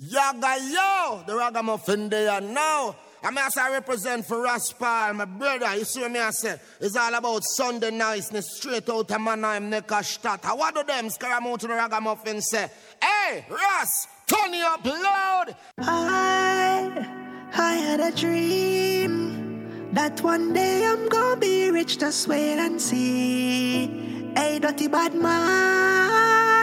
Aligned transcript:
Yaga 0.00 0.56
yo, 0.70 1.24
the 1.26 1.34
ragamuffin 1.34 2.08
there 2.08 2.40
now. 2.40 2.94
I 3.20 3.30
mean, 3.30 3.38
as 3.38 3.56
I 3.56 3.72
represent 3.72 4.24
for 4.24 4.36
Raspal, 4.36 5.12
my 5.16 5.24
brother, 5.24 5.74
you 5.76 5.84
see 5.84 6.08
me 6.08 6.20
I 6.20 6.30
say, 6.30 6.54
it's 6.80 6.94
all 6.96 7.12
about 7.12 7.42
Sunday 7.42 7.90
niceness, 7.90 8.56
straight 8.56 8.88
out 8.88 9.10
of 9.10 9.20
Mannheim, 9.20 9.68
Neckarstadt. 9.68 10.44
What 10.56 10.76
do 10.76 10.84
them 10.84 11.10
scaramouche 11.10 11.62
the 11.62 11.68
ragamuffin 11.70 12.40
say? 12.40 12.70
Hey, 13.02 13.44
Ras, 13.50 14.06
turn 14.28 14.54
you 14.54 14.64
up 14.64 14.84
loud. 14.84 15.56
I, 15.80 17.50
I 17.54 17.72
had 17.74 17.98
a 17.98 18.12
dream 18.12 19.90
that 19.94 20.22
one 20.22 20.52
day 20.52 20.84
I'm 20.86 21.08
gonna 21.08 21.40
be 21.40 21.70
rich, 21.70 21.98
just 21.98 22.28
wait 22.28 22.58
and 22.60 22.80
see. 22.80 23.88
Hey, 24.36 24.60
dirty 24.60 24.86
bad 24.86 25.14
mind, 25.16 26.57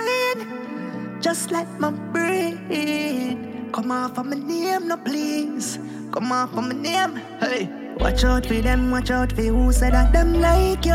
just 1.21 1.51
let 1.51 1.67
my 1.79 1.91
brain 1.91 3.71
come 3.71 3.91
off 3.91 4.17
of 4.17 4.25
my 4.25 4.35
name, 4.35 4.87
no 4.87 4.97
please. 4.97 5.77
Come 6.11 6.31
on 6.31 6.47
for 6.49 6.61
my 6.61 6.73
name. 6.73 7.15
Hey, 7.39 7.69
watch 7.97 8.23
out 8.23 8.45
for 8.45 8.61
them, 8.61 8.91
watch 8.91 9.11
out 9.11 9.31
for 9.31 9.41
who 9.41 9.71
said 9.71 9.93
that 9.93 10.13
them 10.13 10.33
like 10.39 10.85
you. 10.85 10.91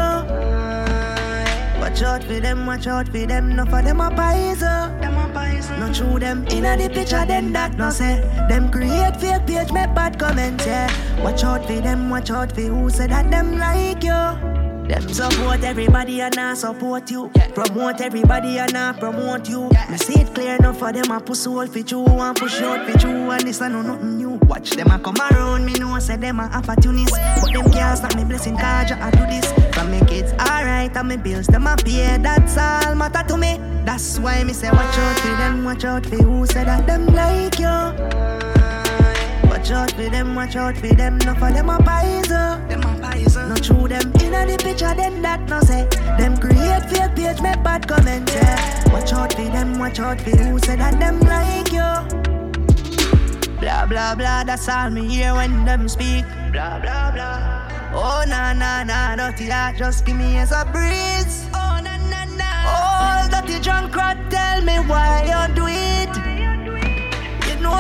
Watch 1.80 2.02
out 2.02 2.23
for 2.25 2.41
them, 2.41 2.66
watch 2.66 2.87
out 2.87 3.09
for 3.09 3.27
them, 3.27 3.56
no 3.56 3.64
for 3.64 3.83
them 3.83 4.01
a 4.01 4.11
poison. 4.11 5.01
Them 5.01 5.16
a 5.16 5.30
poison. 5.33 5.80
No 5.80 5.92
true 5.92 6.19
them 6.19 6.47
inna 6.50 6.77
the 6.77 6.89
picture, 6.89 7.25
then 7.27 7.52
that 7.52 7.77
no 7.77 7.91
say. 7.91 8.20
Them 8.48 8.70
create 8.70 9.16
fake 9.16 9.47
page, 9.47 9.73
make 9.73 9.95
bad 9.95 10.19
comments, 10.19 10.66
yeah. 10.66 10.89
Watch 11.23 11.42
out 11.42 11.66
for 11.66 11.80
them, 11.80 12.11
watch 12.11 12.30
out 12.30 12.52
for 12.52 12.61
who 12.61 12.91
said 12.91 13.11
that 13.11 13.30
them 13.30 13.59
like 13.59 14.05
you. 14.05 14.59
Them 14.89 15.09
support 15.09 15.62
everybody 15.62 16.20
and 16.20 16.37
I 16.37 16.55
support 16.55 17.11
you. 17.11 17.30
Yeah. 17.37 17.48
Promote 17.52 18.01
everybody 18.01 18.59
and 18.59 18.77
I 18.77 18.93
promote 18.93 19.48
you. 19.48 19.69
Yeah. 19.73 19.91
Me 19.91 19.97
see 19.97 20.20
it 20.20 20.34
clear 20.34 20.56
enough 20.56 20.79
for 20.79 20.93
them 20.93 21.11
I 21.12 21.20
push 21.20 21.47
all 21.47 21.66
for 21.66 21.79
you 21.79 22.05
and 22.05 22.37
push 22.37 22.61
out 22.61 22.91
for 22.91 23.06
you 23.06 23.30
and 23.30 23.43
this 23.43 23.61
I 23.61 23.69
know 23.69 23.83
nothing 23.83 24.16
new. 24.19 24.30
Watch 24.48 24.70
them 24.70 24.91
I 24.91 24.98
come 24.98 25.16
around 25.16 25.64
me 25.64 25.75
know 25.75 25.91
I 25.91 26.00
say 26.00 26.17
them 26.17 26.41
a 26.41 26.45
opportunist, 26.45 27.14
but 27.41 27.53
them 27.53 27.70
can't 27.70 27.98
stop 27.98 28.17
me 28.17 28.25
blessing 28.25 28.56
cause 28.56 28.92
I 28.92 29.11
do 29.11 29.27
this. 29.27 29.53
From 29.75 29.91
me 29.91 30.00
kids 30.06 30.33
alright 30.33 30.97
and 30.97 31.09
me 31.09 31.17
bills 31.17 31.47
them 31.47 31.67
a 31.67 31.77
pay. 31.77 32.19
That's 32.19 32.56
all 32.56 32.94
matter 32.94 33.27
to 33.28 33.37
me. 33.37 33.59
That's 33.84 34.19
why 34.19 34.42
me 34.44 34.53
say 34.53 34.70
watch 34.70 34.98
out 34.98 35.19
for 35.20 35.28
them, 35.28 35.65
watch 35.65 35.84
out 35.84 36.05
for 36.05 36.17
who 36.17 36.47
said 36.47 36.67
that 36.67 36.87
them 36.87 37.06
like 37.06 37.59
you. 37.59 38.50
Watch 39.61 39.72
out 39.72 39.91
for 39.91 40.08
them, 40.08 40.34
watch 40.34 40.56
out 40.56 40.75
for 40.75 40.86
them. 40.86 41.19
No 41.19 41.34
for 41.34 41.53
them 41.53 41.69
a 41.69 41.77
poison. 41.77 42.66
Them 42.66 42.83
a 42.83 42.98
poison. 42.98 43.50
No 43.50 43.56
true 43.56 43.89
them 43.89 44.11
inna 44.22 44.47
the 44.47 44.56
picture, 44.56 44.94
then 44.94 45.20
that 45.20 45.47
no 45.50 45.61
say. 45.61 45.86
Them 46.16 46.39
create 46.39 46.89
fake 46.89 47.14
page, 47.14 47.42
make 47.42 47.62
bad 47.62 47.86
comment. 47.86 48.31
Yeah. 48.33 48.91
Watch 48.91 49.12
out 49.12 49.34
for 49.34 49.42
them, 49.42 49.78
watch 49.78 50.00
out 50.00 50.19
for 50.19 50.31
who 50.31 50.58
say 50.61 50.77
that 50.77 50.98
them 50.98 51.20
like 51.20 51.70
you. 51.72 51.92
Blah 53.61 53.84
blah 53.84 54.14
blah, 54.14 54.44
that's 54.44 54.66
all 54.66 54.88
me 54.88 55.06
hear 55.06 55.34
when 55.34 55.66
them 55.66 55.91
speak. 55.91 56.25
Blah 56.53 56.81
blah 56.81 57.11
blah. 57.11 57.69
Oh 57.92 58.25
na 58.27 58.55
na 58.55 58.83
na, 58.83 59.14
dirty 59.14 59.48
that, 59.48 59.77
just 59.77 60.06
give 60.06 60.16
me 60.16 60.38
as 60.38 60.53
a 60.53 60.64
breeze. 60.72 61.44
Oh 61.53 61.78
na 61.84 61.98
na 62.08 62.25
na. 62.25 62.48
Oh, 62.64 63.28
dirty 63.31 63.61
drunk 63.61 63.92
crowd, 63.92 64.16
tell 64.31 64.62
me 64.62 64.78
why 64.88 65.25
you 65.28 65.55
do 65.55 65.66
it 65.66 66.39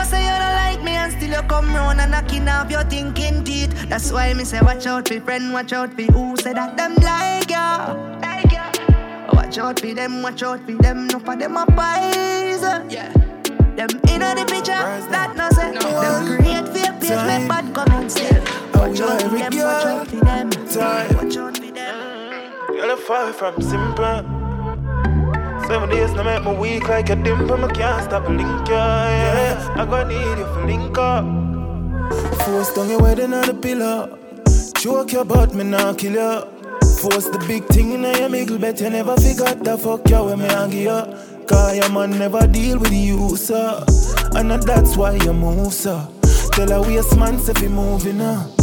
know 0.00 0.06
say 0.06 0.22
you 0.24 0.38
don't 0.42 0.54
like 0.54 0.82
me 0.82 0.92
and 0.92 1.12
still 1.12 1.30
you 1.30 1.42
come 1.48 1.74
round 1.74 2.00
and 2.00 2.10
knocking 2.10 2.48
off 2.48 2.70
your 2.70 2.84
thinking 2.84 3.44
teeth. 3.44 3.72
That's 3.88 4.10
why 4.12 4.32
me 4.34 4.44
say 4.44 4.60
watch 4.60 4.86
out 4.86 5.08
for 5.08 5.20
friend, 5.20 5.52
watch 5.52 5.72
out 5.72 5.92
for 5.94 6.02
who 6.02 6.36
say 6.36 6.52
that 6.52 6.76
them 6.76 6.94
like 6.96 7.50
you. 7.50 7.70
Like 8.24 8.52
you. 8.52 9.36
Watch 9.36 9.58
out 9.58 9.80
for 9.80 9.94
them, 9.94 10.22
watch 10.22 10.42
out 10.42 10.60
for 10.64 10.72
them, 10.72 11.06
no 11.08 11.18
for 11.18 11.36
them 11.36 11.56
a 11.56 11.66
pies. 11.66 12.62
Yeah. 12.88 13.12
Them 13.76 13.90
inna 14.08 14.34
the 14.34 14.44
picture, 14.48 14.84
that 15.14 15.36
no 15.36 15.48
say. 15.50 15.72
No. 15.72 15.80
Them 15.80 16.36
create 16.36 16.68
fake 16.68 17.00
page, 17.00 17.22
make 17.26 17.48
bad 17.48 17.74
comments. 17.74 18.18
Yeah. 18.18 18.40
Watch 18.74 19.00
out 19.00 19.22
for 19.22 19.28
them, 19.28 19.52
watch 19.56 19.84
out 19.84 20.06
for 20.08 20.16
them. 20.16 20.50
Time. 20.50 21.16
Watch 21.16 21.36
out 21.36 21.56
for 21.56 21.72
them. 21.72 22.74
You're 22.74 22.96
far 22.96 23.32
from 23.32 23.60
simple. 23.60 24.29
Seven 25.70 25.88
days 25.88 26.12
now 26.14 26.24
make 26.24 26.42
me 26.44 26.52
weak 26.56 26.88
like 26.88 27.10
a 27.10 27.14
dimple, 27.14 27.64
I 27.64 27.70
can't 27.70 28.02
stop 28.02 28.28
link 28.28 28.68
yeah. 28.68 29.72
I 29.76 29.84
gonna 29.84 30.08
need 30.08 30.38
you 30.40 30.44
for 30.52 30.66
link 30.66 30.98
up. 30.98 31.24
Force 32.42 32.74
down 32.74 32.90
your 32.90 33.00
wedding 33.00 33.32
on 33.32 33.46
the 33.46 33.54
pillow. 33.54 34.18
Joke 34.80 35.12
about 35.12 35.54
me 35.54 35.62
now 35.62 35.94
kill 35.94 36.14
you. 36.14 36.40
Force 36.98 37.28
the 37.28 37.38
big 37.46 37.66
thing 37.66 37.92
in 37.92 38.02
your 38.02 38.28
middle, 38.28 38.58
bet 38.58 38.80
you 38.80 38.90
never 38.90 39.14
forgot 39.14 39.62
the 39.62 39.78
fuck 39.78 40.10
you 40.10 40.24
when 40.24 40.40
me 40.40 40.46
hang 40.46 40.72
you. 40.72 41.46
Cause 41.46 41.76
your 41.76 41.88
man 41.92 42.18
never 42.18 42.48
deal 42.48 42.80
with 42.80 42.92
you, 42.92 43.36
sir. 43.36 43.84
And 44.34 44.50
that's 44.50 44.96
why 44.96 45.12
you 45.22 45.32
move, 45.32 45.72
sir. 45.72 46.04
Tell 46.50 46.72
a 46.72 46.82
waste 46.82 47.16
man 47.16 47.36
if 47.36 47.62
you 47.62 47.70
moving 47.70 48.18
now. 48.18 48.59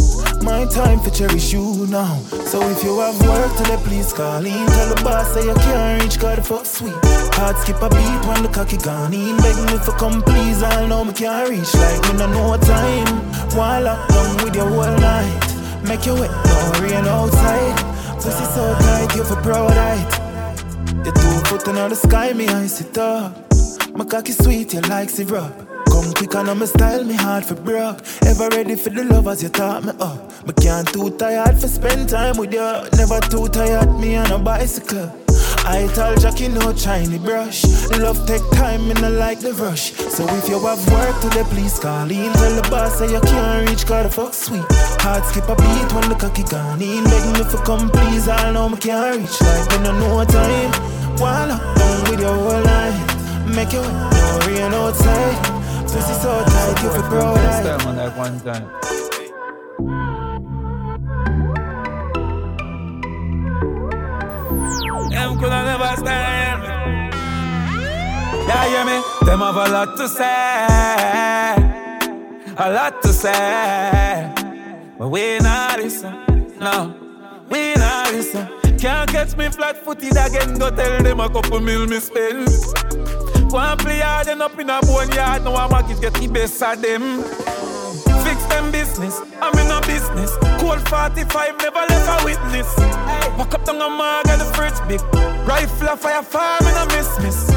My 0.48 0.64
time 0.64 0.98
for 1.00 1.10
cherish 1.10 1.52
you 1.52 1.86
now. 1.88 2.16
So 2.48 2.58
if 2.70 2.82
you 2.82 2.98
have 3.00 3.20
work 3.20 3.54
today, 3.58 3.76
please 3.84 4.14
call 4.14 4.46
in. 4.46 4.66
Tell 4.66 4.94
the 4.94 5.00
boss 5.04 5.34
say 5.34 5.44
you 5.44 5.54
can't 5.54 6.02
reach, 6.02 6.18
God 6.18 6.44
fuck 6.44 6.64
sweet. 6.64 6.96
Heart 7.36 7.58
skip 7.58 7.82
a 7.82 7.88
beat 7.90 8.20
when 8.26 8.42
the 8.42 8.48
cocky 8.48 8.78
gone 8.78 9.12
in. 9.12 9.36
Beg 9.36 9.56
me 9.68 9.76
for 9.84 9.92
come, 9.92 10.22
please. 10.22 10.62
I 10.62 10.86
know 10.86 11.04
me 11.04 11.12
can't 11.12 11.50
reach. 11.50 11.74
Like 11.74 12.02
me 12.08 12.12
no 12.16 12.26
know 12.32 12.56
time. 12.56 13.06
While 13.58 13.88
I'm 13.88 14.08
done 14.08 14.44
with 14.44 14.56
your 14.56 14.70
whole 14.70 14.98
night. 14.98 15.48
Make 15.84 16.06
you 16.06 16.14
wet, 16.14 16.30
no 16.30 16.80
rain 16.80 17.04
outside. 17.04 17.76
Pussy 18.16 18.44
so 18.54 18.74
tight, 18.80 19.14
you 19.16 19.24
for 19.24 19.36
proud 19.42 19.72
height. 19.74 20.10
You 21.04 21.12
two 21.12 21.36
foot 21.44 21.68
in 21.68 21.74
the 21.74 21.94
sky, 21.94 22.32
me 22.32 22.48
I 22.48 22.66
sit 22.66 22.96
up. 22.96 23.36
My 23.94 24.06
cocky 24.06 24.32
sweet, 24.32 24.72
you 24.72 24.80
like 24.80 25.10
syrup. 25.10 25.67
Come 25.98 26.12
quick 26.12 26.34
and 26.36 26.48
I'm 26.48 26.64
style, 26.64 27.02
me 27.02 27.14
hard 27.14 27.44
for 27.44 27.56
broke. 27.56 27.98
Ever 28.22 28.48
ready 28.50 28.76
for 28.76 28.90
the 28.90 29.02
love 29.02 29.26
as 29.26 29.42
you 29.42 29.48
taught 29.48 29.82
me 29.82 29.90
up. 29.98 30.46
Me 30.46 30.52
can't 30.52 30.86
too 30.86 31.10
tired 31.18 31.58
for 31.58 31.66
spend 31.66 32.08
time 32.08 32.36
with 32.36 32.52
you. 32.52 32.70
Never 32.96 33.18
too 33.26 33.48
tired, 33.48 33.98
me 33.98 34.14
on 34.14 34.30
a 34.30 34.38
bicycle. 34.38 35.10
I 35.66 35.90
tell 35.94 36.14
Jackie 36.14 36.46
no 36.46 36.72
shiny 36.76 37.18
brush. 37.18 37.64
Love 37.98 38.24
take 38.28 38.48
time, 38.52 38.86
me 38.86 38.94
not 38.94 39.10
like 39.14 39.40
the 39.40 39.52
rush. 39.54 39.90
So 40.14 40.22
if 40.38 40.48
you 40.48 40.60
have 40.60 40.78
work 40.92 41.20
today, 41.20 41.42
please 41.50 41.80
call 41.80 42.08
in. 42.08 42.32
Tell 42.32 42.54
the 42.54 42.68
boss 42.70 43.00
say 43.00 43.10
you 43.10 43.20
can't 43.20 43.68
reach, 43.68 43.84
got 43.84 44.06
a 44.06 44.08
fuck 44.08 44.34
sweet. 44.34 44.62
Hard 45.02 45.24
skip 45.24 45.48
a 45.48 45.56
beat 45.56 45.92
when 45.94 46.08
the 46.10 46.14
cocky 46.14 46.44
gone 46.44 46.80
in. 46.80 47.02
Beg 47.10 47.26
me 47.34 47.42
for 47.50 47.58
come, 47.66 47.90
please. 47.90 48.28
I 48.28 48.52
know 48.52 48.68
me 48.68 48.76
can't 48.76 49.18
reach, 49.18 49.40
like 49.40 49.68
when 49.72 49.84
I 49.84 49.98
know 49.98 50.24
time. 50.24 50.70
While 51.18 51.50
I'm 51.50 52.02
with 52.08 52.20
your 52.20 52.36
whole 52.36 52.62
life, 52.62 53.46
make 53.52 53.72
you 53.72 53.82
no 53.82 54.38
rain 54.46 54.72
outside. 54.72 55.57
Pussy 55.90 56.14
so 56.14 56.44
tight, 56.44 56.82
you 56.82 56.90
feel 56.90 57.02
proud. 57.02 57.36
Next 57.36 57.62
time 57.66 57.88
on 57.88 57.96
that 57.96 58.16
one 58.16 58.40
time. 58.40 58.66
Them 65.10 65.38
coulda 65.38 65.60
never 65.64 65.96
stand. 65.96 66.62
Yeah, 68.46 68.64
hear 68.68 68.84
me? 68.84 69.02
Them 69.26 69.40
have 69.40 69.56
a 69.56 69.68
lot 69.70 69.96
to 69.96 70.08
say, 70.08 71.56
a 72.56 72.70
lot 72.70 73.02
to 73.02 73.08
say, 73.08 74.32
but 74.98 75.08
we 75.08 75.38
not 75.38 75.78
listen. 75.78 76.14
No, 76.60 76.94
we 77.50 77.74
not 77.74 78.12
listen. 78.12 78.46
Can't 78.78 79.10
catch 79.10 79.36
me 79.36 79.48
flat-footed 79.48 80.16
again. 80.16 80.58
Go 80.58 80.70
tell 80.70 81.02
them 81.02 81.20
a 81.20 81.28
couple 81.28 81.60
mil 81.60 81.86
me 81.86 81.98
spend. 81.98 82.48
Go 83.48 83.58
and 83.58 83.80
play 83.80 84.00
hard 84.00 84.28
and 84.28 84.42
up 84.42 84.58
in 84.58 84.68
a 84.68 84.80
bone 84.82 85.10
yard. 85.12 85.44
Now 85.44 85.56
I'm 85.56 85.70
market 85.70 86.00
get 86.00 86.12
the 86.14 86.28
best 86.28 86.62
of 86.62 86.82
them. 86.82 87.22
Fix 88.22 88.44
them 88.46 88.70
business, 88.70 89.20
I'm 89.40 89.56
in 89.58 89.70
a 89.70 89.80
business. 89.86 90.36
Cold 90.60 90.86
45, 90.88 91.56
never 91.56 91.84
left 91.88 92.20
a 92.20 92.24
witness. 92.24 92.68
Walk 93.38 93.54
up 93.54 93.64
down 93.64 93.80
a 93.80 93.88
mag 93.88 94.28
and 94.28 94.40
the 94.40 94.44
fridge 94.52 94.76
big. 94.86 95.00
Rifle 95.48 95.88
a 95.88 95.96
fire 95.96 96.22
farm 96.22 96.60
and 96.60 96.76
a 96.76 96.94
miss 96.94 97.08
miss. 97.20 97.50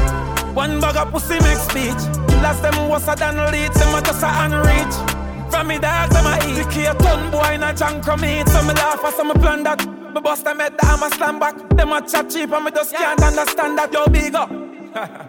One 0.54 0.80
bag 0.80 0.96
of 0.96 1.12
pussy 1.12 1.38
make 1.40 1.58
speech. 1.58 2.02
Last 2.40 2.62
them 2.62 2.88
was 2.88 3.06
a 3.06 3.14
than 3.14 3.36
lead, 3.52 3.72
them 3.72 3.94
a 3.94 4.00
just 4.00 4.22
a 4.22 4.26
unreach. 4.26 5.50
From 5.50 5.68
me 5.68 5.78
dogs, 5.78 6.16
I'm 6.16 6.24
a 6.24 6.36
eat. 6.48 6.72
The 6.72 6.90
a 6.90 6.94
ton 6.94 7.30
boy 7.30 7.52
in 7.52 7.62
a 7.62 7.74
junk 7.74 8.02
from 8.02 8.22
me. 8.22 8.42
So 8.46 8.62
me 8.62 8.72
laugh 8.72 9.04
as 9.04 9.14
some 9.14 9.30
plan 9.34 9.62
that. 9.64 9.84
Me 10.14 10.20
bust 10.22 10.44
them 10.44 10.58
head, 10.58 10.74
I'm 10.80 11.02
a 11.02 11.10
slam 11.14 11.38
back. 11.38 11.56
Them 11.68 11.92
a 11.92 12.00
chat 12.00 12.30
cheap 12.30 12.50
and 12.50 12.64
me 12.64 12.70
just 12.70 12.94
can't 12.94 13.22
understand 13.22 13.76
that. 13.76 13.92
Yo, 13.92 14.06
big 14.06 14.34
up. 14.34 14.61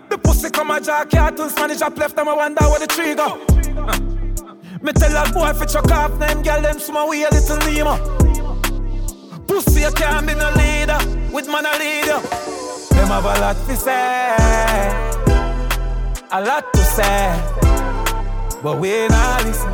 The 0.09 0.17
pussy 0.17 0.49
come 0.49 0.71
a 0.71 0.81
jack 0.81 1.09
cartoon 1.09 1.49
Spanish 1.49 1.81
up 1.81 1.97
left 1.97 2.15
them 2.15 2.27
I 2.27 2.33
wonder 2.33 2.63
where 2.65 2.79
the 2.79 2.87
trigger. 2.87 3.31
Me 4.81 4.91
tell 4.91 5.15
a 5.15 5.31
boy 5.31 5.53
fi 5.53 5.65
chuck 5.65 5.91
off 5.91 6.19
them 6.19 6.41
girl 6.41 6.61
them 6.61 6.79
small 6.79 7.09
way 7.09 7.23
a 7.23 7.29
little 7.29 7.57
lima. 7.67 7.97
Pussy 9.47 9.81
you 9.81 9.91
can't 9.91 10.27
be 10.27 10.33
no 10.35 10.49
leader 10.51 10.99
with 11.31 11.47
man 11.47 11.65
a 11.65 11.77
leader. 11.79 12.19
Them 12.89 13.07
have 13.07 13.25
a 13.25 13.39
lot 13.39 13.55
to 13.67 13.75
say, 13.75 14.35
a 16.31 16.41
lot 16.41 16.73
to 16.73 16.79
say, 16.79 17.39
but 18.61 18.79
we 18.79 19.07
not 19.07 19.43
listen. 19.45 19.71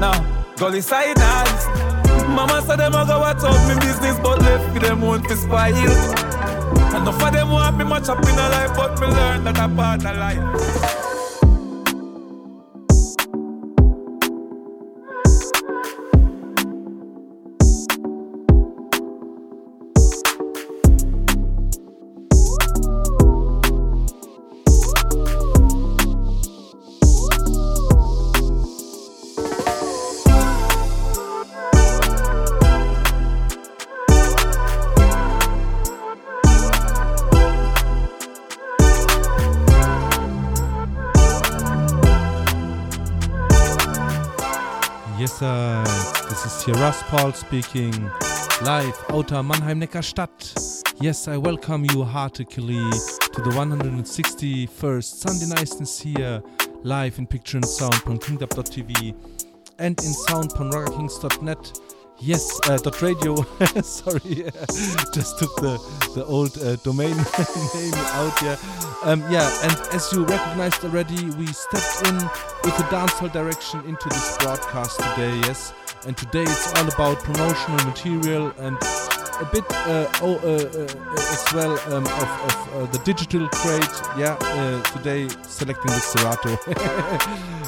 No, 0.00 0.12
go 0.56 0.68
inside 0.68 1.16
now 1.16 1.44
listen. 1.44 1.94
Mama 2.34 2.62
said 2.62 2.78
them 2.78 2.94
a 2.94 3.04
go 3.06 3.18
watch 3.20 3.42
out 3.42 3.68
me 3.68 3.74
business, 3.80 4.18
but 4.20 4.40
left 4.40 4.72
for 4.72 4.80
them 4.80 5.00
want 5.02 5.28
to 5.28 5.36
spoil. 5.36 6.33
Enough 6.96 7.22
of 7.22 7.32
them 7.32 7.50
want 7.50 7.76
me 7.78 7.84
much 7.84 8.08
up 8.08 8.22
in 8.22 8.38
a 8.38 8.48
life, 8.48 8.72
but 8.76 8.98
me 9.00 9.06
learn 9.06 9.44
that 9.44 9.58
a 9.58 9.68
part 9.68 10.04
of 10.04 10.16
life. 10.16 11.13
Paul 47.02 47.32
speaking 47.32 48.10
live 48.62 48.96
outer 49.10 49.42
Mannheim 49.42 49.80
Neckarstadt. 49.80 50.82
Yes, 51.00 51.28
I 51.28 51.36
welcome 51.36 51.84
you 51.92 52.04
heartily 52.04 52.90
to 53.32 53.42
the 53.42 53.50
161st 53.50 55.04
Sunday 55.04 55.54
Niceness 55.54 56.00
here 56.00 56.42
live 56.82 57.18
in 57.18 57.26
picture 57.26 57.58
and 57.58 57.66
sound 57.66 57.94
from 57.96 58.18
kingdom.tv 58.18 59.14
and 59.78 59.98
in 59.98 60.12
sound 60.12 60.52
from 60.52 60.70
rockerkings.net. 60.70 61.93
Yes, 62.20 62.60
uh, 62.68 62.78
dot 62.78 63.02
radio. 63.02 63.34
Sorry, 63.82 64.20
just 65.12 65.38
took 65.38 65.54
the 65.56 65.78
the 66.14 66.24
old 66.26 66.56
uh, 66.58 66.76
domain 66.76 67.16
name 67.74 67.94
out. 68.14 68.40
Yeah, 68.40 68.56
um, 69.02 69.20
yeah. 69.30 69.50
And 69.64 69.72
as 69.92 70.12
you 70.12 70.24
recognized 70.24 70.84
already, 70.84 71.30
we 71.32 71.46
stepped 71.48 72.06
in 72.08 72.16
with 72.64 72.78
a 72.80 72.86
dancehall 72.88 73.32
direction 73.32 73.80
into 73.80 74.08
this 74.08 74.38
broadcast 74.38 75.00
today. 75.00 75.34
Yes, 75.48 75.74
and 76.06 76.16
today 76.16 76.42
it's 76.44 76.72
all 76.78 76.88
about 76.88 77.18
promotional 77.18 77.84
material 77.84 78.52
and 78.58 78.76
a 79.40 79.48
bit 79.52 79.64
uh, 79.70 80.08
oh, 80.22 80.36
uh, 80.36 80.48
uh, 80.48 81.32
as 81.34 81.44
well 81.52 81.72
um, 81.92 82.06
of, 82.06 82.30
of 82.48 82.74
uh, 82.74 82.86
the 82.92 82.98
digital 83.04 83.48
trade. 83.48 83.94
Yeah, 84.16 84.36
uh, 84.40 84.80
today 84.96 85.28
selecting 85.42 85.90
the 85.90 86.00
Serato, 86.00 86.56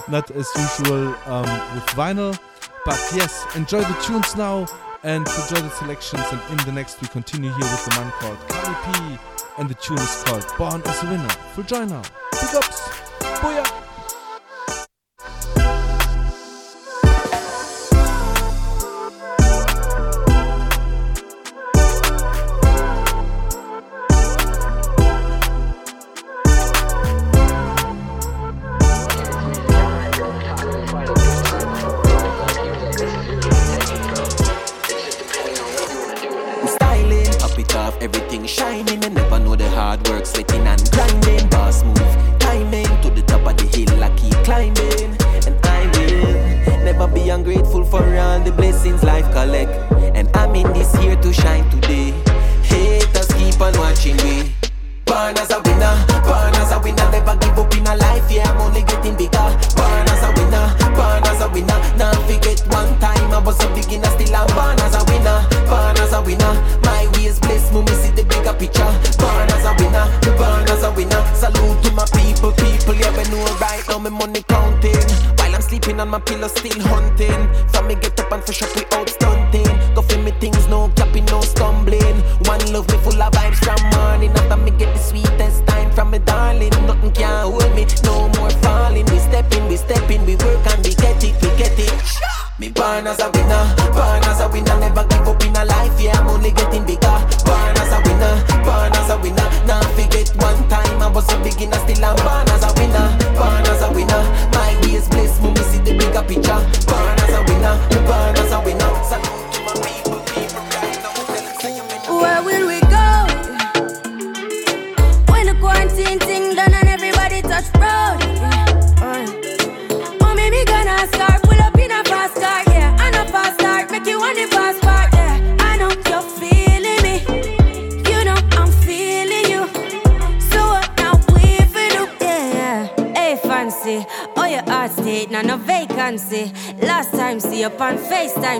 not 0.09 0.31
as 0.31 0.49
usual 0.57 1.15
um, 1.27 1.75
with 1.75 1.87
vinyl. 1.99 2.39
But 2.87 3.01
yes, 3.13 3.45
enjoy 3.57 3.81
the 3.81 4.01
tunes 4.01 4.37
now 4.37 4.65
and 5.03 5.27
enjoy 5.27 5.61
the 5.61 5.71
selections. 5.71 6.23
And 6.31 6.41
in 6.53 6.65
the 6.67 6.71
next, 6.71 7.03
we 7.03 7.09
continue 7.09 7.51
here 7.51 7.59
with 7.59 7.85
the 7.85 7.91
man 8.01 8.13
called 8.21 8.39
Kali 8.49 8.77
P. 8.85 9.19
And 9.59 9.69
the 9.69 9.75
tune 9.75 9.99
is 9.99 10.23
called 10.23 10.47
Born 10.57 10.83
as 10.87 11.03
a 11.03 11.11
Winner. 11.11 11.29
Full 11.55 11.65
join 11.65 11.89
now. 11.89 12.03
Big 12.31 12.55
ups. 12.55 12.81
Booyah. 13.19 13.86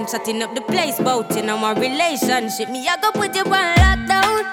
Chatting 0.07 0.43
up 0.43 0.55
the 0.55 0.61
place, 0.63 0.99
bout 0.99 1.37
in 1.37 1.47
my 1.47 1.73
relationship. 1.73 2.71
Me, 2.71 2.87
I 2.89 2.97
go 3.01 3.11
put 3.13 3.35
you 3.35 3.43
on 3.43 3.75
lockdown. 3.77 4.45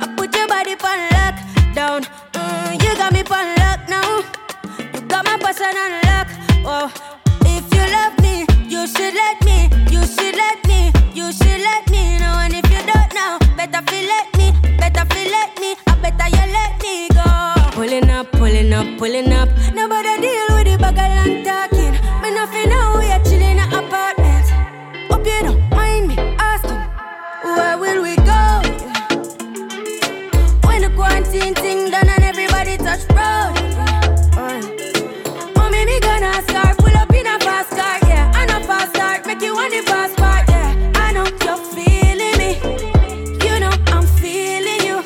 I 0.00 0.14
put 0.16 0.34
your 0.34 0.46
body 0.48 0.72
on 0.72 1.00
lockdown. 1.10 2.00
Mm, 2.32 2.82
you 2.82 2.96
got 2.96 3.12
me 3.12 3.20
on 3.20 3.54
lock 3.60 3.88
now. 3.88 4.22
You 4.94 5.00
got 5.06 5.24
my 5.24 5.36
passion 5.38 5.76
on 5.76 5.92
lock. 6.08 6.28
Oh, 6.64 6.92
if 7.44 7.64
you 7.74 7.84
love 7.92 8.16
me, 8.22 8.46
you 8.68 8.86
should 8.86 9.14
let 9.14 9.42
me. 9.44 9.68
You 9.90 10.06
should 10.06 10.36
let 10.36 10.64
me. 10.66 10.92
You 11.12 11.32
should 11.32 11.60
let 11.60 11.88
me 11.90 12.18
know. 12.18 12.38
And 12.40 12.54
if 12.54 12.64
you 12.70 12.80
don't 12.86 13.12
know, 13.14 13.38
better 13.56 13.82
feel 13.90 14.06
let 14.06 14.28
me. 14.38 14.52
Better 14.78 15.04
feel 15.12 15.30
let 15.30 15.58
me. 15.60 15.76
I 15.86 15.94
better 16.00 16.28
you 16.36 16.44
let 16.52 16.80
me 16.82 17.08
go. 17.08 17.70
Pulling 17.72 18.10
up, 18.10 18.30
pulling 18.32 18.72
up, 18.72 18.86
pulling 18.98 19.32
up. 19.32 19.48
Nobody 19.74 20.20
deal 20.20 20.56
with 20.56 20.66
the 20.66 20.76
bag 20.80 20.98
and 20.98 21.44
talking. 21.44 21.73
Where 27.56 27.78
will 27.78 28.02
we 28.02 28.16
go? 28.16 28.60
When 30.66 30.82
the 30.82 30.90
quarantine 30.94 31.54
thing 31.54 31.90
done 31.90 32.08
and 32.08 32.22
everybody 32.24 32.76
touch 32.76 33.02
road. 33.10 33.54
Uh, 34.36 34.60
mommy, 35.56 35.84
me 35.86 36.00
gonna 36.00 36.42
start, 36.48 36.76
pull 36.78 36.96
up 36.96 37.12
in 37.12 37.26
a 37.26 37.38
fast 37.40 37.70
car, 37.70 37.98
yeah. 38.08 38.30
I 38.34 38.46
know 38.46 38.60
fast 38.66 38.94
start, 38.94 39.26
make 39.26 39.40
you 39.42 39.54
want 39.54 39.72
the 39.72 39.82
fast 39.82 40.16
part, 40.16 40.48
yeah. 40.48 40.92
I 40.96 41.12
know 41.12 41.24
you're 41.44 41.64
feeling 41.74 42.36
me, 42.42 42.50
you 43.46 43.60
know 43.60 43.72
I'm 43.94 44.06
feeling 44.22 44.82
you. 44.88 45.02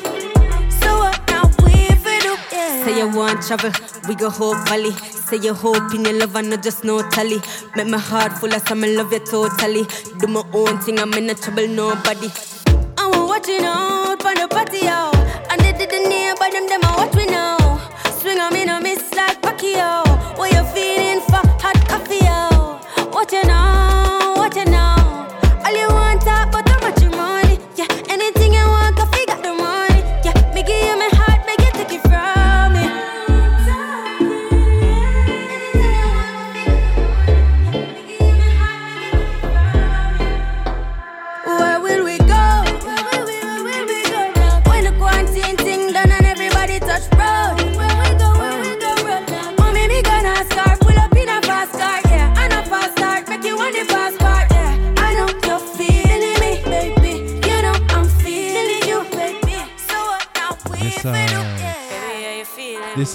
So 0.81 0.89
what 1.03 1.19
now 1.29 1.45
we 1.63 1.87
for 2.03 2.17
do, 2.25 2.35
yeah. 2.51 2.83
Say 2.85 2.97
you 2.97 3.07
want 3.09 3.41
travel, 3.45 3.71
we 4.09 4.15
go 4.15 4.29
whole 4.29 4.55
valley. 4.65 4.91
Say 5.27 5.37
your 5.37 5.53
hope 5.53 5.93
in 5.93 6.03
your 6.03 6.13
love 6.13 6.35
and 6.35 6.49
not 6.49 6.63
just 6.63 6.83
no 6.83 7.07
tally. 7.11 7.39
Make 7.75 7.87
my 7.87 7.99
heart 7.99 8.33
full 8.33 8.51
of 8.51 8.67
some 8.67 8.81
love 8.81 9.13
you 9.13 9.19
totally. 9.19 9.85
Do 10.17 10.25
my 10.25 10.43
own 10.51 10.79
thing, 10.79 10.97
I'm 10.97 11.13
in 11.13 11.27
no 11.27 11.35
trouble, 11.35 11.67
nobody. 11.67 12.29
I'm 12.97 13.27
watching 13.27 13.63
out 13.63 14.19
for 14.19 14.33
the 14.33 14.47
party 14.49 14.87
out. 14.87 15.15
And 15.51 15.61
they 15.61 15.73
did 15.73 15.91
the 15.91 16.09
nearby 16.09 16.49
them, 16.49 16.67
them 16.67 16.81
I 16.83 16.95
watch 16.97 17.15
we 17.15 17.27
now. 17.27 17.57
Swing 18.19 18.39
on 18.39 18.51
me, 18.51 18.65
no 18.65 18.79
miss 18.81 19.13
like 19.13 19.39
Pacquiao. 19.43 20.03
What 20.37 20.51
you 20.53 20.63
feeling 20.73 21.21
for 21.21 21.43
hot 21.61 21.77
coffee 21.87 22.25
out? 22.25 23.13
Watching 23.13 23.47
out, 23.47 23.58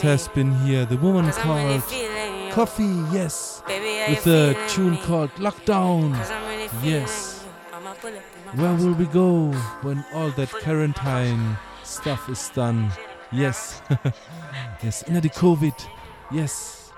has 0.04 0.28
been 0.28 0.54
here 0.66 0.84
the 0.84 0.98
woman 0.98 1.24
Cause 1.24 1.38
I'm 1.38 1.66
really 1.66 1.78
called. 1.80 2.68
Koffee, 2.68 3.12
yes. 3.12 3.62
With 3.66 4.26
a 4.26 4.54
tune 4.68 4.98
called 4.98 5.30
Lockdown. 5.36 6.12
Yes. 6.82 7.42
Where 8.54 8.74
will 8.74 8.92
we 8.92 9.06
go 9.06 9.50
when 9.80 10.04
all 10.12 10.30
that 10.32 10.50
quarantine 10.50 11.56
stuff 11.84 12.28
is 12.28 12.50
done? 12.50 12.92
Yes. 13.32 13.80
yes, 14.82 15.02
in 15.04 15.14
the 15.14 15.22
COVID. 15.30 15.74
Yes. 16.30 16.92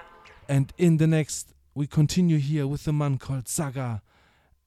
And 0.49 0.73
in 0.77 0.97
the 0.97 1.07
next, 1.07 1.55
we 1.77 1.87
continue 1.87 2.39
here 2.39 2.67
with 2.67 2.89
a 2.89 2.93
man 2.93 3.19
called 3.19 3.47
Saga. 3.47 4.03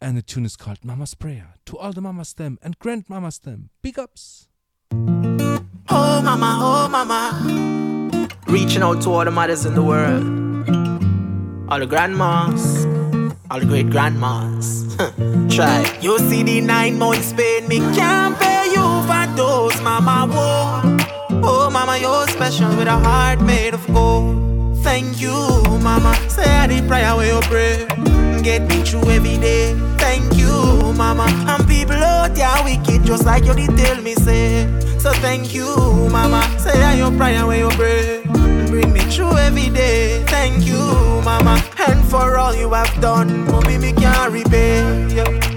And 0.01 0.15
the 0.15 0.21
tune 0.21 0.45
is 0.45 0.55
called 0.55 0.85
Mama's 0.85 1.13
Prayer. 1.13 1.55
To 1.65 1.77
all 1.77 1.91
the 1.91 1.99
mamas 2.01 2.31
them 2.33 2.57
and 2.61 2.79
grandmamas 2.79 3.41
them. 3.41 3.69
Big 3.81 3.99
ups. 3.99 4.47
Oh 4.91 6.21
mama, 6.23 6.57
oh 6.61 6.87
mama. 6.89 7.98
Reaching 8.47 8.81
out 8.81 9.01
to 9.03 9.09
all 9.09 9.25
the 9.25 9.31
mothers 9.31 9.65
in 9.65 9.75
the 9.75 9.83
world. 9.83 10.23
All 11.69 11.79
the 11.79 11.85
grandmas. 11.85 12.85
All 13.51 13.59
the 13.59 13.65
great 13.65 13.89
grandmas. 13.89 14.95
Try. 15.55 15.97
You 16.01 16.17
see 16.19 16.43
the 16.43 16.61
nine 16.61 16.97
months 16.97 17.33
pain, 17.33 17.67
me 17.67 17.79
can't 17.95 18.37
pay 18.39 18.71
you 18.71 18.85
for 19.07 19.35
those, 19.35 19.81
mama. 19.81 20.27
Whoa. 20.33 21.41
Oh 21.43 21.69
mama, 21.71 21.97
you're 21.97 22.27
special 22.27 22.69
with 22.75 22.87
a 22.87 22.97
heart 22.97 23.41
made 23.41 23.73
of 23.73 23.85
gold. 23.87 24.58
Thank 24.83 25.21
you, 25.21 25.33
mama. 25.81 26.15
Say 26.29 26.43
I 26.43 26.67
did 26.67 26.87
prayer 26.87 27.15
where 27.15 27.33
you 27.33 27.39
pray. 27.41 27.85
Get 28.41 28.61
me 28.69 28.83
through 28.83 29.09
every 29.09 29.37
day. 29.37 29.73
Thank 29.97 30.35
you, 30.37 30.93
mama. 30.93 31.25
And 31.47 31.67
people 31.67 31.95
out 31.95 32.33
there 32.35 32.63
wicked, 32.63 33.05
just 33.05 33.25
like 33.25 33.45
you 33.45 33.53
did 33.53 33.77
tell 33.77 34.01
me, 34.01 34.15
say. 34.15 34.67
So 34.99 35.11
thank 35.13 35.53
you, 35.53 35.65
mama. 36.11 36.41
Say 36.59 36.81
I 36.83 36.95
your 36.95 37.11
prayer 37.11 37.45
where 37.45 37.59
you 37.59 37.69
pray. 37.69 38.23
Bring 38.69 38.93
me 38.93 39.01
through 39.01 39.37
every 39.37 39.69
day. 39.69 40.23
Thank 40.27 40.65
you, 40.65 40.79
mama. 41.23 41.61
And 41.87 42.03
for 42.05 42.37
all 42.37 42.55
you 42.55 42.71
have 42.73 42.93
done, 43.01 43.45
mommy, 43.45 43.77
me 43.77 43.93
can't 43.93 44.31
repay. 44.31 45.15
Yeah. 45.15 45.48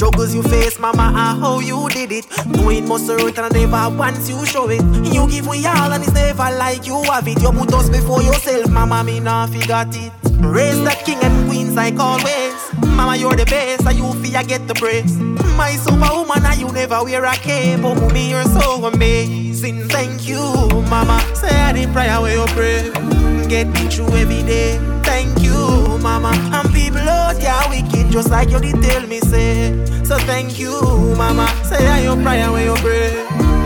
Struggles 0.00 0.34
you 0.34 0.42
face, 0.44 0.78
mama, 0.78 1.12
I 1.14 1.38
how 1.38 1.60
you 1.60 1.86
did 1.90 2.10
it. 2.10 2.26
Doing 2.52 2.88
most 2.88 3.06
hurt 3.06 3.38
and 3.38 3.52
never 3.52 3.94
once 3.94 4.30
you 4.30 4.46
show 4.46 4.66
it. 4.70 4.80
You 5.12 5.28
give 5.28 5.46
we 5.46 5.66
all 5.66 5.92
and 5.92 6.02
it's 6.02 6.14
never 6.14 6.50
like 6.56 6.86
you 6.86 7.02
have 7.02 7.28
it. 7.28 7.42
You 7.42 7.52
put 7.52 7.70
us 7.74 7.90
before 7.90 8.22
yourself, 8.22 8.70
mama, 8.70 9.04
me 9.04 9.20
nah 9.20 9.46
forgot 9.46 9.94
it. 9.94 10.10
Raise 10.40 10.82
the 10.82 10.98
king 11.04 11.18
and 11.20 11.46
queens 11.46 11.74
like 11.74 11.98
always. 11.98 12.54
Mama, 12.96 13.14
you're 13.14 13.36
the 13.36 13.44
best, 13.44 13.86
and 13.86 13.98
you 13.98 14.10
feel 14.22 14.38
I 14.38 14.42
get 14.42 14.66
the 14.66 14.72
praise. 14.72 15.18
My 15.58 15.72
superwoman, 15.72 16.46
and 16.46 16.58
you 16.58 16.72
never 16.72 17.04
wear 17.04 17.22
a 17.22 17.34
cape. 17.34 17.80
Oh, 17.84 18.08
me, 18.08 18.30
you're 18.30 18.42
so 18.44 18.82
amazing. 18.86 19.86
Thank 19.90 20.26
you, 20.26 20.40
mama. 20.88 21.20
Say 21.34 21.50
I 21.50 21.74
didn't 21.74 21.92
pray 21.92 22.08
where 22.08 22.38
you 22.38 22.46
pray. 22.54 23.19
Get 23.50 23.66
me 23.66 23.88
through 23.90 24.14
every 24.14 24.44
day. 24.44 24.78
Thank 25.02 25.42
you, 25.42 25.98
mama. 25.98 26.30
And 26.54 26.72
people 26.72 27.00
out 27.00 27.34
there 27.34 27.68
wicked, 27.68 28.12
just 28.12 28.30
like 28.30 28.48
you 28.48 28.60
did 28.60 28.80
tell 28.80 29.04
me, 29.08 29.18
say. 29.18 29.74
So 30.04 30.16
thank 30.18 30.60
you, 30.60 30.80
mama. 31.18 31.48
Say 31.64 31.84
I 31.84 32.02
your 32.02 32.14
prayer 32.22 32.52
when 32.52 32.64
you 32.66 32.76
pray. 32.76 33.10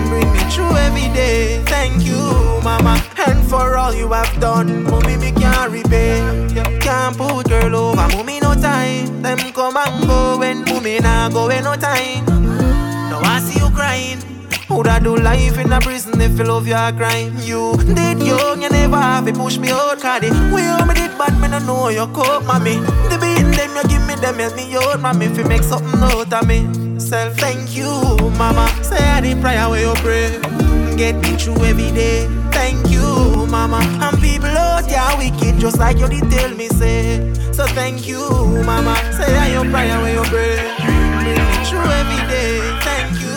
Bring 0.09 0.33
me 0.33 0.39
through 0.51 0.75
every 0.75 1.13
day. 1.13 1.63
Thank 1.67 2.03
you, 2.03 2.17
mama. 2.65 2.99
And 3.27 3.47
for 3.47 3.77
all 3.77 3.93
you 3.93 4.11
have 4.11 4.41
done, 4.41 4.85
mommy, 4.85 5.19
me 5.19 5.33
can't 5.33 5.71
repay. 5.71 6.17
Can't 6.81 7.15
put 7.19 7.51
girl 7.51 7.77
over, 7.77 8.09
mommy, 8.17 8.41
no 8.41 8.55
time. 8.55 9.21
Them 9.21 9.39
come 9.53 9.77
and 9.77 10.07
go 10.09 10.39
when 10.39 10.65
mommy 10.65 10.99
not 11.01 11.35
go 11.35 11.49
no 11.49 11.77
time. 11.77 12.25
Now 12.25 13.21
I 13.23 13.39
see 13.41 13.61
you 13.61 13.69
crying. 13.69 14.34
Woulda 14.69 14.99
do 15.03 15.17
life 15.17 15.59
in 15.59 15.73
a 15.73 15.81
prison 15.81 16.21
if 16.21 16.39
you 16.39 16.45
love 16.45 16.67
your 16.67 16.93
crime. 16.93 17.37
You 17.43 17.77
did 17.95 18.21
young, 18.23 18.63
you 18.63 18.71
never 18.71 18.97
have 18.97 19.29
it 19.29 19.35
push 19.35 19.59
me 19.59 19.71
out, 19.71 20.01
cause 20.01 20.03
how 20.03 20.85
me 20.87 20.95
did 20.95 21.17
bad, 21.19 21.39
me 21.41 21.49
no 21.49 21.59
know 21.61 21.89
you 21.89 22.07
cope, 22.09 22.45
mommy. 22.45 22.77
The 23.11 23.19
beating 23.21 23.51
them, 23.53 23.77
you 23.77 23.83
give 23.89 24.07
me 24.07 24.15
them, 24.17 24.39
help 24.39 24.57
me 24.57 24.75
out, 24.77 25.01
mommy, 25.01 25.27
if 25.27 25.37
you 25.39 25.45
make 25.45 25.63
something 25.63 26.01
out 26.03 26.33
of 26.33 26.47
me. 26.47 26.99
Self, 26.99 27.37
thank 27.37 27.77
you, 27.77 27.91
mama. 28.39 28.69
Say 28.83 28.97
I 28.97 29.21
did 29.21 29.41
prayer 29.41 29.69
where 29.69 29.83
you 29.83 29.95
pray. 30.01 30.41
Get 30.97 31.17
me 31.17 31.37
through 31.37 31.63
every 31.65 31.91
day. 31.91 32.27
Thank 32.53 32.89
you, 32.91 33.47
mama. 33.47 33.79
And 34.01 34.17
people 34.21 34.47
out 34.49 34.89
there 34.89 35.17
wicked, 35.19 35.61
just 35.61 35.79
like 35.79 35.99
you 35.99 36.09
did 36.09 36.31
tell 36.31 36.51
me, 36.55 36.69
say. 36.69 37.33
So 37.53 37.67
thank 37.67 38.09
you, 38.09 38.21
mama. 38.65 38.97
Say 39.13 39.37
I 39.37 39.53
your 39.53 39.65
prayer 39.71 39.99
where 40.01 40.15
you 40.15 40.23
pray. 40.31 40.57
Bring 41.21 41.37
me 41.37 41.65
through 41.67 41.91
every 42.01 42.23
day. 42.31 42.61
Thank 42.81 43.21
you, 43.21 43.35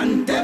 And 0.00 0.39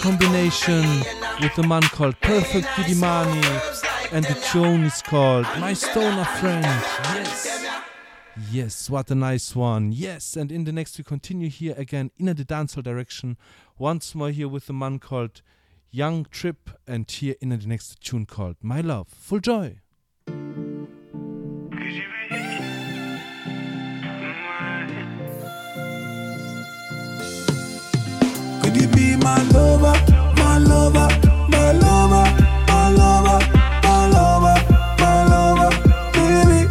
combination 0.00 0.82
with 1.42 1.58
a 1.58 1.66
man 1.66 1.82
called 1.82 2.18
Perfect 2.20 2.66
Giddimani, 2.68 4.12
and 4.12 4.24
the 4.24 4.34
tune 4.50 4.84
is 4.84 5.02
called 5.02 5.44
My 5.58 5.74
Stoner 5.74 6.24
Friend. 6.24 6.64
Yes. 6.64 7.66
Yes, 8.50 8.88
what 8.88 9.10
a 9.10 9.14
nice 9.14 9.54
one. 9.54 9.92
Yes, 9.92 10.36
and 10.36 10.50
in 10.50 10.64
the 10.64 10.72
next 10.72 10.96
we 10.96 11.04
continue 11.04 11.50
here 11.50 11.74
again 11.76 12.10
in 12.18 12.26
the 12.26 12.34
dancehall 12.34 12.82
direction. 12.82 13.36
Once 13.78 14.14
more 14.14 14.30
here 14.30 14.48
with 14.48 14.70
a 14.70 14.72
man 14.72 14.98
called 14.98 15.42
Young 15.90 16.24
Trip, 16.30 16.70
and 16.86 17.10
here 17.10 17.34
in 17.42 17.50
the 17.50 17.58
next 17.58 18.00
tune 18.00 18.24
called 18.24 18.56
My 18.62 18.80
Love. 18.80 19.08
Full 19.08 19.40
joy. 19.40 19.80
My 29.22 29.42
lover, 29.52 29.94
my 30.36 30.58
lover, 30.58 31.08
my 31.48 31.72
lover, 31.72 32.24
my 32.68 32.90
lover, 32.90 33.38
my 33.82 34.06
lover, 34.08 34.56
my 34.98 35.24
lover, 35.30 35.70
baby, 36.12 36.68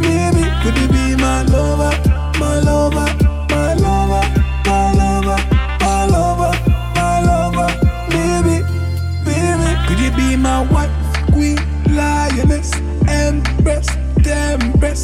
baby? 0.00 0.44
Could 0.62 0.76
you 0.78 0.88
be 0.88 1.16
my 1.16 1.42
lover, 1.44 1.92
my 2.38 2.60
lover, 2.60 3.08
my 3.50 3.74
lover, 3.74 4.22
my 4.66 4.92
lover, 5.00 5.38
my 5.80 6.06
lover, 6.06 6.52
my 6.94 7.20
lover, 7.28 7.68
baby, 8.10 8.56
baby? 9.24 9.70
Could 9.86 10.00
you 10.00 10.10
be 10.16 10.36
my 10.36 10.60
wife, 10.72 10.90
queen, 11.32 11.58
lioness, 11.94 12.72
empress, 13.08 13.88
empress, 14.26 15.02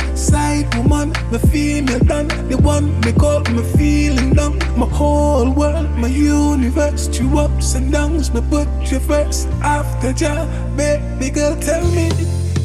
the 1.30 1.38
female 1.38 2.00
done, 2.00 2.28
the 2.49 2.56
one 2.58 3.00
they 3.02 3.12
call 3.12 3.40
me 3.44 3.62
feeling 3.76 4.32
down, 4.34 4.58
my 4.76 4.87
whole 4.87 5.50
world, 5.52 5.88
my 5.96 6.08
universe, 6.08 7.06
two 7.06 7.38
ups 7.38 7.75
and 7.75 7.92
downs, 7.92 8.32
me 8.32 8.40
put 8.50 8.68
you 8.90 8.99
first 8.99 9.49
after 9.62 10.12
job, 10.12 10.49
baby 10.76 11.30
girl, 11.30 11.56
tell 11.60 11.84
me, 11.92 12.10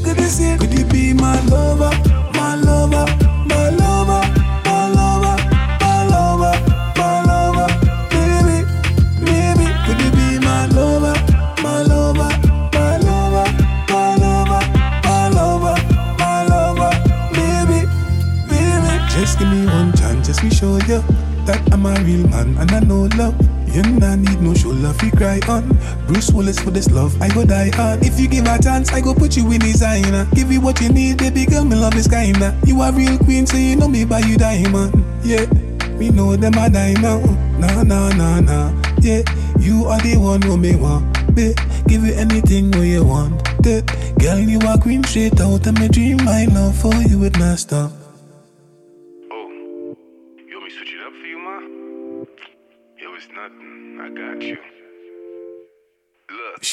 could 0.03 0.17
you 0.17 0.27
see, 0.27 0.57
could 0.57 0.73
you 0.73 0.85
be 0.85 1.13
my 1.13 1.39
lover, 1.45 1.91
my 2.33 2.55
lover, 2.55 3.34
For 26.59 26.71
this 26.71 26.89
love, 26.89 27.21
I 27.21 27.29
go 27.29 27.45
die 27.45 27.69
hard. 27.75 28.03
If 28.03 28.19
you 28.19 28.27
give 28.27 28.45
a 28.47 28.57
chance, 28.61 28.91
I 28.91 29.01
go 29.01 29.13
put 29.13 29.37
you 29.37 29.51
in 29.51 29.59
designer. 29.59 30.27
Give 30.33 30.51
you 30.51 30.61
what 30.61 30.81
you 30.81 30.89
need, 30.89 31.17
baby 31.17 31.45
girl, 31.45 31.63
me 31.63 31.75
love 31.75 31.95
is 31.95 32.07
kinda. 32.07 32.57
You 32.65 32.81
a 32.81 32.91
real 32.91 33.17
queen, 33.19 33.45
so 33.45 33.57
you 33.57 33.75
know 33.75 33.87
me 33.87 34.05
buy 34.05 34.19
you 34.19 34.37
diamond. 34.37 34.93
Yeah, 35.23 35.45
we 35.97 36.09
know 36.09 36.35
them 36.35 36.53
a 36.55 36.69
now. 36.69 37.19
Nah, 37.59 37.83
nah, 37.83 38.09
nah, 38.09 38.39
nah. 38.39 38.71
Yeah, 39.01 39.23
you 39.59 39.85
are 39.85 39.99
the 40.01 40.17
one 40.17 40.41
who 40.41 40.57
me 40.57 40.75
want. 40.75 41.35
Babe, 41.35 41.57
give 41.87 42.03
you 42.03 42.13
anything 42.13 42.71
what 42.71 42.87
you 42.87 43.03
want. 43.03 43.43
That 43.63 43.85
girl, 44.19 44.39
you 44.39 44.59
are 44.67 44.77
queen 44.77 45.03
straight 45.03 45.39
out 45.41 45.67
of 45.67 45.73
my 45.75 45.87
dream. 45.87 46.17
My 46.23 46.45
love 46.45 46.75
for 46.77 46.93
you 46.95 47.19
would 47.19 47.37
not 47.37 47.59
stop. 47.59 48.04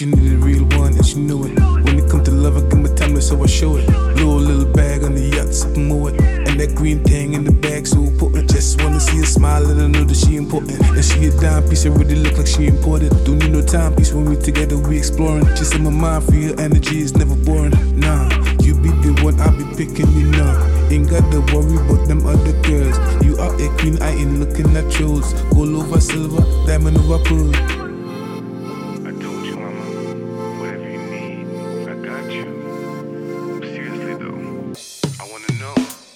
She 0.03 0.09
needed 0.09 0.33
a 0.33 0.37
real 0.39 0.65
one 0.81 0.95
and 0.95 1.07
she 1.07 1.15
knew 1.15 1.45
it. 1.45 1.55
When 1.85 1.97
it 1.97 2.11
come 2.11 2.25
to 2.25 2.33
love, 2.33 2.57
I 2.57 2.69
give 2.69 2.81
my 2.81 2.93
time, 2.93 3.21
so 3.21 3.41
I 3.41 3.47
show 3.47 3.77
it. 3.77 3.89
A 3.89 4.25
little 4.27 4.67
bag 4.67 5.05
on 5.05 5.15
the 5.15 5.23
yacht, 5.23 5.55
I 5.63 5.79
mow 5.79 6.09
it. 6.09 6.21
And 6.21 6.59
that 6.59 6.75
green 6.75 7.05
thing 7.05 7.35
in 7.35 7.45
the 7.45 7.53
bag, 7.53 7.87
so 7.87 8.03
important. 8.03 8.51
Just 8.51 8.83
wanna 8.83 8.99
see 8.99 9.19
her 9.19 9.25
smile, 9.25 9.63
let 9.63 9.77
her 9.77 9.87
know 9.87 10.03
that 10.03 10.17
she 10.17 10.35
important. 10.35 10.81
And 10.81 11.05
she 11.05 11.27
a 11.27 11.31
dime 11.41 11.69
piece, 11.69 11.85
it 11.85 11.91
really 11.91 12.17
look 12.17 12.37
like 12.37 12.49
she 12.49 12.67
imported. 12.67 13.11
Don't 13.25 13.39
need 13.39 13.53
no 13.53 13.63
timepiece 13.63 14.13
when 14.13 14.25
we 14.25 14.35
together, 14.35 14.77
we 14.77 14.99
exploring. 14.99 15.47
She 15.55 15.71
in 15.77 15.85
my 15.85 15.91
mind 15.91 16.25
for 16.25 16.35
your 16.35 16.59
energy 16.59 16.99
is 16.99 17.17
never 17.17 17.37
boring. 17.37 17.71
Nah, 17.95 18.27
you 18.59 18.75
be 18.75 18.91
the 19.07 19.15
one, 19.23 19.39
I 19.39 19.55
be 19.55 19.63
picking 19.79 20.11
you 20.19 20.27
now. 20.35 20.59
Ain't 20.91 21.11
got 21.11 21.31
to 21.31 21.39
worry 21.55 21.79
about 21.79 22.09
them 22.09 22.27
other 22.27 22.59
girls. 22.67 22.99
You 23.23 23.39
are 23.39 23.55
a 23.55 23.69
queen, 23.79 24.03
I 24.03 24.11
ain't 24.11 24.41
looking 24.41 24.75
at 24.77 24.99
yours. 24.99 25.33
Gold 25.55 25.79
over 25.79 26.01
silver, 26.01 26.43
diamond 26.67 26.99
over 26.99 27.23
pearl. 27.23 27.82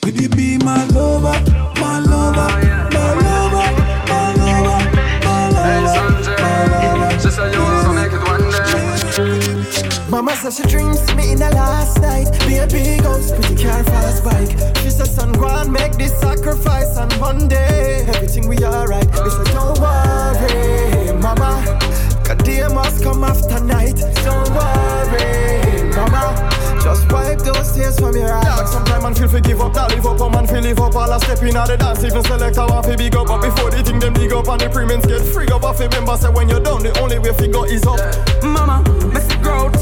Could 0.06 0.20
you 0.20 0.28
be 0.28 0.56
my 0.58 0.84
lover, 0.86 1.34
my 1.80 1.98
lover, 1.98 2.46
my 2.94 3.12
lover, 3.26 3.66
my 4.06 4.34
lover, 4.34 4.90
my 5.24 5.48
lover, 5.50 6.06
my 6.44 6.66
lover? 6.70 7.20
She 7.20 7.28
said 7.28 7.52
you 7.52 7.60
also 7.60 7.92
make 7.92 8.12
it 8.12 8.22
one 8.22 8.40
day. 8.48 10.08
Mama 10.08 10.36
said 10.36 10.52
she 10.52 10.62
dreams 10.70 11.12
me 11.16 11.32
in 11.32 11.40
the 11.40 11.50
last 11.50 12.00
night. 12.00 12.30
Be 12.46 12.58
a 12.58 12.68
big 12.68 13.02
house, 13.02 13.32
pretty 13.32 13.60
car, 13.60 13.82
fast 13.82 14.22
bike. 14.22 14.50
She 14.76 14.90
said, 14.90 15.08
son, 15.08 15.32
go 15.32 15.64
make 15.64 15.94
this 15.94 16.16
sacrifice. 16.20 16.96
And 16.98 17.12
one 17.14 17.48
day, 17.48 18.04
everything 18.06 18.46
we 18.46 18.58
alright. 18.58 19.08
Me 19.08 19.30
said, 19.30 19.46
don't 19.46 19.76
worry, 19.80 21.18
mama. 21.20 21.80
Cause 22.24 22.38
day 22.44 22.62
must 22.72 23.02
come 23.02 23.24
after 23.24 23.58
night. 23.58 23.96
Don't 24.22 24.50
worry, 24.54 25.90
mama. 25.96 26.55
Just 26.96 27.12
wipe 27.12 27.38
those 27.40 27.72
tears 27.72 27.98
from 28.00 28.16
your 28.16 28.32
eyes. 28.32 28.44
Dog, 28.44 28.68
sometime 28.68 29.02
man 29.02 29.14
feel 29.14 29.28
fi 29.28 29.40
give 29.40 29.60
up, 29.60 29.74
that 29.74 29.90
live 29.90 30.06
up, 30.06 30.20
a 30.20 30.30
man 30.30 30.46
feel 30.46 30.62
live 30.62 30.78
up. 30.78 30.94
All 30.94 31.12
a 31.12 31.20
step 31.20 31.42
in 31.42 31.52
the 31.52 31.76
dance, 31.76 32.02
even 32.04 32.24
select 32.24 32.56
a 32.56 32.66
one 32.66 32.82
fi 32.82 32.96
big 32.96 33.14
up. 33.14 33.26
But 33.26 33.42
before 33.42 33.70
they 33.70 33.82
think 33.82 34.00
them 34.00 34.14
big 34.14 34.32
up 34.32 34.48
and 34.48 34.60
the 34.60 34.70
premiums 34.70 35.04
get 35.04 35.20
free 35.20 35.48
up, 35.48 35.62
I 35.62 35.74
fi 35.74 35.84
remember 35.84 36.16
say 36.16 36.30
when 36.30 36.48
you're 36.48 36.60
done, 36.60 36.82
the 36.82 36.98
only 37.00 37.18
way 37.18 37.32
fi 37.34 37.48
go 37.48 37.64
is 37.64 37.84
up. 37.84 38.00
Mama, 38.42 38.82
messy 39.12 39.36
growth, 39.42 39.76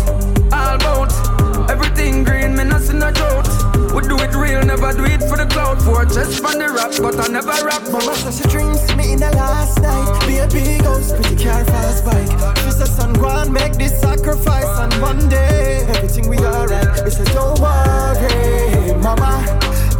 all 0.52 0.74
about 0.74 1.33
everything 1.70 2.24
green, 2.24 2.56
me 2.56 2.64
nothing 2.64 3.02
a 3.02 3.12
drought. 3.12 3.48
We 3.94 4.02
do 4.02 4.16
it 4.18 4.34
real, 4.34 4.62
never 4.64 4.92
do 4.92 5.04
it 5.04 5.22
for 5.28 5.36
the 5.36 5.46
cloud. 5.46 5.80
For 5.82 6.04
just 6.04 6.40
from 6.40 6.58
the 6.58 6.68
rap, 6.68 6.92
but 7.00 7.18
I 7.18 7.28
never 7.28 7.54
rap. 7.64 7.82
Mama 7.90 8.14
said 8.14 8.34
she 8.34 8.44
dreams 8.48 8.82
me 8.96 9.12
in 9.12 9.20
the 9.20 9.30
last 9.30 9.80
night. 9.80 10.26
Be 10.26 10.38
a 10.38 10.48
big 10.48 10.82
house, 10.82 11.12
pretty 11.12 11.42
car, 11.42 11.64
fast 11.64 12.04
bike. 12.04 12.58
She 12.58 12.70
said, 12.70 12.88
son, 12.88 13.12
go 13.14 13.28
and 13.28 13.52
make 13.52 13.74
this 13.74 14.00
sacrifice. 14.00 14.78
And 14.80 14.94
one 15.00 15.28
day, 15.28 15.86
everything 15.88 16.28
we 16.28 16.38
alright. 16.38 17.04
Me 17.04 17.10
said, 17.10 17.26
don't 17.28 17.60
worry, 17.60 18.94
mama. 19.00 19.42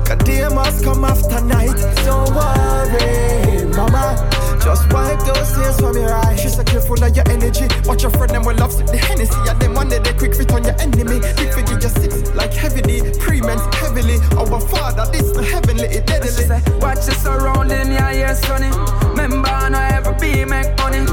Cause 0.04 0.18
day 0.24 0.46
must 0.48 0.84
come 0.84 1.04
after 1.04 1.40
night. 1.40 1.76
Don't 2.04 2.34
worry, 2.34 3.64
mama. 3.76 4.33
Just 4.64 4.90
wipe 4.92 5.20
those 5.20 5.52
tears 5.52 5.78
from 5.78 5.94
your 5.96 6.12
eyes. 6.12 6.40
She 6.40 6.48
said, 6.48 6.66
careful 6.66 6.96
of 7.02 7.14
your 7.14 7.28
energy. 7.28 7.68
Watch 7.84 8.02
your 8.02 8.10
friend, 8.12 8.30
them 8.32 8.44
will 8.44 8.56
love 8.56 8.74
the 8.86 8.96
Hennessy. 8.96 9.36
And 9.48 9.60
them 9.60 9.74
one 9.74 9.88
day 9.88 9.98
they 9.98 10.14
quick 10.14 10.34
fit 10.34 10.52
on 10.52 10.64
your 10.64 10.74
enemy. 10.80 11.20
Quick 11.36 11.52
figure 11.52 11.78
just 11.78 12.00
six 12.00 12.34
like 12.34 12.52
heavily. 12.52 13.02
Pre-mens 13.20 13.62
heavily. 13.76 14.16
Our 14.40 14.60
father, 14.60 15.04
this 15.12 15.30
the 15.36 15.42
heavenly, 15.42 15.84
it 15.84 16.06
deadly. 16.06 16.28
She 16.28 16.48
say, 16.48 16.62
watch 16.80 17.04
your 17.04 17.14
surrounding, 17.20 17.92
yeah, 17.92 18.10
yeah, 18.10 18.34
sonny. 18.34 18.72
Remember, 19.12 19.48
I 19.48 19.68
know 19.68 19.78
every 19.80 20.16
be 20.16 20.44
make 20.44 20.72
money. 20.78 21.04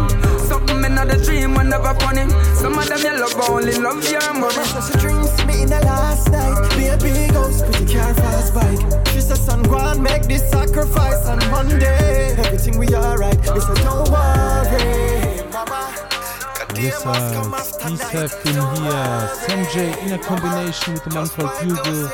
Something 0.48 0.84
in 0.84 0.96
the 0.96 1.22
dream, 1.26 1.54
when 1.56 1.70
never 1.70 1.94
funny. 2.00 2.30
Some 2.56 2.80
of 2.80 2.88
them 2.88 3.00
you 3.04 3.20
love 3.20 3.36
only 3.50 3.76
love 3.78 4.04
your 4.10 4.34
money. 4.34 4.64
She 4.88 4.96
dreams 4.98 5.32
me 5.46 5.64
in 5.64 5.70
the 5.70 5.82
last 5.84 6.32
night. 6.32 6.56
Be 6.78 6.88
a 6.88 6.98
big 6.98 7.32
house, 7.32 7.62
pretty 7.62 7.94
car, 7.94 8.14
fast 8.14 8.56
bike. 8.56 8.80
She 9.12 9.22
said, 9.22 9.38
son, 9.38 9.64
go 9.64 9.78
and 9.78 10.02
make 10.02 10.24
this 10.24 10.50
sacrifice. 10.50 11.28
And 11.28 11.44
one 11.52 11.68
day, 11.80 11.98
everything 11.98 12.00
we 12.00 12.01
Me 13.54 13.60
said, 13.60 13.76
don't 13.78 14.10
worry, 14.10 15.44
mama. 15.52 15.94
Uh, 16.62 16.74
these 16.74 17.04
have 17.04 18.44
been 18.44 18.54
here. 18.54 19.30
Sanjay 19.44 20.06
in 20.06 20.14
a 20.14 20.20
combination 20.20 20.94
with 20.94 21.04
the 21.04 21.10
man 21.10 21.28
called 21.28 21.52
Bugle, 21.60 22.10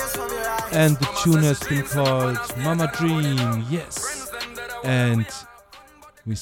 and 0.72 0.98
the 0.98 1.08
tune 1.22 1.44
has 1.44 1.60
been 1.60 1.84
called 1.84 2.40
Mama 2.58 2.92
Dream. 2.98 3.66
Yes, 3.70 4.32
and 4.84 5.28
we 6.26 6.36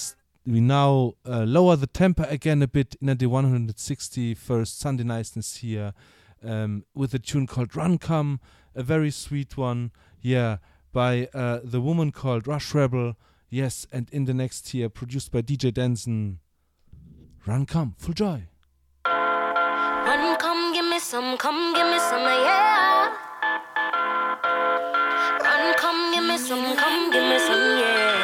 we 0.47 0.61
now 0.61 1.15
uh, 1.25 1.43
lower 1.43 1.75
the 1.75 1.87
tempo 1.87 2.23
again 2.29 2.61
a 2.61 2.67
bit 2.67 2.95
in 3.01 3.07
the 3.07 3.15
161st 3.15 4.67
Sunday 4.67 5.03
niceness 5.03 5.57
here 5.57 5.93
um, 6.41 6.85
with 6.93 7.13
a 7.13 7.19
tune 7.19 7.47
called 7.47 7.75
Run 7.75 7.97
Come, 7.97 8.39
a 8.73 8.83
very 8.83 9.11
sweet 9.11 9.57
one. 9.57 9.91
Yeah, 10.21 10.57
by 10.93 11.27
uh, 11.33 11.59
the 11.63 11.81
woman 11.81 12.13
called 12.13 12.47
Rush 12.47 12.73
Rebel. 12.73 13.17
Yes, 13.55 13.87
and 13.89 14.09
in 14.11 14.25
the 14.25 14.33
next 14.33 14.73
year, 14.73 14.89
produced 14.89 15.31
by 15.31 15.41
DJ 15.41 15.73
Denson. 15.73 16.39
Run, 17.47 17.65
come, 17.65 17.95
full 17.97 18.13
joy. 18.13 18.49
Run, 19.07 20.37
come, 20.37 20.73
give 20.73 20.83
me 20.83 20.99
some, 20.99 21.37
come, 21.37 21.73
give 21.73 21.87
me 21.87 21.97
some, 21.97 22.19
yeah. 22.19 23.15
Run, 25.41 25.73
come, 25.77 26.13
give 26.13 26.25
me 26.25 26.37
some, 26.37 26.75
come, 26.75 27.11
give 27.13 27.23
me 27.23 27.39
some, 27.39 27.79
yeah. 27.79 28.14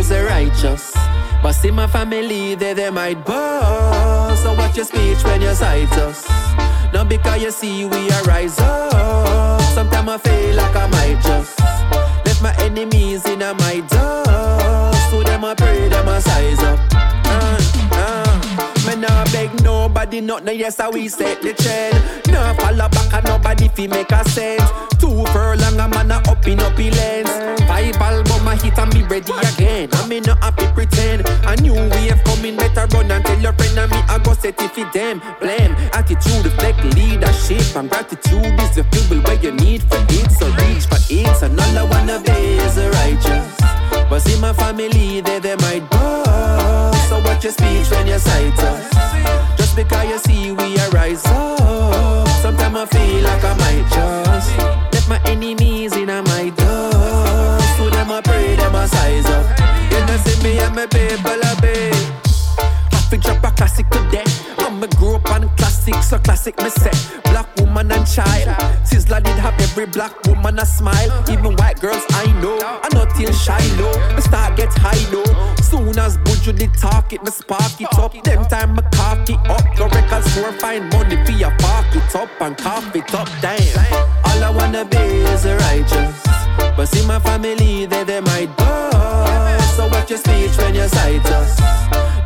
Wanna 0.00 0.20
is 0.20 0.26
righteous. 0.26 0.92
But 1.42 1.52
see 1.52 1.70
my 1.70 1.86
family, 1.86 2.54
they, 2.54 2.74
they 2.74 2.90
might 2.90 3.24
boast. 3.24 4.42
So 4.42 4.54
watch 4.54 4.76
your 4.76 4.84
speech 4.84 5.22
when 5.24 5.40
you 5.42 5.54
cite 5.54 5.92
us. 5.92 6.28
Not 6.92 7.08
because 7.08 7.42
you 7.42 7.50
see 7.50 7.84
we 7.84 8.10
are 8.10 8.22
rise 8.24 8.58
up. 8.58 9.60
Sometimes 9.74 10.08
I 10.08 10.18
feel 10.18 10.56
like 10.56 10.76
I 10.76 10.86
might 10.88 11.22
just 11.22 11.58
left 12.26 12.42
my 12.42 12.54
enemies 12.58 13.26
in 13.26 13.38
my 13.38 13.82
dust. 13.88 15.10
So 15.10 15.22
them 15.22 15.44
I 15.44 15.54
pray, 15.54 15.88
them 15.88 16.08
I 16.08 16.18
size 16.18 16.58
up. 16.60 16.80
Uh, 16.92 17.58
uh. 17.92 18.29
Me 18.90 18.96
nah 18.96 19.24
beg 19.26 19.50
nobody, 19.62 20.20
not 20.20 20.42
no 20.42 20.50
yes, 20.50 20.80
I 20.80 20.88
we 20.88 21.06
set 21.06 21.40
the 21.42 21.54
trend. 21.54 21.94
Nah 22.26 22.54
follow 22.54 22.88
back 22.88 23.14
and 23.14 23.24
nobody 23.24 23.68
fi 23.68 23.86
make 23.86 24.10
a 24.10 24.28
sense. 24.28 24.68
Two 24.98 25.24
furlong 25.26 25.78
a 25.78 25.86
man 25.86 26.10
a 26.10 26.16
up 26.28 26.44
in 26.48 26.58
up 26.58 26.76
lens. 26.76 27.30
Five 27.68 27.94
album 28.02 28.48
a 28.48 28.56
hit 28.56 28.76
and 28.76 28.92
me 28.92 29.02
ready 29.04 29.32
again. 29.46 29.90
I 29.92 30.08
me 30.08 30.18
not 30.18 30.42
happy 30.42 30.66
pretend. 30.74 31.22
A 31.46 31.54
new 31.62 31.72
wave 31.72 32.18
coming, 32.24 32.56
better 32.56 32.86
run 32.92 33.12
and 33.12 33.24
tell 33.24 33.38
your 33.38 33.52
friend 33.52 33.78
and 33.78 33.92
me 33.92 33.98
I 34.08 34.18
go 34.18 34.32
set 34.32 34.60
it 34.60 34.72
for 34.72 34.90
them. 34.92 35.22
Blame 35.38 35.70
attitude 35.92 36.44
reflect 36.44 36.82
leadership 36.96 37.76
and 37.76 37.88
gratitude 37.88 38.58
is 38.58 38.74
the 38.74 38.82
fuel 38.90 39.22
where 39.22 39.38
you 39.38 39.52
need 39.52 39.84
for 39.84 40.02
it. 40.08 40.32
So 40.32 40.46
reach 40.58 40.86
for 40.90 40.98
it, 41.08 41.42
and 41.44 41.60
all 41.60 41.78
I 41.78 41.84
wanna 41.84 42.18
be 42.18 42.58
is 42.58 42.76
righteous. 42.76 43.54
But 44.10 44.18
see 44.18 44.40
my 44.40 44.52
family, 44.52 45.20
they 45.20 45.38
they 45.38 45.54
might 45.54 45.88
boast. 45.90 46.99
So 47.10 47.18
watch 47.24 47.42
your 47.42 47.52
speech 47.52 47.90
when 47.90 48.06
you 48.06 48.20
cite 48.20 48.56
us. 48.56 49.56
Just 49.58 49.74
because 49.74 50.08
you 50.08 50.18
see 50.18 50.52
we 50.52 50.78
are 50.78 50.90
rise 50.90 51.26
up. 51.26 52.28
Sometimes 52.40 52.76
I 52.76 52.86
feel 52.86 53.24
like 53.24 53.42
I 53.42 53.54
might 53.58 53.86
just 53.90 54.56
let 54.94 55.08
my 55.08 55.20
enemies 55.28 55.96
in 55.96 56.06
my 56.06 56.52
dust. 56.54 57.76
So 57.76 57.90
them 57.90 58.12
I 58.12 58.20
pray, 58.20 58.54
them 58.54 58.76
I 58.76 58.86
size 58.86 59.26
up. 59.26 59.58
You 59.90 60.06
know 60.06 60.16
see 60.18 60.40
me 60.44 60.60
and 60.60 60.72
my 60.76 60.86
people 60.86 61.40
a 61.50 61.60
big. 61.60 61.94
Have 62.92 63.10
to 63.10 63.16
drop 63.16 63.42
a 63.42 63.50
classic 63.56 63.90
today. 63.90 64.22
I'ma 64.58 64.86
grow 64.96 65.16
up 65.16 65.28
on 65.32 65.48
classics, 65.80 66.08
so 66.08 66.18
classic 66.18 66.58
me 66.58 66.70
say. 66.70 66.90
Black 67.24 67.48
woman 67.56 67.90
and 67.92 68.06
child. 68.06 68.48
Sizzla 68.84 69.22
did 69.22 69.38
have 69.38 69.58
every 69.60 69.86
black 69.86 70.14
woman 70.26 70.58
a 70.58 70.66
smile. 70.66 71.10
Even 71.30 71.56
white 71.56 71.80
girls 71.80 72.04
I 72.10 72.26
know. 72.40 72.58
I 72.60 72.88
not 72.92 73.14
till 73.16 73.32
shy 73.32 73.60
low. 73.78 74.14
Me 74.14 74.20
start 74.20 74.56
get 74.56 74.72
high 74.72 75.04
low. 75.12 75.24
Soon 75.56 75.98
as 75.98 76.18
Buju 76.18 76.56
did 76.58 76.74
talk 76.74 77.12
it, 77.12 77.22
me 77.22 77.30
spark 77.30 77.80
it 77.80 77.92
up. 77.98 78.12
Them 78.24 78.44
time 78.46 78.76
me 78.76 78.82
cock 78.92 79.28
it 79.28 79.38
up. 79.48 79.64
Go 79.76 79.86
record 79.88 80.24
store, 80.24 80.52
find 80.52 80.90
money 80.92 81.16
for 81.24 81.32
your 81.32 81.54
park 81.58 81.86
it 81.94 82.16
up 82.16 82.28
and 82.40 82.56
cough 82.56 82.94
it 82.94 83.14
up. 83.14 83.28
Damn. 83.40 83.94
All 84.24 84.44
I 84.44 84.50
wanna 84.50 84.84
be 84.84 84.98
is 85.32 85.44
a 85.44 85.56
righteous. 85.56 86.22
But 86.76 86.86
see 86.86 87.06
my 87.06 87.18
family, 87.20 87.86
they 87.86 88.04
they 88.04 88.20
might 88.20 88.54
bust. 88.56 88.89
So 89.76 89.86
watch 89.88 90.10
your 90.10 90.18
speech 90.18 90.56
when 90.58 90.74
you 90.74 90.88
cite 90.88 91.26
us. 91.26 91.58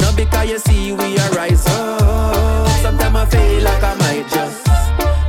Not 0.01 0.17
because 0.17 0.49
you 0.51 0.59
see 0.59 0.93
we 0.93 1.19
are 1.19 1.31
rise. 1.31 1.65
Sometimes 2.83 3.17
I 3.17 3.27
feel 3.27 3.63
like 3.63 3.83
I 3.83 3.95
might 4.03 4.29
just 4.29 4.67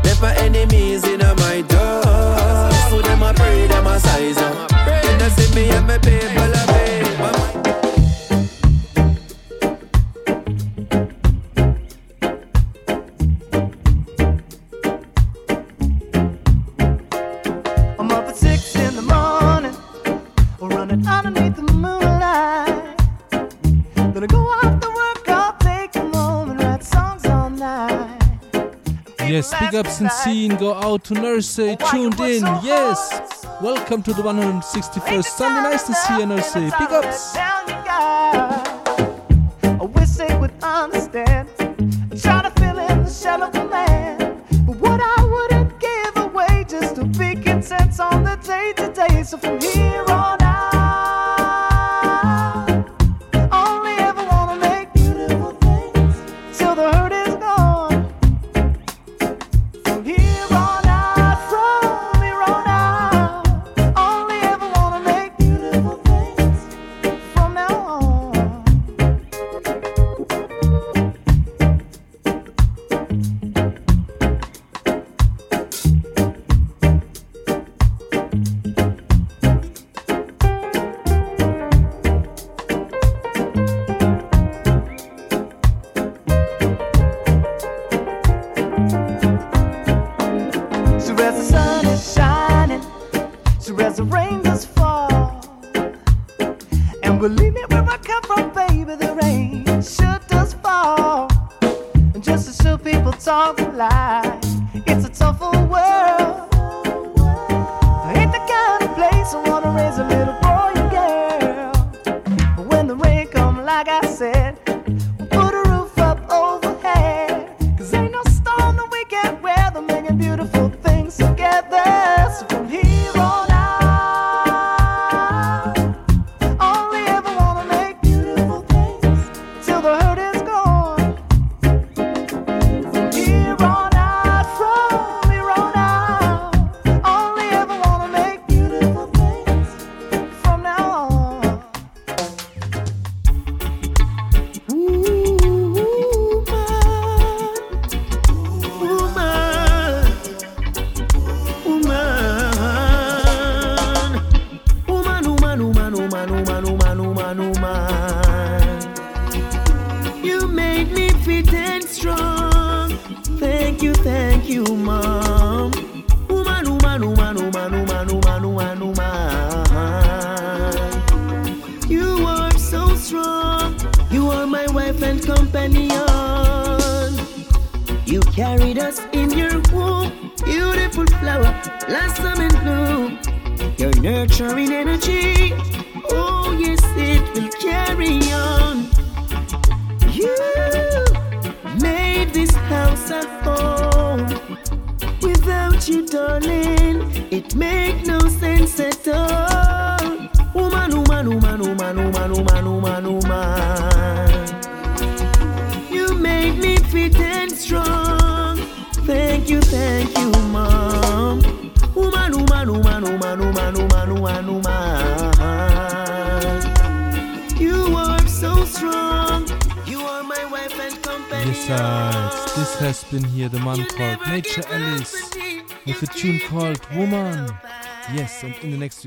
left 0.05 0.21
my 0.21 0.35
enemies 0.37 1.03
in 1.05 1.19
my 1.19 1.63
dust. 1.67 2.89
So 2.89 3.01
them 3.01 3.23
I 3.23 3.33
pray, 3.33 3.67
them 3.67 3.87
I 3.87 3.97
size 3.97 4.37
up. 4.37 4.71
You 5.05 5.17
know 5.17 5.29
see 5.29 5.55
me 5.55 5.69
and 5.69 5.87
my 5.87 5.97
people 5.97 6.74
Yes, 29.35 29.51
big 29.59 29.75
ups 29.75 29.99
and 29.99 30.09
scene 30.09 30.55
go 30.55 30.73
out 30.75 31.03
to 31.03 31.13
Nursey, 31.13 31.75
tuned 31.91 32.17
in. 32.21 32.41
Yes, 32.63 33.45
welcome 33.61 34.01
to 34.03 34.13
the 34.13 34.21
161st 34.21 35.25
Sunday 35.25 35.69
Nights 35.69 35.83
this 35.83 36.07
here, 36.07 36.19
Nursey. 36.19 36.71
Big 36.79 36.89
ups. 36.89 37.35
You. 37.35 37.41
I 39.71 39.83
wish 39.93 40.11
they 40.11 40.33
would 40.37 40.53
understand. 40.63 41.49
I 41.59 42.15
try 42.15 42.43
to 42.43 42.51
fill 42.61 42.79
in 42.79 43.03
the 43.03 43.11
shell 43.11 43.43
of 43.43 43.53
a 43.55 43.67
man, 43.67 44.41
but 44.65 44.77
what 44.77 45.01
I 45.03 45.25
wouldn't 45.25 45.81
give 45.81 46.15
away 46.15 46.63
just 46.69 46.95
to 46.95 47.03
be 47.03 47.35
content 47.35 47.99
on 47.99 48.23
the 48.23 48.37
day 48.37 48.71
to 48.77 48.87
day. 48.93 49.23
So 49.23 49.37
from 49.37 49.59
here 49.59 50.05
on 50.11 50.44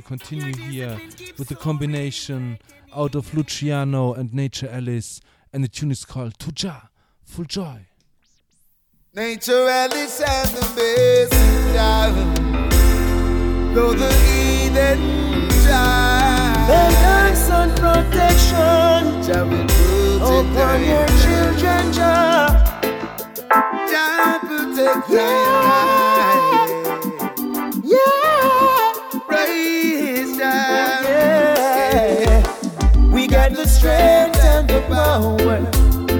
continue 0.09 0.57
here 0.57 0.99
with 1.37 1.49
the 1.49 1.55
combination 1.55 2.59
out 2.97 3.15
of 3.15 3.35
Luciano 3.35 4.15
and 4.15 4.33
Nature 4.33 4.71
Alice, 4.73 5.21
and 5.53 5.63
the 5.63 5.69
tune 5.69 5.91
is 5.91 6.07
called 6.07 6.39
Tuja, 6.39 6.89
Full 7.27 7.45
Joy. 7.45 7.81
Nature 9.15 9.69
Alice 9.69 10.23
and 10.23 10.49
the 10.49 10.67
messenger. 10.77 12.15
Though 13.75 13.93
the 13.93 14.09
Eden 14.33 15.51
child. 15.67 16.71
And 16.71 16.95
thanks 17.05 17.51
on 17.51 17.69
protection 17.73 19.23
Jah 19.27 19.45
will 19.45 19.67
protect 19.67 20.57
upon 20.57 20.85
your 20.85 21.07
children, 21.21 21.93
Jah. 21.93 22.49
Jah 23.91 24.39
protect 24.41 25.11
yeah. 25.11 26.58
The 33.59 33.67
strength 33.67 34.39
and 34.45 34.71
the 34.71 34.81
power 34.83 35.59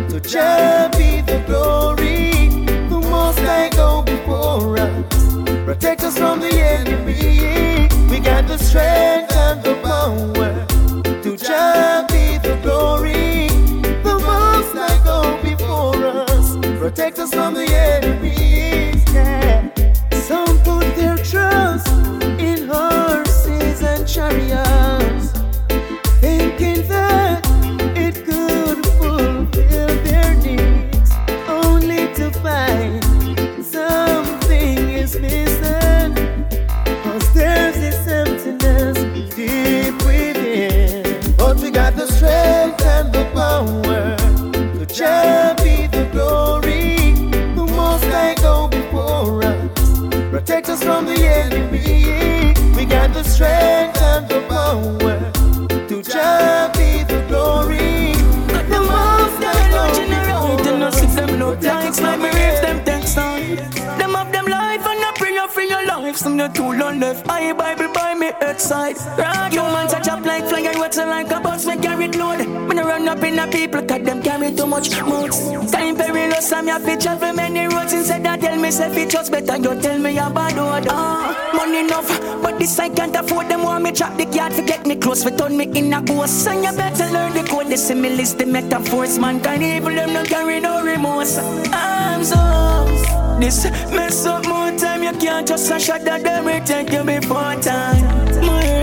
to 0.09 0.19
Jah 0.21 0.91
be 0.99 1.21
the 1.21 1.41
glory. 1.47 2.49
The 2.89 3.01
most 3.09 3.39
I 3.39 3.69
go 3.69 4.03
before 4.03 4.77
us, 4.77 5.65
protect 5.65 6.03
us 6.03 6.19
from 6.19 6.41
the 6.41 6.53
enemy. 6.53 7.87
We 8.11 8.19
got 8.19 8.49
the 8.49 8.59
strength 8.59 9.33
and 9.37 9.63
the 9.63 9.77
power 9.85 10.67
to 11.23 11.37
Jah 11.37 12.05
be 12.09 12.39
the 12.39 12.59
glory. 12.61 13.47
The 14.03 14.19
most 14.19 14.75
I 14.75 15.01
go 15.05 15.41
before 15.41 16.07
us, 16.07 16.57
protect 16.81 17.21
us 17.21 17.33
from 17.33 17.55
the 17.55 17.67
enemies. 17.67 19.05
Yeah. 19.15 19.58
Left, 66.99 67.29
I 67.29 67.53
Bible 67.53 67.93
by 67.93 68.15
me 68.15 68.31
bedside. 68.41 68.97
Right, 69.17 69.53
humans 69.53 69.93
a 69.93 70.01
chop 70.01 70.25
like 70.25 70.45
fly 70.49 70.61
and 70.61 70.79
what's 70.79 70.97
like 70.97 71.31
a 71.31 71.41
bus, 71.41 71.65
me 71.67 71.77
carry 71.77 72.09
in 73.23 73.39
a 73.39 73.47
people, 73.47 73.83
cause 73.83 74.03
them 74.03 74.23
carry 74.23 74.55
too 74.55 74.67
much 74.67 74.91
mouths. 75.03 75.71
Time 75.71 75.97
perilous, 75.97 76.53
I'm 76.53 76.69
your 76.69 76.81
fit 76.81 77.01
travel 77.01 77.33
many 77.33 77.67
roads. 77.67 77.93
Instead 77.93 78.27
of 78.27 78.41
tell 78.41 78.57
me 78.57 78.71
say 78.71 79.07
just 79.07 79.33
better, 79.33 79.57
you 79.57 79.81
tell 79.81 79.99
me 79.99 80.19
about 80.19 80.53
road. 80.53 80.87
Ah, 80.91 81.53
money 81.55 81.81
enough, 81.81 82.09
but 82.43 82.59
this 82.59 82.79
I 82.79 82.89
can't 82.89 83.15
afford. 83.17 83.49
Them 83.49 83.63
want 83.63 83.85
me 83.85 83.93
trap 83.93 84.17
the 84.17 84.27
yard, 84.27 84.53
forget 84.53 84.87
me 84.87 84.97
close, 84.97 85.23
for 85.23 85.31
turn 85.31 85.57
me 85.57 85.65
in 85.79 85.93
a 85.93 86.03
ghost. 86.03 86.47
And 86.47 86.65
you 86.65 86.73
better 86.73 87.07
learn 87.13 87.33
the 87.35 87.45
code, 87.49 87.69
the 87.69 87.77
similes, 87.77 88.35
the 88.35 88.47
metaphors. 88.47 89.19
Mankind 89.19 89.63
evil, 89.63 89.95
them 89.95 90.13
no 90.13 90.25
carry 90.25 90.61
no 90.61 90.83
remorse. 90.85 91.39
I'm 91.73 92.25
so 92.25 92.49
this 93.41 93.65
mess 93.93 94.27
up 94.27 94.47
more 94.47 94.77
time, 94.77 95.05
you 95.05 95.13
can't 95.13 95.47
just 95.47 95.71
a 95.71 95.79
shot 95.79 96.07
at 96.09 96.25
them, 96.25 96.49
it 96.49 96.67
take 96.67 96.91
you 96.91 97.05
before 97.05 97.55
time. 97.61 98.03
My 98.45 98.78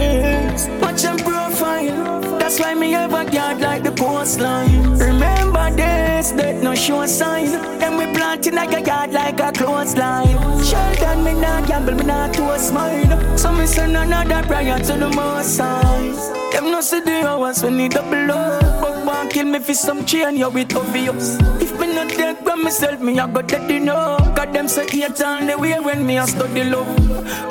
That's 2.46 2.60
why 2.60 2.76
me 2.76 2.92
have 2.92 3.12
a 3.12 3.26
guard 3.26 3.60
like 3.60 3.82
the 3.82 3.90
coastline. 3.90 5.00
Remember 5.00 5.72
this, 5.72 6.30
that 6.34 6.62
no 6.62 6.76
show 6.76 7.04
sign. 7.08 7.48
And 7.82 7.98
we 7.98 8.06
planting 8.16 8.54
like 8.54 8.72
a 8.72 8.86
yard 8.86 9.14
like 9.14 9.40
a 9.40 9.52
clothesline. 9.52 10.28
Sheldon, 10.64 11.24
me 11.24 11.34
not 11.34 11.68
gamble, 11.68 11.96
me 11.96 12.04
not 12.04 12.36
toast 12.36 12.72
mine. 12.72 13.36
So 13.36 13.52
me 13.52 13.66
send 13.66 13.98
another 13.98 14.46
prayer 14.46 14.78
to 14.78 14.94
the 14.94 15.10
most 15.10 15.58
high. 15.58 16.52
Them 16.52 16.66
no 16.70 16.82
see 16.82 17.00
the 17.00 17.28
hours 17.28 17.64
when 17.64 17.78
need 17.78 17.94
double 17.94 18.32
up. 18.32 18.62
But 18.80 19.06
one 19.08 19.30
kill 19.30 19.48
me 19.48 19.58
for 19.58 19.74
some 19.74 20.06
chain, 20.06 20.38
you 20.38 20.52
with 20.52 20.76
obvious. 20.76 21.40
If 21.60 21.80
me 21.80 21.96
not 21.96 22.10
dead 22.10 22.46
by 22.46 22.54
myself, 22.54 23.02
me 23.02 23.18
I 23.18 23.26
go 23.26 23.42
dead 23.42 23.72
enough. 23.72 24.36
God 24.36 24.54
them 24.54 24.68
say 24.68 24.88
hate 24.88 25.20
on 25.20 25.48
the 25.48 25.58
way 25.58 25.80
when 25.80 26.06
me 26.06 26.20
I 26.20 26.26
study 26.28 26.64
love. 26.64 26.96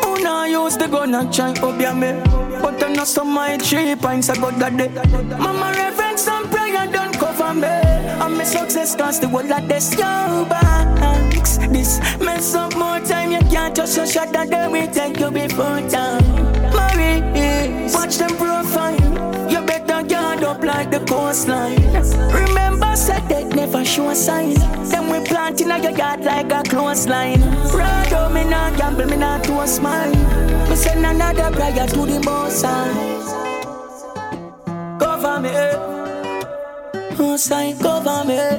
Who 0.05 0.23
now 0.23 0.45
use 0.45 0.77
the 0.77 0.87
gun 0.87 1.17
and 1.17 1.35
try 1.35 1.51
obey 1.61 1.93
me? 1.93 2.34
But 2.65 2.83
I 2.83 2.95
know 2.95 3.05
some 3.05 3.35
my 3.35 3.59
three 3.59 3.95
pints 3.95 4.31
I 4.31 4.37
got 4.37 4.59
that 4.59 4.75
day. 4.79 4.89
Mama 5.37 5.71
reverence 5.77 6.23
some 6.23 6.49
prayer 6.49 6.87
don't 6.91 7.13
cover 7.13 7.53
me. 7.53 7.67
And 7.67 8.39
so 8.39 8.61
success 8.61 8.97
cause 8.97 9.21
the 9.21 9.29
world 9.29 9.51
like 9.51 9.69
this 9.69 9.93
yo 9.93 10.47
banks. 10.49 11.59
This 11.59 12.01
mess 12.21 12.55
up 12.55 12.75
more 12.75 13.01
time, 13.01 13.33
you 13.33 13.41
can't 13.53 13.77
just 13.77 13.99
a 13.99 14.07
shot 14.07 14.33
that 14.33 14.49
they 14.49 14.67
will 14.67 14.91
take 14.91 15.21
you 15.21 15.31
before 15.31 15.81
time. 15.91 16.25
Maurice, 16.73 17.93
watch 17.95 18.17
them 18.17 18.35
profile. 18.39 19.51
You 19.51 19.61
better 19.61 20.03
guard 20.03 20.43
up 20.43 20.65
like 20.65 20.91
the 20.91 21.01
coastline. 21.01 21.77
Remember, 22.33 22.97
said 22.97 23.29
they 23.29 23.45
never 23.45 23.85
show 23.85 24.09
a 24.09 24.15
sign. 24.15 24.55
Then 24.55 24.64
we 25.15 25.25
plant 25.27 25.61
in 25.61 25.69
your 25.69 25.91
yard 25.91 26.25
like 26.25 26.53
a 26.53 26.63
clothesline. 26.63 27.43
Rado, 27.79 28.33
me 28.33 28.45
not 28.45 28.77
gamble, 28.77 29.07
me 29.07 29.17
not 29.17 29.45
to 29.45 29.61
a 29.61 29.67
smile. 29.67 30.15
Me 30.69 30.77
send 30.77 31.07
another 31.07 31.51
prayer 31.57 31.87
to 31.87 32.07
the 32.07 32.21
most 32.25 32.65
high. 32.65 32.95
Cover 34.99 35.41
me, 35.41 35.51
eh. 35.51 35.77
most 37.19 37.49
high, 37.49 37.73
cover 37.81 38.25
me. 38.27 38.35
Eh. 38.35 38.57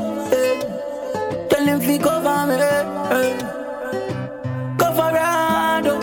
Tell 1.49 1.65
him 1.65 1.79
fi 1.81 1.97
cover 1.97 2.47
me. 2.47 2.55
Eh, 3.17 3.33
cover 4.77 5.11
Rado, 5.17 5.95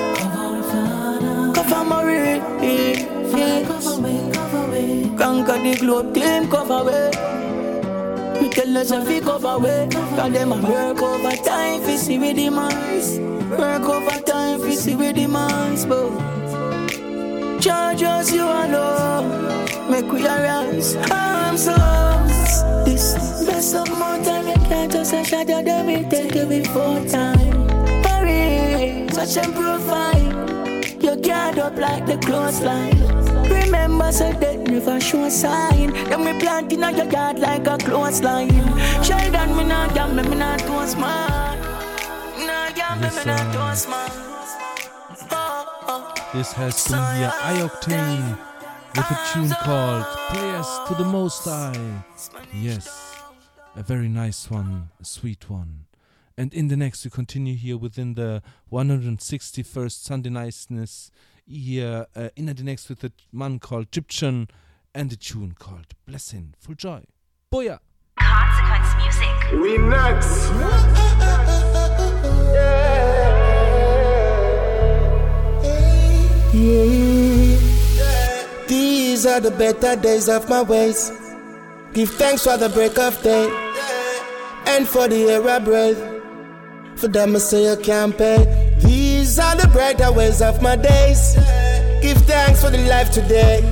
cover 1.54 1.84
Marie. 1.84 2.40
Conquer 5.16 5.58
the 5.62 5.76
globe, 5.78 6.14
team 6.14 6.48
cover. 6.50 6.84
Me 6.84 7.41
us 8.76 8.90
if 8.90 9.08
we 9.08 9.20
cover 9.20 9.58
way. 9.58 9.88
Cause 9.90 10.32
them 10.32 10.52
a 10.52 10.56
work 10.56 11.02
over 11.02 11.36
time, 11.36 11.80
fi 11.82 11.96
see 11.96 12.18
with 12.18 12.36
the 12.36 12.50
minds. 12.50 13.18
Work 13.58 13.82
over 13.82 14.20
time, 14.20 14.60
fi 14.60 14.74
see 14.74 14.94
with 14.94 15.16
the 15.16 15.26
minds, 15.26 15.84
but 15.84 16.10
Charge 17.62 18.02
us, 18.02 18.32
you 18.32 18.42
alone. 18.42 19.28
Make 19.88 20.10
we 20.10 20.26
arise. 20.26 20.96
I'm 21.12 21.54
this 22.84 23.46
best 23.46 23.76
of 23.76 23.88
more 23.90 24.18
time. 24.24 24.48
You 24.48 24.54
can't 24.66 24.90
just 24.90 25.12
a 25.14 25.24
shot 25.24 25.48
of 25.48 25.64
them. 25.64 25.86
We 25.86 26.02
take 26.10 26.34
you 26.34 26.46
before 26.46 27.04
time. 27.06 27.68
Hurry, 28.02 29.06
such 29.12 29.36
a 29.36 29.48
profile. 29.52 30.82
You 31.00 31.14
guard 31.22 31.60
up 31.60 31.76
like 31.76 32.04
the 32.06 32.18
clothesline. 32.18 33.31
Remember, 33.48 34.10
that 34.12 34.58
never 34.68 35.00
show 35.00 35.24
a 35.24 35.30
sign. 35.30 35.92
We 35.92 36.38
plant 36.38 36.72
in 36.72 36.80
your 36.80 37.10
yard 37.10 37.38
like 37.38 37.66
a 37.66 37.78
clothesline. 37.78 38.50
Sheldon, 39.02 39.56
me 39.56 39.64
not 39.64 39.94
me 40.14 40.36
not 40.36 40.60
toast 40.60 40.98
man. 40.98 41.58
Me 42.38 42.46
not 42.46 42.74
gamble, 42.74 43.10
me 43.10 43.24
not 43.24 43.52
toast 43.52 43.88
man. 43.88 44.10
This 46.34 46.52
has 46.52 46.88
been 46.88 47.16
here 47.16 47.32
I-Octane 47.42 48.38
with 48.96 49.10
a 49.10 49.18
tune 49.32 49.50
called 49.62 50.04
Prayers 50.30 50.68
to 50.88 50.94
the 50.94 51.04
Most 51.04 51.44
High. 51.44 52.04
Yes, 52.54 52.88
a 53.76 53.82
very 53.82 54.08
nice 54.08 54.50
one, 54.50 54.88
a 55.00 55.04
sweet 55.04 55.50
one. 55.50 55.84
And 56.38 56.54
in 56.54 56.68
the 56.68 56.76
next, 56.76 57.04
we 57.04 57.10
continue 57.10 57.54
here 57.54 57.76
within 57.76 58.14
the 58.14 58.42
161st 58.72 60.02
Sunday 60.02 60.30
Niceness 60.30 61.10
here 61.46 62.06
uh, 62.14 62.28
in 62.36 62.46
the 62.46 62.54
next 62.54 62.88
with 62.88 63.04
a 63.04 63.12
man 63.32 63.58
called 63.58 63.86
Egyptian 63.86 64.48
and 64.94 65.12
a 65.12 65.16
tune 65.16 65.54
called 65.58 65.86
Blessing 66.06 66.54
Full 66.58 66.74
Joy. 66.74 67.04
Booyah! 67.52 67.78
Consequence 68.18 68.94
music. 69.02 69.62
We 69.62 69.78
nuts. 69.78 70.48
Yeah. 72.54 73.12
These 78.68 79.26
are 79.26 79.40
the 79.40 79.50
better 79.50 79.96
days 80.00 80.28
of 80.28 80.48
my 80.48 80.62
ways. 80.62 81.10
Give 81.92 82.10
thanks 82.10 82.44
for 82.44 82.56
the 82.56 82.68
break 82.68 82.98
of 82.98 83.22
day 83.22 83.48
and 84.66 84.86
for 84.88 85.08
the 85.08 85.30
air 85.30 85.48
I 85.48 85.58
breathe. 85.58 85.98
For 86.96 87.08
them, 87.08 87.36
I 87.36 87.38
say 87.38 87.72
I 87.72 87.76
can't 87.76 88.16
pay. 88.16 88.61
These 89.32 89.38
are 89.38 89.56
the 89.56 89.68
brighter 89.68 90.12
ways 90.12 90.42
of 90.42 90.60
my 90.60 90.76
days. 90.76 91.36
Give 92.02 92.18
thanks 92.28 92.62
for 92.62 92.68
the 92.68 92.84
life 92.86 93.10
today. 93.10 93.62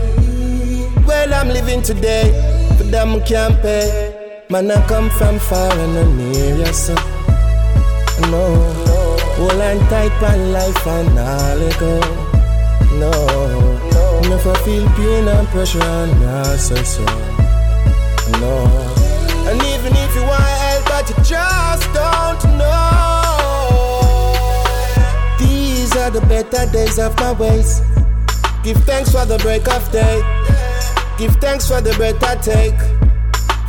Well, 1.06 1.34
I'm 1.34 1.48
living 1.48 1.82
today. 1.82 2.32
For 2.78 2.84
them, 2.84 3.16
I 3.16 3.20
can't 3.20 3.60
pay. 3.60 4.40
Man, 4.48 4.70
I 4.70 4.80
come 4.88 5.10
from 5.10 5.38
far 5.38 5.70
and 5.70 5.98
I'm 5.98 6.16
near, 6.16 6.56
yes, 6.56 6.86
sir. 6.86 6.94
No, 8.32 8.72
hold 9.36 9.60
on 9.60 9.78
tight 9.90 10.14
for 10.18 10.34
life 10.34 10.86
and 10.86 11.14
let 11.14 11.78
go. 11.78 12.00
No, 12.96 13.12
never 14.30 14.54
feel 14.64 14.88
pain 14.96 15.28
and 15.28 15.46
pressure 15.48 15.82
also 15.82 16.76
so. 16.76 17.04
No, 18.40 18.64
and 19.44 19.60
even 19.74 19.92
if 19.92 20.14
you 20.14 20.22
want 20.22 20.40
help, 20.40 20.84
but 20.86 21.10
you 21.10 21.16
just 21.22 21.84
don't 21.92 22.56
know. 22.56 22.99
Are 26.00 26.10
the 26.10 26.20
better 26.22 26.64
days 26.72 26.98
of 26.98 27.14
my 27.20 27.32
ways. 27.32 27.80
Give 28.64 28.76
thanks 28.84 29.12
for 29.12 29.26
the 29.26 29.36
break 29.38 29.68
of 29.68 29.84
day. 29.92 30.16
Give 31.18 31.34
thanks 31.36 31.68
for 31.68 31.80
the 31.82 31.92
breath 31.94 32.22
I 32.24 32.36
take. 32.36 32.80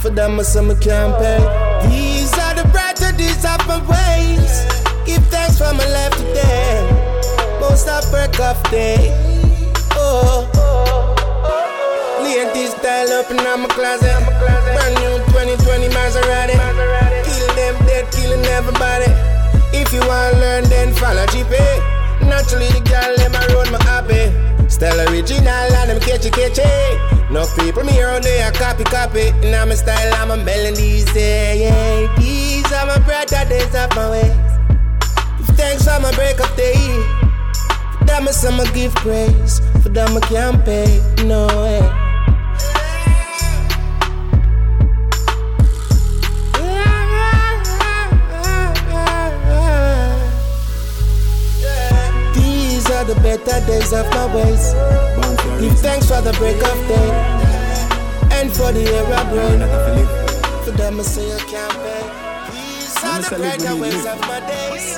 For 0.01 0.09
them, 0.09 0.39
I 0.39 0.43
summer 0.43 0.75
me. 0.75 1.43
These 1.89 2.31
are 2.39 2.55
the 2.55 2.67
brighter 2.71 3.11
days 3.17 3.43
of 3.43 3.59
my 3.67 3.79
ways. 3.83 4.63
Give 5.05 5.23
thanks 5.27 5.57
for 5.57 5.73
my 5.73 5.85
life 5.91 6.15
today. 6.15 6.79
Most 7.59 7.87
of 7.89 8.09
break 8.11 8.39
of 8.39 8.57
day. 8.71 9.11
Oh. 9.95 10.47
Lay 12.23 12.45
this 12.53 12.71
style 12.71 13.11
up 13.19 13.29
in 13.29 13.37
my 13.37 13.67
closet. 13.67 14.23
Brand 14.39 14.95
new 15.03 15.17
2020 15.35 15.89
original 25.21 25.47
and 25.47 25.89
them 25.89 25.99
catchy 25.99 26.31
catchy. 26.31 26.63
No 27.31 27.45
people 27.59 27.83
me 27.83 28.01
around 28.01 28.23
there 28.23 28.51
copy 28.51 28.83
copy. 28.83 29.29
And 29.45 29.55
I'm 29.55 29.71
a 29.71 29.75
style, 29.75 30.13
I'm 30.15 30.31
a 30.31 30.37
melodies. 30.37 31.05
Yeah, 31.15 31.53
yeah. 31.53 32.15
These 32.17 32.71
are 32.73 32.85
my 32.87 32.99
brighter 32.99 33.45
days 33.47 33.73
of 33.75 33.95
my 33.95 34.09
way. 34.09 34.29
Give 35.37 35.55
thanks 35.55 35.85
for 35.85 35.99
my 36.01 36.11
break 36.13 36.39
of 36.39 36.55
day. 36.55 36.75
For 37.99 38.05
them 38.05 38.27
I 38.27 38.31
say 38.31 38.49
I 38.49 38.71
give 38.73 38.93
praise. 38.95 39.61
For 39.83 39.89
them 39.89 40.17
I 40.17 40.19
can't 40.21 40.65
pay. 40.65 40.99
No 41.25 41.47
way. 41.47 41.81
These 52.33 52.89
are 52.89 53.05
the 53.05 53.15
better 53.21 53.65
days 53.67 53.93
of 53.93 54.09
my 54.09 54.35
ways. 54.35 55.10
Give 55.61 55.77
thanks 55.77 56.07
for 56.07 56.19
the 56.21 56.33
break 56.39 56.55
of 56.57 56.87
day 56.87 57.09
and 58.31 58.51
for 58.51 58.71
the 58.71 58.81
air 58.81 59.05
I 59.05 59.23
breathe. 59.29 60.65
For 60.65 60.71
them 60.71 60.99
I 60.99 61.03
say 61.03 61.31
I 61.31 61.37
can't 61.37 61.73
pay. 61.85 62.03
These 62.51 63.03
are 63.03 63.21
the 63.21 63.37
better 63.37 63.75
ways 63.75 64.03
of 64.07 64.19
my 64.21 64.39
days. 64.39 64.97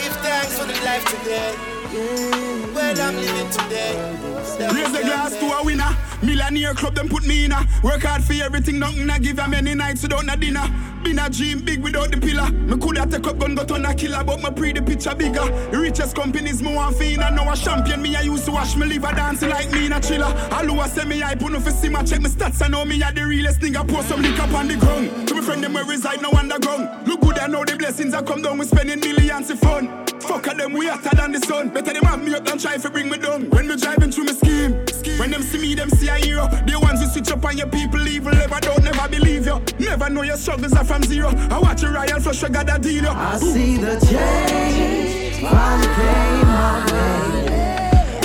Give 0.00 0.16
thanks 0.24 0.58
for 0.58 0.64
the 0.64 0.78
life 0.86 1.04
today. 1.04 1.52
Mm, 1.92 2.74
when 2.74 2.98
I'm 2.98 3.16
living 3.16 3.50
today. 3.50 4.31
Raise 4.58 4.92
the 4.92 5.00
glass 5.00 5.36
to 5.36 5.46
a 5.46 5.64
winner. 5.64 5.96
Millionaire 6.22 6.74
club, 6.74 6.94
them 6.94 7.08
put 7.08 7.26
me 7.26 7.44
in 7.44 7.52
a. 7.52 7.66
Work 7.82 8.02
hard 8.02 8.22
for 8.22 8.34
everything, 8.34 8.78
nothing 8.78 9.10
I 9.10 9.18
give 9.18 9.36
them 9.36 9.54
any 9.54 9.74
nights 9.74 10.02
without 10.02 10.24
no 10.24 10.36
dinner. 10.36 10.68
Been 11.02 11.18
a 11.18 11.28
dream 11.28 11.60
big 11.60 11.82
without 11.82 12.12
the 12.12 12.16
pillar. 12.16 12.50
Me 12.50 12.78
coulda 12.78 13.06
take 13.06 13.26
up 13.26 13.38
gun, 13.38 13.56
but 13.56 13.70
on 13.72 13.84
a 13.84 13.94
killer, 13.94 14.22
but 14.22 14.40
my 14.40 14.50
pre 14.50 14.72
the 14.72 14.80
picture 14.80 15.14
bigger. 15.14 15.44
The 15.70 15.78
richest 15.78 16.14
companies 16.14 16.62
me 16.62 16.74
want 16.74 16.96
fi 16.96 17.14
in, 17.14 17.22
and 17.22 17.34
now 17.34 17.52
a 17.52 17.56
champion. 17.56 18.02
Me 18.02 18.14
I 18.14 18.20
used 18.20 18.44
to 18.44 18.52
watch 18.52 18.76
me 18.76 18.86
live 18.86 19.04
a 19.04 19.12
dance 19.12 19.42
like 19.42 19.70
me 19.72 19.86
in 19.86 19.92
a 19.92 20.00
chiller. 20.00 20.32
All 20.52 20.64
who 20.64 20.80
a 20.80 21.04
me 21.06 21.22
I 21.22 21.34
put 21.34 21.52
no 21.52 21.58
for 21.58 21.70
see 21.70 21.88
my 21.88 22.04
check 22.04 22.20
my 22.20 22.28
stats. 22.28 22.62
I 22.62 22.68
know 22.68 22.84
me 22.84 23.02
a 23.02 23.10
the 23.10 23.26
realest 23.26 23.60
nigga. 23.60 23.86
Pour 23.88 24.02
some 24.04 24.22
liquor 24.22 24.42
on 24.54 24.68
the 24.68 24.76
ground. 24.76 25.28
To 25.28 25.34
my 25.34 25.40
friend 25.40 25.64
them 25.64 25.74
where 25.74 25.84
reside 25.84 26.22
now 26.22 26.30
underground. 26.30 27.08
Look 27.08 27.20
good, 27.20 27.38
I 27.38 27.48
know 27.48 27.64
the 27.64 27.76
blessings 27.76 28.14
I 28.14 28.22
come 28.22 28.42
down. 28.42 28.58
We 28.58 28.66
spending 28.66 29.00
millions 29.00 29.50
of 29.50 29.58
fun. 29.58 30.11
Fuck 30.22 30.48
at 30.48 30.56
them, 30.56 30.72
we 30.72 30.86
hotter 30.86 31.14
than 31.16 31.32
the 31.32 31.40
sun. 31.40 31.68
Better 31.70 31.92
them 31.92 32.04
have 32.04 32.22
me 32.22 32.34
up 32.34 32.44
than 32.44 32.58
try 32.58 32.76
to 32.76 32.90
bring 32.90 33.08
me 33.10 33.18
down. 33.18 33.50
When 33.50 33.66
me 33.66 33.76
driving 33.76 34.12
through 34.12 34.24
my 34.24 34.32
scheme, 34.32 34.72
when 35.18 35.30
them 35.30 35.42
see 35.42 35.58
me, 35.60 35.74
them 35.74 35.90
see 35.90 36.08
a 36.08 36.14
hero. 36.14 36.46
The 36.66 36.78
ones 36.80 37.00
who 37.00 37.06
switch 37.08 37.30
up 37.30 37.44
on 37.44 37.58
your 37.58 37.66
people 37.66 38.06
evil, 38.06 38.32
never 38.32 38.60
don't 38.60 38.82
never 38.84 39.08
believe 39.08 39.46
you. 39.46 39.60
Never 39.78 40.08
know 40.10 40.22
your 40.22 40.36
struggles 40.36 40.74
are 40.74 40.84
from 40.84 41.02
zero. 41.02 41.28
I 41.50 41.58
watch 41.58 41.82
a 41.82 41.90
royal 41.90 42.20
flush, 42.20 42.42
I 42.44 42.48
got 42.48 42.74
a 42.74 42.78
deal. 42.80 43.06
I 43.08 43.36
see 43.38 43.76
the 43.76 43.98
change 44.06 45.42
my 45.42 45.76
way. 45.98 47.12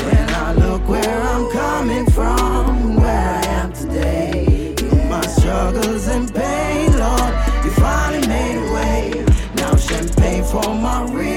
When 0.05 0.29
I 0.29 0.53
look 0.53 0.87
where 0.87 1.21
I'm 1.21 1.51
coming 1.51 2.05
from, 2.11 2.95
where 2.97 3.41
I 3.41 3.45
am 3.61 3.73
today. 3.73 4.75
My 5.09 5.21
struggles 5.21 6.07
and 6.07 6.33
pain, 6.33 6.97
Lord, 6.97 7.33
you 7.65 7.71
finally 7.71 8.27
made 8.27 8.57
a 8.57 8.73
way. 8.73 9.25
Now 9.55 9.75
champagne 9.75 10.43
for 10.43 10.75
my 10.75 11.03
real 11.11 11.36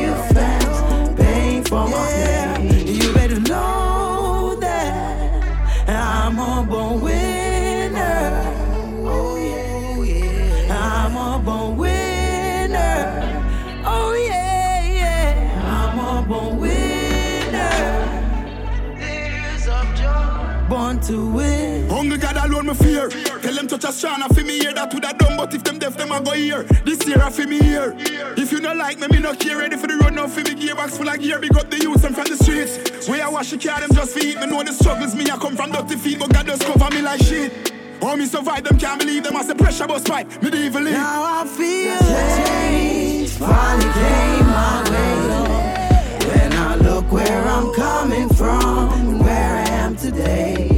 to 21.10 21.26
win. 21.26 21.88
Hungry 21.88 22.18
God 22.18 22.36
alone 22.36 22.66
me 22.66 22.74
fear. 22.74 23.08
Tell 23.08 23.54
them 23.54 23.66
touch 23.66 23.84
a 23.84 23.92
strong 23.92 24.22
for 24.28 24.44
me 24.44 24.58
here 24.58 24.72
that 24.72 24.94
would 24.94 25.04
have 25.04 25.18
done, 25.18 25.36
but 25.36 25.52
if 25.52 25.64
them 25.64 25.78
deaf 25.78 25.96
them 25.96 26.12
I 26.12 26.20
go 26.20 26.32
here. 26.32 26.62
This 26.84 27.06
year 27.06 27.20
I 27.20 27.30
feel 27.30 27.48
me 27.48 27.58
here. 27.58 27.94
If 28.36 28.52
you 28.52 28.60
not 28.60 28.76
like 28.76 28.98
me, 28.98 29.08
me 29.08 29.18
no 29.18 29.34
care. 29.34 29.58
Ready 29.58 29.76
for 29.76 29.86
the 29.88 29.96
road 29.96 30.14
now 30.14 30.28
for 30.28 30.40
me 30.40 30.54
gearbox 30.54 30.96
full 30.96 31.08
of 31.08 31.18
gear. 31.20 31.38
Big 31.40 31.56
up 31.56 31.70
the 31.70 31.78
youth 31.78 32.04
and 32.04 32.14
from 32.14 32.26
the 32.26 32.36
streets. 32.36 33.08
Where 33.08 33.24
I 33.24 33.28
wash 33.28 33.50
the 33.50 33.58
car 33.58 33.80
them 33.80 33.90
just 33.92 34.16
feet. 34.16 34.38
Me 34.38 34.46
know 34.46 34.62
the 34.62 34.72
struggles 34.72 35.14
me 35.14 35.24
I 35.30 35.36
come 35.36 35.56
from 35.56 35.72
dirty 35.72 35.96
feet, 35.96 36.18
but 36.18 36.32
God 36.32 36.46
just 36.46 36.62
cover 36.62 36.94
me 36.94 37.02
like 37.02 37.20
shit. 37.22 37.72
Oh, 38.02 38.16
me 38.16 38.24
survive 38.24 38.64
them, 38.64 38.78
can't 38.78 38.98
believe 38.98 39.24
them 39.24 39.36
as 39.36 39.48
the 39.48 39.54
pressure 39.54 39.86
bus 39.86 40.04
fight. 40.04 40.26
Me 40.42 40.48
evil 40.66 40.80
Now 40.80 41.42
I 41.42 41.46
feel 41.46 41.98
change 42.46 43.30
finally 43.30 43.92
came 43.92 44.46
my 44.46 44.90
way. 44.90 46.28
When 46.28 46.52
I 46.52 46.76
look 46.76 47.12
where 47.12 47.44
I'm 47.44 47.74
coming 47.74 48.28
from 48.30 48.92
and 48.94 49.20
where 49.20 49.56
I 49.56 49.68
am 49.84 49.96
today. 49.96 50.69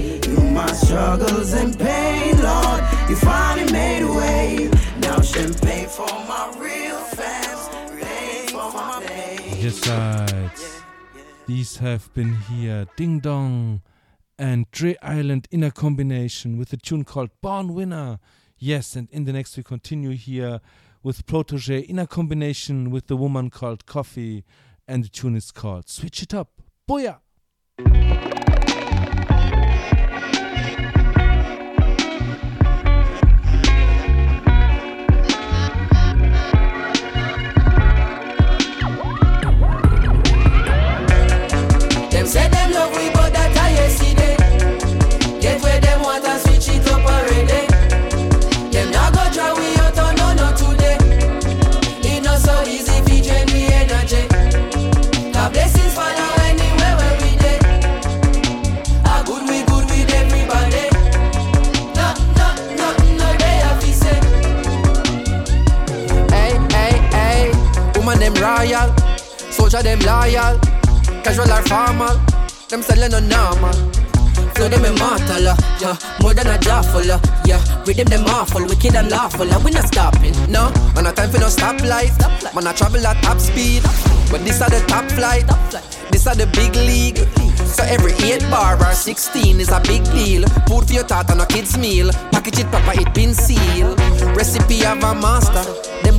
Struggles 0.92 1.54
and 1.54 1.78
pain, 1.78 2.38
Lord, 2.42 2.84
you 3.08 3.16
finally 3.16 3.72
made 3.72 4.02
a 4.02 4.12
way. 4.12 4.70
Now 5.00 5.22
champagne 5.22 5.88
for 5.88 6.06
my 6.28 6.54
real 6.58 6.98
fans, 6.98 8.50
for 8.50 8.70
my. 8.72 9.02
Yes. 9.56 10.82
These 11.46 11.78
have 11.78 12.12
been 12.12 12.34
here. 12.34 12.84
Ding 12.98 13.20
Dong 13.20 13.80
and 14.38 14.70
Dre 14.70 14.94
Island 15.00 15.48
in 15.50 15.64
a 15.64 15.70
combination 15.70 16.58
with 16.58 16.74
a 16.74 16.76
tune 16.76 17.04
called 17.04 17.30
Born 17.40 17.72
Winner. 17.72 18.18
Yes, 18.58 18.94
and 18.94 19.08
in 19.08 19.24
the 19.24 19.32
next 19.32 19.56
we 19.56 19.62
continue 19.62 20.10
here 20.10 20.60
with 21.02 21.24
Protoje 21.24 21.86
in 21.86 21.98
a 21.98 22.06
combination 22.06 22.90
with 22.90 23.06
the 23.06 23.16
woman 23.16 23.48
called 23.48 23.86
Koffee, 23.86 24.42
and 24.86 25.04
the 25.04 25.08
tune 25.08 25.36
is 25.36 25.52
called 25.52 25.88
Switch 25.88 26.22
It 26.22 26.34
Up. 26.34 26.50
Booyah! 26.86 27.20
Soldier 69.72 69.96
them 69.96 70.00
loyal, 70.00 70.58
casual 71.24 71.50
or 71.50 71.62
formal, 71.62 72.16
them 72.68 72.82
selling 72.82 73.10
no 73.10 73.20
normal. 73.20 73.72
Flow 74.52 74.68
them 74.68 74.84
immortal, 74.84 75.48
uh, 75.48 75.56
yeah, 75.80 75.96
more 76.20 76.34
than 76.34 76.46
a 76.46 76.58
jawful, 76.58 77.10
uh, 77.10 77.18
yeah. 77.46 77.58
Rhythm 77.86 78.04
them 78.08 78.24
awful, 78.26 78.66
wicked 78.66 78.94
and 78.94 79.10
lawful, 79.10 79.50
uh, 79.50 79.64
we 79.64 79.70
not 79.70 79.86
stopping, 79.86 80.34
no. 80.50 80.70
Man, 80.94 81.06
a 81.06 81.12
time 81.12 81.30
for 81.30 81.38
no 81.38 81.46
stoplight, 81.46 82.12
man, 82.54 82.66
I 82.66 82.72
travel 82.74 83.06
at 83.06 83.22
top 83.22 83.38
speed, 83.38 83.82
but 84.30 84.44
this 84.44 84.60
are 84.60 84.68
the 84.68 84.84
top 84.88 85.10
flight, 85.12 85.46
this 86.10 86.26
are 86.26 86.34
the 86.34 86.46
big 86.48 86.74
league. 86.76 87.16
So 87.72 87.82
every 87.84 88.12
8 88.12 88.42
bar 88.50 88.76
or 88.76 88.92
16 88.92 89.58
is 89.58 89.70
a 89.70 89.80
big 89.80 90.04
deal. 90.12 90.46
Food 90.68 90.88
for 90.88 90.92
your 90.92 91.04
thought 91.04 91.30
on 91.30 91.40
a 91.40 91.46
kid's 91.46 91.78
meal. 91.78 92.10
Package 92.30 92.60
it 92.60 92.66
proper, 92.66 93.00
it 93.00 93.14
been 93.14 93.32
sealed. 93.32 93.98
Recipe 94.36 94.84
of 94.84 95.02
a 95.02 95.14
master. 95.14 95.64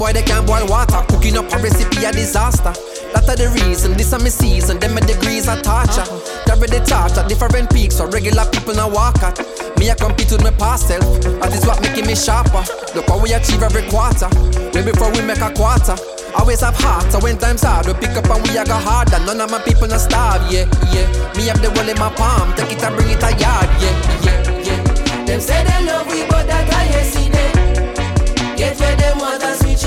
Them 0.03 0.11
boy 0.11 0.19
they 0.19 0.27
can't 0.27 0.45
boil 0.45 0.67
water. 0.67 0.99
Cooking 1.07 1.37
up 1.37 1.47
a 1.53 1.57
recipe 1.63 2.03
a 2.03 2.11
disaster. 2.11 2.75
That 3.15 3.23
are 3.23 3.39
the 3.39 3.47
reason, 3.63 3.95
this 3.95 4.11
are 4.11 4.19
my 4.19 4.27
season. 4.27 4.77
Them 4.79 4.95
my 4.95 4.99
degrees 4.99 5.47
are 5.47 5.55
torture. 5.63 6.03
They 6.43 6.59
ready 6.59 6.83
touch 6.83 7.15
at 7.15 7.29
different 7.29 7.71
peaks, 7.71 7.95
so 7.95 8.07
regular 8.11 8.43
people 8.51 8.75
now 8.75 8.89
walk 8.89 9.23
at. 9.23 9.39
Me 9.79 9.89
I 9.89 9.95
compete 9.95 10.27
with 10.31 10.43
my 10.43 10.51
past 10.51 10.89
self. 10.91 11.07
That 11.23 11.55
is 11.55 11.65
what 11.65 11.79
making 11.81 12.05
me 12.05 12.15
sharper. 12.15 12.67
Look 12.95 13.07
how 13.07 13.15
we 13.15 13.31
achieve 13.31 13.63
every 13.63 13.87
quarter. 13.87 14.27
Way 14.75 14.83
before 14.83 15.11
we 15.15 15.21
make 15.23 15.39
a 15.39 15.53
quarter. 15.55 15.95
Always 16.35 16.59
have 16.59 16.75
heart, 16.75 17.07
so 17.07 17.19
when 17.23 17.37
times 17.37 17.63
hard, 17.63 17.87
we 17.87 17.93
pick 17.93 18.11
up 18.19 18.27
and 18.27 18.43
we 18.43 18.57
a 18.57 18.65
go 18.65 18.75
harder. 18.75 19.23
None 19.23 19.39
of 19.39 19.51
my 19.51 19.61
people 19.63 19.87
not 19.87 20.01
starve, 20.01 20.43
yeah, 20.51 20.67
yeah. 20.91 21.07
Me 21.37 21.47
have 21.47 21.61
the 21.61 21.71
world 21.77 21.87
in 21.87 21.95
my 21.95 22.11
palm, 22.11 22.51
take 22.57 22.75
it 22.75 22.83
and 22.83 22.91
bring 22.97 23.07
it 23.07 23.23
a 23.23 23.31
yard, 23.39 23.69
yeah, 23.79 23.95
yeah, 24.19 24.67
yeah. 24.67 25.23
Them 25.23 25.39
say 25.39 25.63
they 25.63 25.85
love 25.85 26.11
we, 26.11 26.27
but 26.27 26.43
that 26.49 26.67
I 26.73 26.89
yesterday. 26.91 27.53
Get 28.57 28.79
where 28.79 28.95
them 28.95 29.19
want 29.19 29.43
and 29.43 29.59
switch 29.59 29.82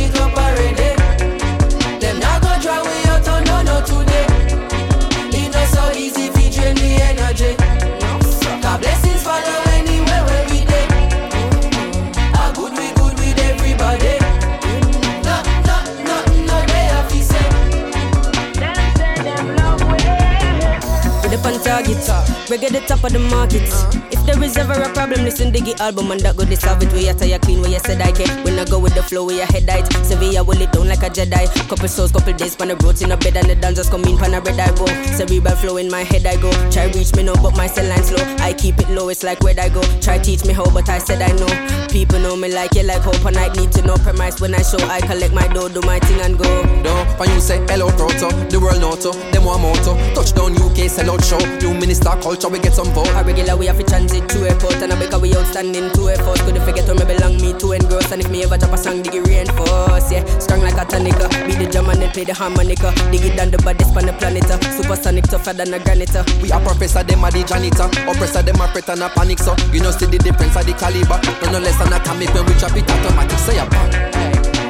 Pan 21.76 21.84
target, 21.84 22.35
reggae 22.46 22.70
the 22.70 22.80
top 22.86 23.02
of 23.04 23.12
the 23.12 23.18
market. 23.18 23.62
Uh-huh. 23.62 24.08
If 24.10 24.24
there 24.26 24.42
is 24.42 24.56
ever 24.56 24.74
a 24.74 24.88
problem, 24.92 25.24
listen 25.24 25.52
to 25.52 25.60
the 25.60 25.74
album 25.82 26.10
and 26.10 26.20
that 26.20 26.36
go 26.36 26.44
to 26.44 26.56
solve 26.56 26.82
it. 26.82 26.92
Where 26.92 27.02
you 27.02 27.14
tire 27.14 27.38
clean, 27.38 27.60
where 27.60 27.70
you 27.70 27.78
said 27.80 28.00
I 28.00 28.12
can. 28.12 28.28
When 28.44 28.58
I 28.58 28.64
go 28.64 28.78
with 28.78 28.94
the 28.94 29.02
flow, 29.02 29.26
where 29.26 29.36
your 29.36 29.46
head 29.46 29.68
height. 29.68 29.86
Sevilla 30.04 30.42
will 30.42 30.60
it 30.60 30.72
down 30.72 30.88
like 30.88 31.02
a 31.02 31.10
Jedi. 31.10 31.46
Couple 31.68 31.88
souls, 31.88 32.12
couple 32.12 32.32
days, 32.32 32.56
pan 32.56 32.68
the 32.68 32.76
roads 32.76 33.02
in 33.02 33.12
a 33.12 33.16
bed 33.16 33.36
and 33.36 33.50
the 33.50 33.54
dancers 33.54 33.88
come 33.88 34.04
in, 34.04 34.16
pan 34.16 34.34
a 34.34 34.40
red 34.40 34.58
I 34.58 34.70
go. 34.74 34.86
Cerebral 35.16 35.56
flow 35.56 35.76
in 35.76 35.90
my 35.90 36.02
head 36.02 36.26
I 36.26 36.36
go. 36.40 36.50
Try 36.70 36.86
reach 36.94 37.14
me 37.14 37.22
now, 37.24 37.34
but 37.42 37.56
my 37.56 37.66
cell 37.66 37.86
line 37.88 38.02
slow. 38.02 38.22
I 38.38 38.52
keep 38.54 38.78
it 38.78 38.88
low, 38.90 39.08
it's 39.08 39.22
like 39.22 39.40
where 39.42 39.58
I 39.58 39.68
go. 39.68 39.82
Try 40.00 40.18
teach 40.18 40.44
me 40.44 40.52
how, 40.52 40.68
but 40.70 40.88
I 40.88 40.98
said 40.98 41.22
I 41.22 41.32
know. 41.36 41.50
People 41.88 42.20
know 42.20 42.36
me 42.36 42.52
like 42.52 42.74
you, 42.74 42.82
like 42.82 43.02
hope, 43.02 43.24
and 43.24 43.36
I 43.36 43.52
need 43.54 43.72
to 43.72 43.82
know 43.82 43.96
premise 43.96 44.40
when 44.40 44.54
I 44.54 44.62
show. 44.62 44.78
I 44.86 45.00
collect 45.00 45.34
my 45.34 45.46
dough, 45.48 45.68
do 45.68 45.80
my 45.82 45.98
thing 46.00 46.20
and 46.20 46.38
go. 46.38 46.46
Don't 46.82 47.06
when 47.18 47.30
you 47.30 47.40
say 47.40 47.58
hello 47.66 47.88
proto, 47.96 48.28
the 48.50 48.60
world 48.60 48.80
know 48.80 48.94
to 48.96 49.10
them 49.32 49.44
one 49.44 49.62
motto. 49.62 49.96
Touchdown 50.14 50.52
UK, 50.60 50.90
sell 50.90 51.10
out 51.10 51.24
show. 51.24 51.38
New 51.58 51.74
minister 51.74 52.10
culture, 52.36 52.52
we 52.52 52.60
get 52.60 52.74
some 52.74 52.92
vote. 52.92 53.08
A 53.08 53.24
regular 53.24 53.56
we 53.56 53.66
have 53.66 53.78
to 53.78 53.84
transit 53.84 54.28
to 54.28 54.46
airport 54.46 54.76
and 54.82 54.92
I 54.92 54.98
because 54.98 55.20
we 55.20 55.34
outstanding 55.34 55.90
to 55.92 56.10
effort. 56.10 56.38
Couldn't 56.44 56.64
forget 56.64 56.84
where 56.86 56.96
me 56.96 57.04
belong, 57.04 57.36
me 57.40 57.52
to 57.58 57.72
engross. 57.72 58.12
And 58.12 58.20
if 58.20 58.30
me 58.30 58.44
ever 58.44 58.58
drop 58.58 58.72
a 58.72 58.78
song, 58.78 59.02
dig 59.02 59.14
it 59.14 59.26
reinforce. 59.26 60.12
Yeah, 60.12 60.24
strong 60.38 60.60
like 60.60 60.76
a 60.76 60.84
tonica. 60.84 61.28
Beat 61.46 61.58
the 61.58 61.66
drum 61.70 61.88
and 61.88 62.02
then 62.02 62.10
play 62.12 62.24
the 62.24 62.34
harmonica. 62.34 62.92
Dig 63.10 63.24
it 63.24 63.36
down 63.36 63.50
the 63.50 63.58
baddest 63.58 63.96
on 63.96 64.06
the 64.06 64.12
planet. 64.12 64.44
uh. 64.50 64.60
Supersonic 64.76 65.24
tougher 65.24 65.52
than 65.52 65.72
a 65.72 65.78
granite. 65.78 66.14
uh. 66.14 66.24
We 66.42 66.52
are 66.52 66.60
professor, 66.60 67.02
them 67.02 67.24
are 67.24 67.30
the 67.30 67.42
janitor. 67.44 67.88
Oppressor, 68.04 68.42
them 68.42 68.60
are 68.60 68.68
threat 68.68 68.88
and 68.90 69.02
a 69.02 69.08
panic. 69.08 69.38
So 69.38 69.56
you 69.72 69.80
know 69.80 69.90
see 69.90 70.06
the 70.06 70.18
difference 70.18 70.56
of 70.56 70.66
the 70.66 70.74
caliber. 70.74 71.18
No 71.42 71.52
no 71.52 71.58
less 71.58 71.78
than 71.78 71.92
atomic 71.92 72.32
when 72.34 72.44
we 72.46 72.52
drop 72.60 72.76
it 72.76 72.84
automatic. 72.84 73.38
Say 73.40 73.58
a 73.58 73.64
bang. 73.64 73.90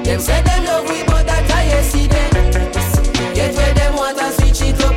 Them 0.05 0.21
say 0.21 0.41
them 0.43 0.65
love 0.65 0.87
we, 0.89 1.03
but 1.03 1.27
that 1.27 1.51
I 1.51 1.67
yesterday. 1.67 2.31
Get 3.35 3.55
where 3.55 3.75
them 3.75 3.97
want 3.97 4.19
and 4.19 4.33
switch 4.35 4.63
it 4.63 4.81
up 4.81 4.96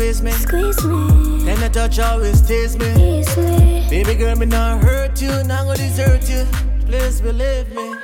squeeze 0.00 0.22
me. 0.22 0.30
Squeeze 0.32 0.84
me. 0.84 1.50
And 1.50 1.60
the 1.60 1.68
touch 1.68 1.98
always 1.98 2.40
tease 2.40 2.78
me. 2.78 3.20
Easily. 3.20 3.84
Baby 3.90 4.14
girl, 4.14 4.34
me 4.36 4.46
not 4.46 4.82
hurt 4.82 5.20
you, 5.20 5.28
not 5.44 5.64
gonna 5.66 5.76
desert 5.76 6.28
you. 6.28 6.46
Please 6.86 7.20
believe 7.20 7.68
me. 7.74 7.94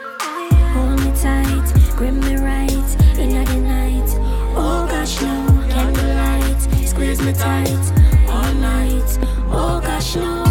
Hold 0.74 1.00
me 1.00 1.10
tight, 1.16 1.72
grip 1.96 2.12
me 2.12 2.36
right 2.36 2.70
in 3.18 3.30
the 3.30 3.56
night. 3.56 4.10
Oh 4.54 4.86
gosh, 4.90 5.22
no 5.22 5.66
candlelight. 5.70 6.60
Squeeze 6.86 7.22
me 7.22 7.32
tight 7.32 7.70
all 8.28 8.52
night. 8.54 9.18
Oh 9.50 9.80
gosh, 9.82 10.16
no. 10.16 10.45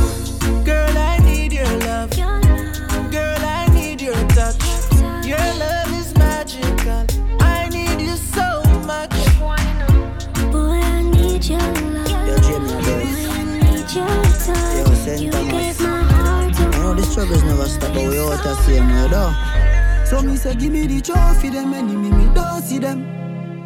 Struggles 17.26 17.43
never 17.43 17.67
stop, 17.67 17.93
but 17.95 18.07
we 18.07 18.19
out 18.19 19.09
though. 19.09 20.05
So 20.05 20.21
me 20.21 20.36
say, 20.36 20.53
give 20.53 20.71
me 20.71 20.86
the 20.86 21.01
trophy, 21.01 21.49
them 21.49 21.73
enemy, 21.73 22.11
me 22.11 22.32
don't 22.36 22.61
see 22.61 22.78
them. 22.78 23.01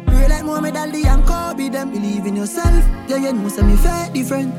Real 0.06 0.30
like 0.30 0.44
Muhammad 0.44 0.76
Ali 0.76 1.04
and 1.04 1.22
Kobe, 1.26 1.68
them 1.68 1.90
believe 1.90 2.24
in 2.24 2.36
yourself. 2.36 2.82
Yeah, 3.06 3.18
you 3.18 3.34
know, 3.34 3.48
say 3.48 3.62
me 3.62 3.76
fair 3.76 4.08
different. 4.14 4.54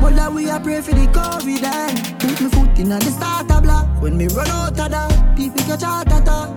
But 0.00 0.16
that 0.16 0.32
we 0.32 0.50
a 0.50 0.58
pray 0.58 0.80
for 0.80 0.90
the 0.90 1.06
COVID 1.06 1.62
and 1.62 2.18
put 2.18 2.40
me 2.40 2.50
foot 2.50 2.76
in 2.76 2.88
the 2.88 3.00
starter 3.02 3.60
block. 3.60 4.02
When 4.02 4.16
me 4.16 4.26
run 4.26 4.48
out 4.48 4.80
of 4.80 4.90
that, 4.90 5.36
people 5.36 5.62
catch 5.62 5.84
heart 5.84 6.08
attack. 6.08 6.50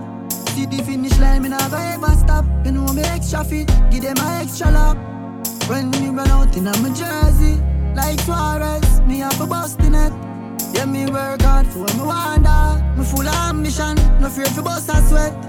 See 0.48 0.66
the 0.66 0.82
finish 0.82 1.16
line, 1.20 1.42
me 1.42 1.50
never 1.50 1.76
ever 1.76 2.10
stop. 2.16 2.44
You 2.64 2.72
know 2.72 2.92
me 2.92 3.02
extra 3.02 3.44
fit, 3.44 3.70
give 3.92 4.02
them 4.02 4.16
a 4.18 4.40
extra 4.42 4.72
lap. 4.72 4.96
When 5.68 5.90
me 5.90 6.08
run 6.08 6.28
out 6.28 6.56
in 6.56 6.64
my 6.64 6.90
jersey, 6.90 7.62
like 7.94 8.18
Suarez, 8.22 9.00
me 9.02 9.20
have 9.20 9.40
a 9.40 9.46
bust 9.46 9.78
in 9.78 9.94
it. 9.94 10.27
Yeah, 10.78 10.84
me 10.84 11.06
work 11.06 11.42
hard 11.42 11.66
for 11.66 11.92
me 11.96 12.04
wonder. 12.04 12.80
Me 12.96 13.04
full 13.04 13.26
of 13.26 13.50
ambition, 13.50 13.96
no 14.20 14.28
fear 14.28 14.44
for 14.44 14.62
bust 14.62 14.88
a 14.88 15.02
sweat. 15.08 15.47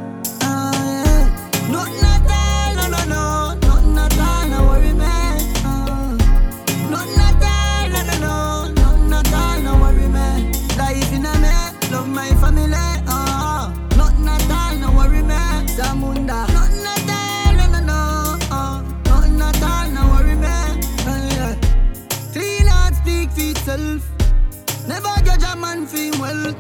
Him 25.92 26.20
wealth. 26.20 26.56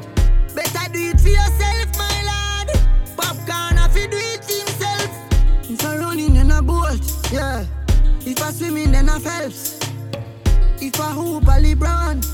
Better 0.56 0.92
do 0.92 1.00
it 1.10 1.20
for 1.20 1.30
yourself, 1.30 1.98
my 1.98 2.24
lad. 2.24 2.70
Popcorn, 3.16 3.78
if 3.78 3.96
you 3.96 4.08
do 4.08 4.18
it 4.18 4.46
himself. 4.46 5.70
If 5.70 5.86
I 5.86 5.98
running 5.98 6.36
in 6.36 6.52
a 6.52 6.62
boat, 6.62 7.00
yeah. 7.32 7.66
If 8.26 8.42
I 8.42 8.52
swimming, 8.52 8.92
then 8.92 9.10
I 9.10 9.20
Phelps. 9.20 9.80
If 10.82 11.00
I 11.00 11.12
hoop, 11.12 11.44
a 11.44 11.58
LeBron. 11.62 12.26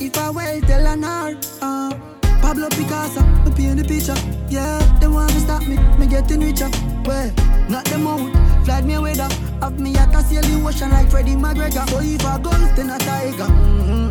If 0.00 0.16
I 0.18 0.30
well, 0.30 0.60
tell 0.62 0.86
an. 0.86 1.04
Uh, 1.04 1.92
Pablo 2.40 2.68
Picasso, 2.70 3.22
me 3.44 3.52
paint 3.54 3.78
the 3.78 3.84
picture. 3.84 4.16
Yeah, 4.48 4.78
they 4.98 5.06
want 5.06 5.30
to 5.30 5.40
stop 5.40 5.66
me, 5.66 5.76
me 5.96 6.06
getting 6.06 6.40
richer. 6.40 6.68
Well, 7.04 7.32
not 7.68 7.84
them 7.84 8.06
out, 8.06 8.64
flight 8.64 8.84
me 8.84 8.94
away 8.94 9.14
there. 9.14 9.28
Have 9.60 9.78
me 9.78 9.94
at 9.96 10.14
a 10.14 10.22
sail 10.22 10.42
the 10.42 10.66
ocean 10.66 10.90
like 10.90 11.08
Freddie 11.08 11.36
McGregor. 11.36 11.88
So 11.88 12.00
if 12.00 12.26
I 12.26 12.40
golf, 12.40 12.76
then 12.76 12.90
a 12.90 12.98
tiger. 12.98 13.44
Mm-hmm. 13.44 14.01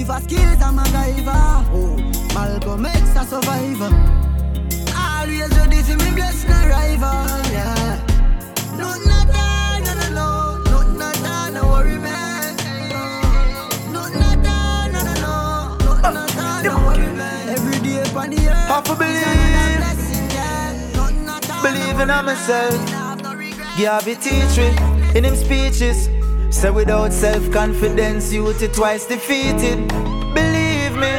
If 0.00 0.08
I 0.08 0.18
skills, 0.22 0.62
I'm 0.62 0.78
a 0.78 0.84
diver. 0.84 1.30
Oh, 1.76 1.94
Malcolm 2.32 2.86
X 2.86 3.02
a 3.16 3.24
survivor. 3.26 3.92
Always 4.96 5.50
ready 5.58 5.82
for 5.82 5.96
me, 6.02 6.10
bless 6.14 6.42
no 6.44 6.56
rival. 6.72 7.28
Yeah. 7.52 8.00
Nothing 8.78 9.12
at 9.12 9.28
all, 9.36 9.76
no, 9.84 9.92
no, 10.00 10.08
no. 10.16 10.80
Nothing 10.96 11.52
no 11.52 11.62
worry, 11.68 11.98
man. 11.98 12.56
Nothing 13.92 14.22
at 14.22 14.46
all, 14.48 14.88
no, 14.88 15.00
no, 15.04 15.14
no. 15.20 16.10
Nothing 16.14 16.64
no 16.64 16.72
worry, 16.86 17.12
man. 17.12 17.48
Every 17.50 17.78
day 17.80 18.00
upon 18.00 18.30
the 18.30 18.40
earth. 18.48 18.70
Believe. 18.96 19.60
Believe 21.62 22.00
in 22.00 22.08
myself. 22.08 22.74
Garvey 23.78 24.14
teach 24.14 24.56
me 24.56 24.68
in 25.14 25.24
him 25.26 25.36
speeches. 25.36 26.08
Say 26.50 26.70
without 26.70 27.12
self-confidence, 27.12 28.32
youth 28.32 28.62
it 28.62 28.74
twice 28.74 29.06
defeated. 29.06 29.88
Believe 30.34 30.94
me, 30.96 31.12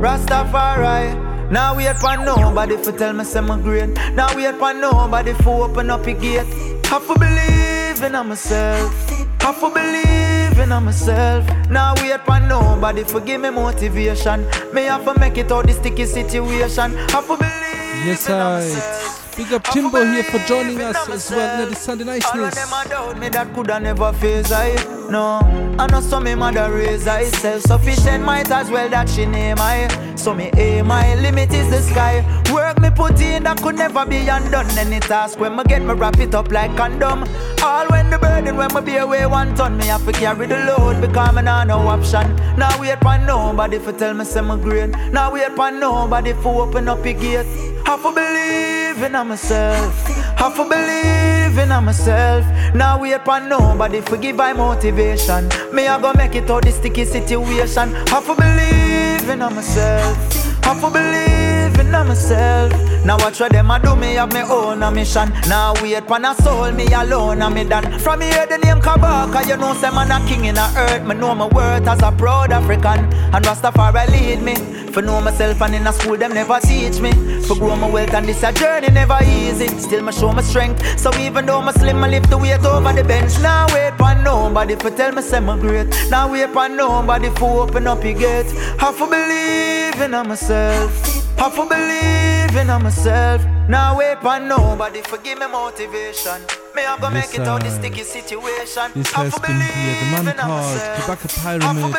Rastafari. 0.00 1.50
Now 1.50 1.76
wait 1.76 1.96
for 1.96 2.16
nobody 2.16 2.78
for 2.78 2.92
tell 2.92 3.12
me 3.12 3.24
say 3.24 3.40
my 3.40 3.60
great. 3.60 3.90
Now 4.14 4.34
wait 4.34 4.54
for 4.56 4.72
nobody 4.72 5.34
for 5.34 5.68
open 5.68 5.90
up 5.90 6.06
a 6.06 6.14
gate. 6.14 6.46
I 6.90 6.98
for 6.98 7.14
believe 7.18 8.02
in 8.02 8.26
myself. 8.26 9.10
I 9.42 9.52
for 9.52 9.70
believe 9.70 10.58
in 10.58 10.70
myself. 10.82 11.44
Now 11.68 11.94
wait 11.96 12.20
for 12.24 12.40
nobody 12.40 13.04
for 13.04 13.20
give 13.20 13.42
me 13.42 13.50
motivation. 13.50 14.46
Me 14.72 14.84
have 14.84 15.04
to 15.04 15.20
make 15.20 15.36
it 15.36 15.52
out 15.52 15.66
the 15.66 15.74
sticky 15.74 16.06
situation. 16.06 16.96
I 16.96 17.20
for 17.20 17.36
believe 17.36 18.06
Yes, 18.06 18.28
I. 18.30 19.01
Big 19.36 19.50
up 19.52 19.64
Timbo 19.64 20.04
here 20.04 20.24
for 20.24 20.38
joining 20.40 20.80
us 20.82 21.08
as 21.08 21.30
well 21.30 21.62
in 21.62 21.70
the 21.70 21.74
Sunday 21.76 22.04
All 22.04 22.10
niceness. 22.10 22.54
them 22.54 22.88
doubt 22.88 23.18
me 23.18 23.28
that 23.30 23.54
coulda 23.54 23.80
never 23.80 24.12
phase 24.12 24.52
I 24.52 24.74
No, 25.10 25.40
I 25.78 25.86
know 25.86 26.00
so 26.00 26.20
me 26.20 26.34
mother 26.34 26.70
raise 26.70 27.06
I. 27.06 27.24
Self-sufficient 27.24 28.24
might 28.24 28.50
as 28.50 28.70
well 28.70 28.88
that 28.90 29.08
she 29.08 29.24
name 29.24 29.56
I 29.58 29.88
So 30.22 30.32
me 30.32 30.52
aim 30.56 30.86
my 30.86 31.16
limit 31.16 31.52
is 31.52 31.68
the 31.68 31.80
sky 31.82 32.22
Work 32.54 32.80
me 32.80 32.90
put 32.90 33.20
in 33.20 33.42
that 33.42 33.60
could 33.60 33.74
never 33.74 34.06
be 34.06 34.18
undone 34.28 34.70
Any 34.78 35.00
task 35.00 35.40
when 35.40 35.56
me 35.56 35.64
get 35.64 35.82
me 35.82 35.94
wrap 35.94 36.16
it 36.20 36.32
up 36.32 36.52
like 36.52 36.76
condom 36.76 37.24
All 37.60 37.88
when 37.88 38.08
the 38.08 38.18
burden 38.20 38.56
when 38.56 38.72
me 38.72 38.80
be 38.82 38.96
away 38.98 39.26
one 39.26 39.52
ton 39.56 39.76
Me 39.76 39.86
have 39.86 40.06
to 40.06 40.12
carry 40.12 40.46
the 40.46 40.58
load 40.58 41.00
because 41.00 41.34
me 41.34 41.42
nah 41.42 41.64
no 41.64 41.78
option 41.88 42.36
Now 42.56 42.70
wait 42.80 43.00
for 43.00 43.18
nobody 43.18 43.80
for 43.80 43.92
tell 43.94 44.14
me 44.14 44.24
say 44.24 44.42
me 44.42 44.56
great 44.62 44.90
Now 45.10 45.32
wait 45.32 45.50
for 45.56 45.72
nobody 45.72 46.34
for 46.34 46.68
open 46.68 46.86
up 46.86 47.04
a 47.04 47.12
gate 47.14 47.72
I 47.84 47.98
for 47.98 48.14
believe 48.14 49.02
in 49.02 49.26
myself. 49.26 50.08
I 50.40 50.52
for 50.54 50.68
believe 50.68 51.58
in 51.58 51.84
myself. 51.84 52.46
Now 52.76 53.00
wait 53.00 53.24
for 53.24 53.40
nobody 53.40 54.00
for 54.00 54.16
give 54.16 54.38
I 54.38 54.52
motivation. 54.52 55.48
Me 55.74 55.88
I 55.88 56.00
go 56.00 56.12
make 56.14 56.36
it 56.36 56.48
out 56.48 56.62
the 56.64 56.70
sticky 56.70 57.04
situation. 57.04 57.92
I 57.94 58.20
for 58.20 58.36
believe 58.36 58.91
in 59.28 59.38
myself. 59.38 60.16
I 60.64 60.78
for 60.80 60.90
believe 60.90 61.78
in 61.78 61.90
myself. 61.90 62.72
Now 63.04 63.18
watch 63.18 63.40
what 63.40 63.52
them 63.52 63.70
a 63.70 63.80
do 63.80 63.96
me 63.96 64.14
have 64.14 64.32
my 64.32 64.42
own 64.42 64.82
a 64.82 64.90
mission. 64.90 65.30
Now 65.48 65.74
wait 65.82 66.06
for 66.06 66.18
a 66.24 66.34
soul 66.42 66.70
me 66.72 66.86
alone 66.86 67.52
me 67.52 67.64
done. 67.64 67.98
From 67.98 68.20
hear 68.20 68.46
the 68.46 68.58
name 68.58 68.80
Kabaka, 68.80 69.46
you 69.48 69.56
know 69.56 69.74
say 69.74 69.90
man 69.90 70.10
a 70.10 70.24
king 70.28 70.44
in 70.44 70.54
the 70.54 70.72
earth. 70.76 71.04
Me 71.06 71.14
know 71.14 71.34
my 71.34 71.46
worth 71.46 71.86
as 71.86 72.02
a 72.02 72.12
proud 72.12 72.52
African. 72.52 73.00
And 73.34 73.44
Rastafari 73.44 74.08
lead 74.08 74.42
me. 74.42 74.81
For 74.92 75.00
know 75.00 75.22
myself 75.22 75.62
and 75.62 75.74
in 75.74 75.86
a 75.86 75.92
school 75.92 76.18
them 76.18 76.34
never 76.34 76.60
teach 76.60 77.00
me. 77.00 77.12
For 77.42 77.56
grow 77.56 77.76
my 77.76 77.88
wealth 77.88 78.12
and 78.12 78.26
this 78.26 78.42
a 78.42 78.52
journey 78.52 78.88
never 78.88 79.18
easy. 79.24 79.68
Still 79.78 80.02
me 80.02 80.12
show 80.12 80.32
my 80.32 80.42
strength. 80.42 81.00
So 81.00 81.10
even 81.18 81.46
though 81.46 81.62
my 81.62 81.72
slim, 81.72 82.04
I 82.04 82.08
lift 82.08 82.28
the 82.28 82.36
weight 82.36 82.64
over 82.64 82.92
the 82.92 83.02
bench. 83.02 83.38
Now 83.40 83.66
wait 83.72 83.96
for 83.96 84.14
nobody 84.22 84.76
for 84.76 84.90
tell 84.90 85.12
me 85.12 85.22
say 85.22 85.40
me 85.40 85.58
great. 85.60 85.88
Now 86.10 86.30
wait 86.30 86.50
for 86.50 86.68
nobody 86.68 87.30
for 87.30 87.62
open 87.62 87.86
up 87.86 88.04
your 88.04 88.12
gate. 88.12 88.52
I 88.80 88.92
for 88.92 89.08
believe 89.08 90.00
in 90.02 90.10
myself. 90.28 90.92
I 91.38 91.48
for 91.48 91.66
believe 91.66 92.54
in 92.54 92.66
myself. 92.82 93.42
Now 93.70 93.96
wait 93.96 94.20
for 94.20 94.38
nobody 94.40 95.00
for 95.00 95.16
give 95.18 95.38
me 95.38 95.46
motivation. 95.46 96.42
Me 96.76 96.84
I 96.84 96.98
go 97.00 97.10
make 97.10 97.32
it 97.34 97.40
out 97.40 97.60
the 97.62 97.68
I. 97.68 97.70
Uh, 97.70 97.78
sticky 97.78 98.02
situation. 98.02 98.92
This 98.94 99.10
has 99.12 99.38
been 99.38 99.58
here. 99.58 100.20
The 100.20 100.22
man 100.24 100.36
called. 100.36 100.78
Kabaka 101.00 101.28
Pyramid 101.42 101.96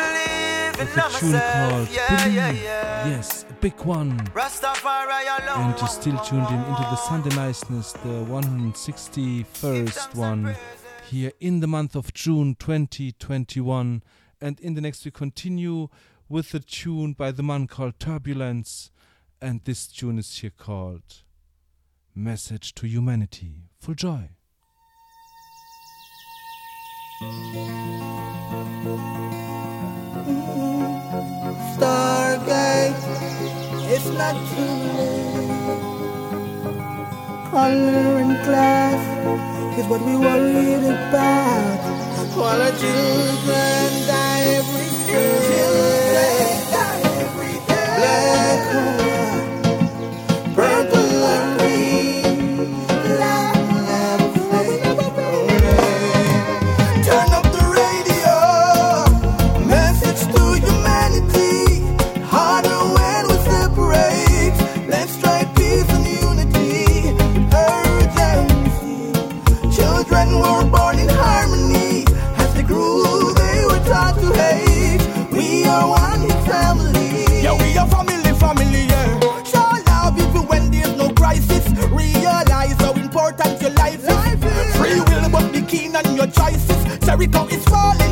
with 0.77 0.97
a 0.97 1.01
tune 1.19 1.31
called 1.39 1.89
Yeah, 1.89 2.25
yeah, 2.27 2.47
Believe. 2.51 2.63
yeah. 2.63 3.07
Yes, 3.07 3.45
a 3.49 3.53
big 3.53 3.79
one. 3.81 4.17
Rastafari 4.27 5.25
alone. 5.39 5.71
And 5.71 5.79
you're 5.79 5.87
still 5.87 6.17
tuned 6.19 6.47
in 6.47 6.59
into 6.59 6.81
the 6.81 6.95
Sunday 6.95 7.35
Niceness, 7.35 7.91
the 7.93 8.25
161st 8.25 10.15
one, 10.15 10.55
here 11.09 11.31
in 11.39 11.59
the 11.59 11.67
month 11.67 11.95
of 11.95 12.13
June 12.13 12.55
2021. 12.55 14.03
And 14.41 14.59
in 14.59 14.73
the 14.73 14.81
next, 14.81 15.05
we 15.05 15.11
continue 15.11 15.87
with 16.27 16.53
a 16.53 16.59
tune 16.59 17.13
by 17.13 17.31
the 17.31 17.43
man 17.43 17.67
called 17.67 17.99
Turbulence. 17.99 18.91
And 19.41 19.61
this 19.65 19.87
tune 19.87 20.17
is 20.19 20.37
here 20.39 20.51
called 20.57 21.23
Message 22.15 22.73
to 22.75 22.87
Humanity. 22.87 23.69
Full 23.79 23.95
joy. 23.95 24.29
Stargate, 31.75 33.03
it's 33.93 34.09
not 34.09 34.35
too 34.51 34.75
late. 34.97 35.83
Color 37.51 38.19
and 38.23 38.35
class 38.45 39.01
is 39.77 39.85
what 39.87 40.01
we 40.01 40.15
worried 40.15 40.83
about. 40.83 41.79
While 42.35 42.61
our 42.61 42.71
children 42.71 44.07
die 44.07 44.43
every 44.59 44.89
day. 45.11 45.52
Africa 87.23 87.55
is 87.55 87.63
falling. 87.63 88.02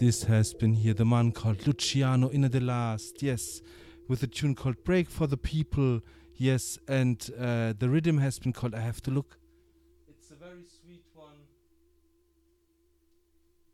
This 0.00 0.22
has 0.22 0.54
been 0.54 0.72
here 0.72 0.94
the 0.94 1.04
man 1.04 1.30
called 1.30 1.66
Luciano 1.66 2.30
in 2.30 2.40
the 2.40 2.58
last, 2.58 3.22
yes, 3.22 3.60
with 4.08 4.22
a 4.22 4.26
tune 4.26 4.54
called 4.54 4.82
Break 4.82 5.10
for 5.10 5.26
the 5.26 5.36
People, 5.36 6.00
yes, 6.34 6.78
and 6.88 7.30
uh, 7.38 7.74
the 7.78 7.90
rhythm 7.90 8.16
has 8.16 8.38
been 8.38 8.54
called 8.54 8.74
I 8.74 8.80
Have 8.80 9.02
to 9.02 9.10
Look. 9.10 9.36
It's 10.08 10.30
a 10.30 10.36
very 10.36 10.64
sweet 10.64 11.04
one. 11.12 11.36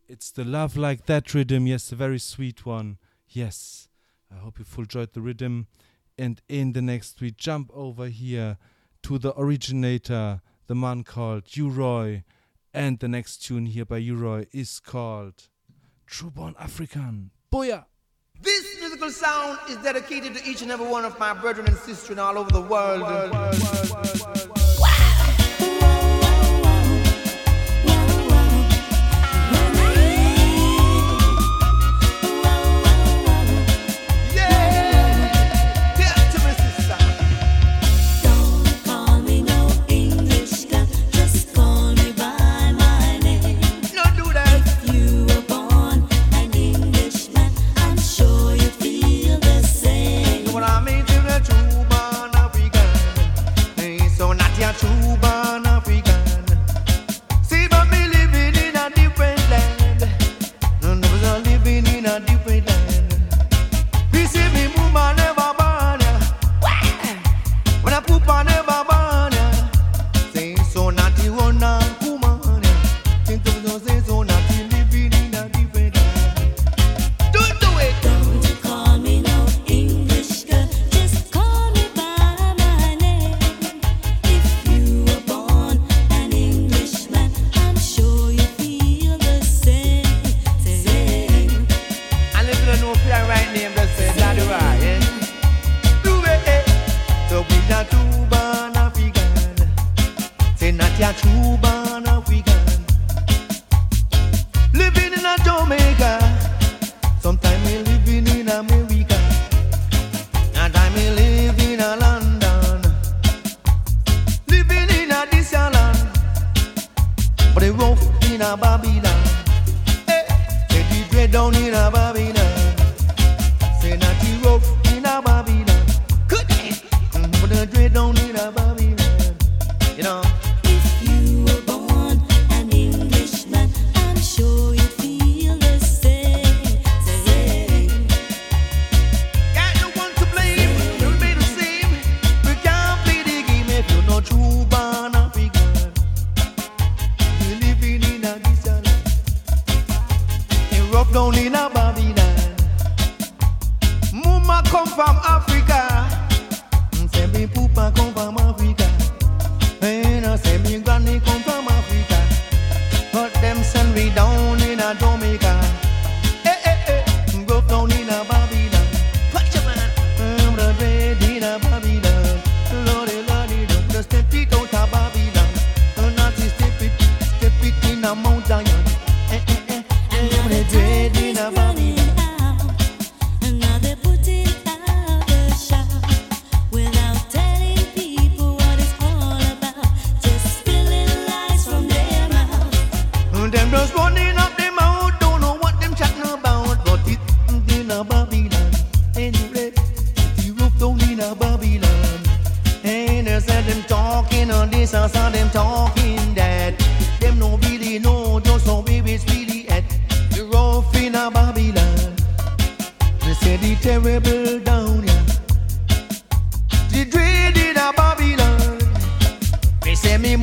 It's 0.09 0.33
the 0.33 0.45
Love 0.45 0.77
Like 0.77 1.07
That 1.07 1.33
rhythm, 1.33 1.69
yes, 1.69 1.93
a 1.93 1.95
very 1.95 2.19
sweet 2.19 2.67
one, 2.67 2.99
yes. 3.29 3.89
I 4.29 4.39
hope 4.39 4.59
you've 4.59 4.79
enjoyed 4.79 5.13
the 5.13 5.21
rhythm. 5.21 5.69
And 6.19 6.43
in 6.49 6.73
the 6.73 6.83
next 6.83 7.21
we 7.21 7.31
jump 7.31 7.71
over 7.73 8.09
here 8.09 8.59
to 9.05 9.19
the 9.19 9.33
originator, 9.39 10.41
the 10.67 10.75
man 10.75 11.05
called 11.05 11.57
U-Roy. 11.57 12.25
And 12.75 12.99
the 12.99 13.07
next 13.07 13.45
tune 13.45 13.67
here 13.67 13.85
by 13.85 13.99
U-Roy 13.99 14.47
is 14.53 14.81
called 14.81 15.51
Trueborn 16.09 16.55
African. 16.59 17.31
Booyah! 17.53 17.85
This 18.41 18.79
musical 18.81 19.11
sound 19.11 19.59
is 19.69 19.77
dedicated 19.79 20.35
to 20.35 20.49
each 20.49 20.63
and 20.63 20.71
every 20.71 20.87
one 20.87 21.05
of 21.05 21.19
my 21.19 21.33
brethren 21.33 21.67
and 21.67 21.77
sisters 21.77 22.19
all 22.19 22.39
over 22.39 22.51
the 22.51 22.61
world. 22.61 23.01
world, 23.03 23.33
world, 23.33 24.31
world 24.37 24.56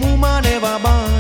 mumane 0.04 0.60
babán 0.60 1.13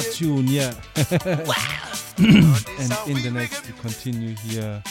tune, 0.00 0.46
yeah. 0.48 0.74
and 2.18 2.92
in 3.08 3.22
the 3.22 3.30
next, 3.32 3.66
we 3.66 3.72
continue 3.80 4.34
here 4.36 4.82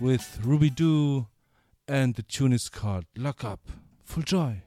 with 0.00 0.38
Ruby 0.44 0.70
Doo, 0.70 1.26
and 1.88 2.14
the 2.14 2.22
tune 2.22 2.52
is 2.52 2.68
called 2.68 3.04
Lock 3.16 3.44
Up. 3.44 3.60
Full 4.04 4.22
joy. 4.22 4.62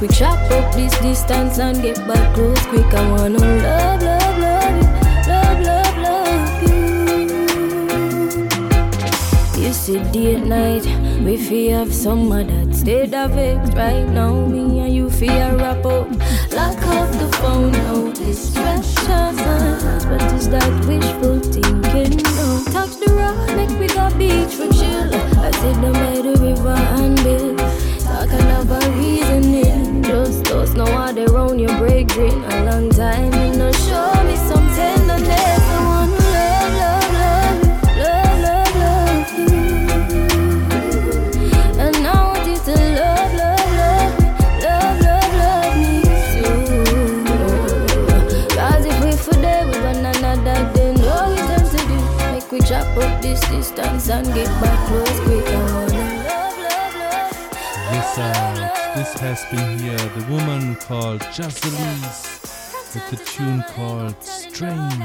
We 0.00 0.08
chop 0.08 0.38
up 0.50 0.74
this 0.74 0.98
distance 1.00 1.58
and 1.58 1.80
get 1.82 1.96
back 2.06 2.34
close 2.34 2.66
quick. 2.66 2.92
I 2.92 3.10
wanna 3.10 3.38
love, 3.38 4.02
love, 4.02 4.38
love 4.38 4.76
you, 4.76 4.88
love, 5.32 5.60
love, 5.68 5.96
love 6.06 6.62
you. 6.62 6.78
You 9.62 9.72
see, 9.72 9.98
day 10.12 10.40
night, 10.40 10.84
we 11.24 11.36
feel 11.36 11.78
have 11.78 11.94
some 11.94 12.30
of 12.32 12.46
that 12.46 12.74
state 12.74 13.14
of 13.14 13.30
vex 13.32 13.74
right 13.74 14.06
now. 14.08 14.34
Me 14.46 14.80
and 14.80 14.94
you 14.94 15.08
feel 15.10 15.56
wrap 15.56 15.84
up, 15.86 16.10
lock 16.52 16.82
off 16.86 17.10
the 17.18 17.28
phone, 17.40 17.72
no 17.72 18.12
distractions. 18.12 19.40
But 20.08 20.22
is 20.34 20.48
that 20.50 20.72
wishful 20.86 21.40
thinking? 21.40 22.16
No, 22.36 22.62
touch 22.70 22.96
the 23.00 23.08
road, 23.16 23.56
make 23.56 23.78
we 23.80 23.86
go 23.88 24.10
beach 24.18 24.54
for 24.54 24.68
chill. 24.74 25.14
I 25.40 25.50
sit 25.52 25.80
down 25.80 25.92
by 25.94 26.20
the 26.20 26.34
river 26.38 26.68
and 26.68 27.16
build. 27.24 27.55
Just 30.76 30.90
us 30.90 31.12
they 31.14 31.24
round 31.26 31.58
your 31.58 31.74
break 31.78 32.08
green. 32.08 32.44
A 32.44 32.64
long 32.64 32.90
time, 32.90 33.32
you 33.32 33.56
know, 33.56 33.72
show 33.72 34.12
me 34.24 34.36
some 34.36 34.68
tenderness. 34.76 35.30
I 35.32 35.78
wanna 35.88 36.20
love, 36.36 36.72
love, 36.82 37.12
love, 37.22 37.56
love, 37.96 38.36
love, 38.44 38.74
love 38.82 39.28
you. 39.38 39.48
And 41.80 41.96
I 41.96 42.08
want 42.28 42.46
you 42.46 42.58
to 42.58 42.74
love, 43.00 43.32
love, 43.40 43.70
love, 43.80 44.12
love, 44.64 44.96
love, 45.00 45.32
love 45.40 45.74
me 45.80 45.92
too. 46.32 47.24
Cause 48.54 48.84
if 48.84 48.96
we 49.02 49.12
for 49.12 49.36
there 49.40 49.64
with 49.66 49.80
one 49.82 50.04
another, 50.04 50.58
then 50.74 50.94
all 51.04 51.30
we 51.30 51.36
time 51.38 51.66
to 51.70 51.78
do, 51.88 51.98
make 52.32 52.48
we 52.52 52.60
chop 52.60 52.86
up 52.98 53.22
this 53.22 53.40
distance 53.48 54.10
and 54.10 54.26
get 54.34 54.48
back 54.60 54.78
close 54.88 55.20
quick. 55.20 55.46
I 55.48 55.50
wanna 55.72 56.04
Yes, 57.92 58.18
uh, 58.18 58.92
this 58.96 59.12
has 59.20 59.44
been 59.50 59.78
here. 59.78 59.96
The 59.96 60.24
woman 60.32 60.65
called 60.86 61.20
Jaz 61.20 61.64
Elise 61.64 62.94
with 62.94 63.10
the 63.10 63.16
tune 63.24 63.64
called 63.70 64.22
Strain. 64.22 65.04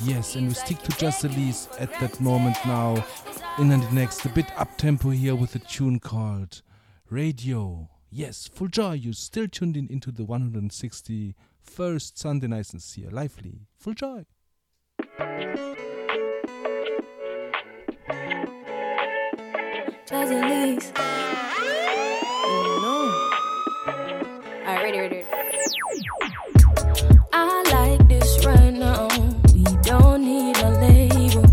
Yes, 0.00 0.34
and 0.34 0.48
we 0.48 0.54
stick 0.54 0.78
to 0.78 0.90
Jaz 0.92 1.24
Elise 1.24 1.68
at 1.78 1.92
that 2.00 2.20
moment 2.20 2.56
now. 2.66 3.04
In 3.60 3.68
the 3.68 3.76
next, 3.92 4.24
a 4.24 4.28
bit 4.28 4.46
up 4.58 4.76
tempo 4.78 5.10
here 5.10 5.36
with 5.36 5.54
a 5.54 5.60
tune 5.60 6.00
called 6.00 6.62
Radio. 7.08 7.88
Yes, 8.10 8.48
full 8.48 8.66
joy. 8.66 8.94
You 8.94 9.12
still 9.12 9.46
tuned 9.46 9.76
in 9.76 9.86
into 9.88 10.10
the 10.10 10.24
161st 10.24 12.18
Sunday 12.18 12.48
and 12.48 12.92
here. 12.94 13.10
Lively. 13.10 13.68
Full 13.78 13.94
joy. 13.94 14.24
Jaz 20.04 20.32
Elise. 20.32 20.92
No. 20.96 21.81
Alright, 24.64 24.80
ready, 24.84 25.00
ready, 25.00 25.24
ready. 25.32 25.58
I 27.32 27.62
like 27.72 28.06
this 28.06 28.46
right 28.46 28.72
now. 28.72 29.08
We 29.52 29.64
don't 29.82 30.22
need 30.22 30.56
a 30.58 30.70
label. 30.78 31.44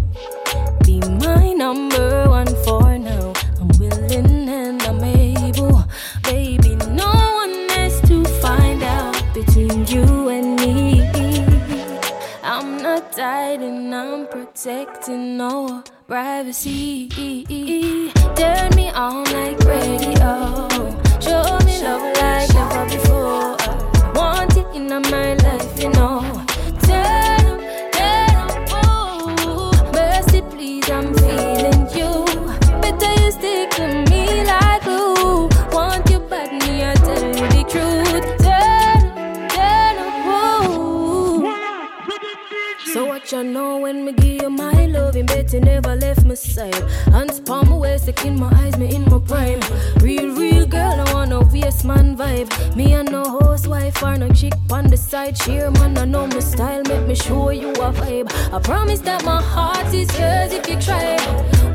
Be 0.86 1.00
my 1.26 1.54
number 1.54 2.30
one 2.30 2.54
for 2.64 3.00
now. 3.00 3.34
I'm 3.60 3.70
willing 3.80 4.48
and 4.48 4.80
I'm 4.84 5.04
able. 5.04 5.86
Baby, 6.22 6.76
no 6.92 7.10
one 7.42 7.70
has 7.70 8.00
to 8.02 8.24
find 8.44 8.84
out 8.84 9.34
between 9.34 9.88
you 9.88 10.30
and 10.30 10.56
me. 10.58 11.02
I'm 12.44 12.78
not 12.78 13.12
tied 13.14 13.62
and 13.62 13.96
I'm 13.96 14.28
protecting 14.28 15.36
no 15.36 15.84
privacy. 16.06 17.10
Turn 18.36 18.76
me 18.76 18.92
on 18.92 19.24
like 19.34 19.60
radio. 19.62 21.09
Show 21.30 21.60
me 21.66 21.76
love 21.84 22.06
like 22.18 22.50
never 22.56 22.86
before. 22.90 23.56
Want 24.16 24.58
it 24.58 24.68
in 24.74 24.88
my 24.88 25.36
life, 25.46 25.74
you 25.82 25.90
know. 25.90 26.22
Turn 26.88 27.46
up, 27.54 27.60
turn 27.94 28.36
up, 28.44 28.74
ooh. 28.84 29.72
Mercy, 29.94 30.42
please, 30.50 30.90
I'm 30.90 31.14
feeling 31.14 31.84
you. 31.98 32.12
Better 32.82 33.14
you 33.22 33.32
stick 33.32 33.70
to 33.78 33.86
me 34.10 34.24
like 34.44 34.82
glue. 34.84 35.50
Want 35.72 36.10
you 36.10 36.20
bad, 36.20 36.52
me, 36.62 36.84
I 36.84 36.96
tell 36.96 37.24
you 37.40 37.48
the 37.56 37.64
truth. 37.74 38.26
Turn 38.46 39.04
up, 39.06 39.52
turn 39.54 39.98
up, 40.08 40.16
ooh. 40.26 41.46
So 42.94 43.00
what 43.06 43.32
you 43.32 43.44
know 43.44 43.78
when 43.78 44.04
me 44.04 44.12
give 44.14 44.29
bet 45.50 45.54
you 45.54 45.66
never 45.66 45.96
left 45.96 46.26
my 46.26 46.34
side. 46.34 46.76
Hands 47.12 47.40
palm 47.42 47.80
waist, 47.80 48.08
look 48.08 48.26
in 48.26 48.40
my 48.40 48.52
eyes, 48.62 48.78
me 48.78 48.94
in 48.96 49.04
my 49.06 49.20
prime. 49.20 49.60
Real, 50.02 50.36
real 50.36 50.66
girl, 50.66 51.00
I 51.00 51.14
wanna 51.14 51.42
waste 51.42 51.86
man 51.86 52.16
vibe. 52.18 52.50
Me 52.76 52.94
and 52.94 53.12
no 53.12 53.40
housewife 53.40 54.02
or 54.04 54.16
no 54.18 54.30
chick 54.30 54.54
on 54.72 54.88
the 54.88 54.98
side. 54.98 55.36
Cheer 55.36 55.72
man, 55.72 55.98
I 55.98 56.06
know 56.06 56.28
my 56.28 56.40
style, 56.40 56.84
make 56.84 57.08
me 57.08 57.16
show 57.16 57.50
you 57.50 57.72
a 57.72 57.92
vibe. 57.92 58.32
I 58.54 58.60
promise 58.60 59.00
that 59.02 59.24
my 59.26 59.42
heart 59.42 59.94
is 59.94 60.10
yours 60.20 60.52
if 60.54 60.68
you 60.68 60.80
try. 60.80 61.18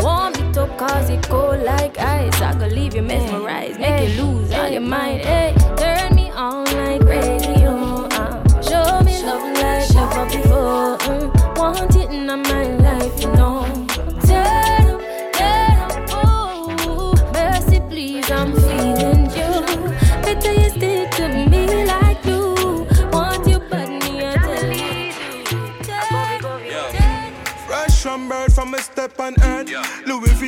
Warm 0.01 0.35
it 0.35 0.57
up 0.57 0.77
cause 0.79 1.11
it 1.11 1.23
cold 1.29 1.63
like 1.63 1.99
ice. 1.99 2.41
I 2.41 2.53
gonna 2.53 2.69
leave 2.69 2.95
you 2.95 3.03
mesmerized, 3.03 3.79
make 3.81 4.09
you 4.09 4.23
lose 4.23 4.53
all 4.53 4.69
your 4.69 4.81
mind. 4.81 5.23
Hey, 5.23 5.55
turn 5.77 6.15
me 6.15 6.31
on 6.31 6.65
like 6.65 7.03
radio. 7.03 8.07
Uh, 8.11 8.63
show 8.63 9.01
me 9.03 9.23
love 9.25 9.43
like 9.63 9.95
never 9.95 10.27
before. 10.27 10.99
Mm, 10.99 11.57
want 11.57 11.97
it 11.97 12.11
in 12.11 12.27
my 12.27 12.63
life, 12.77 13.21
you 13.21 13.33
know. 13.33 13.64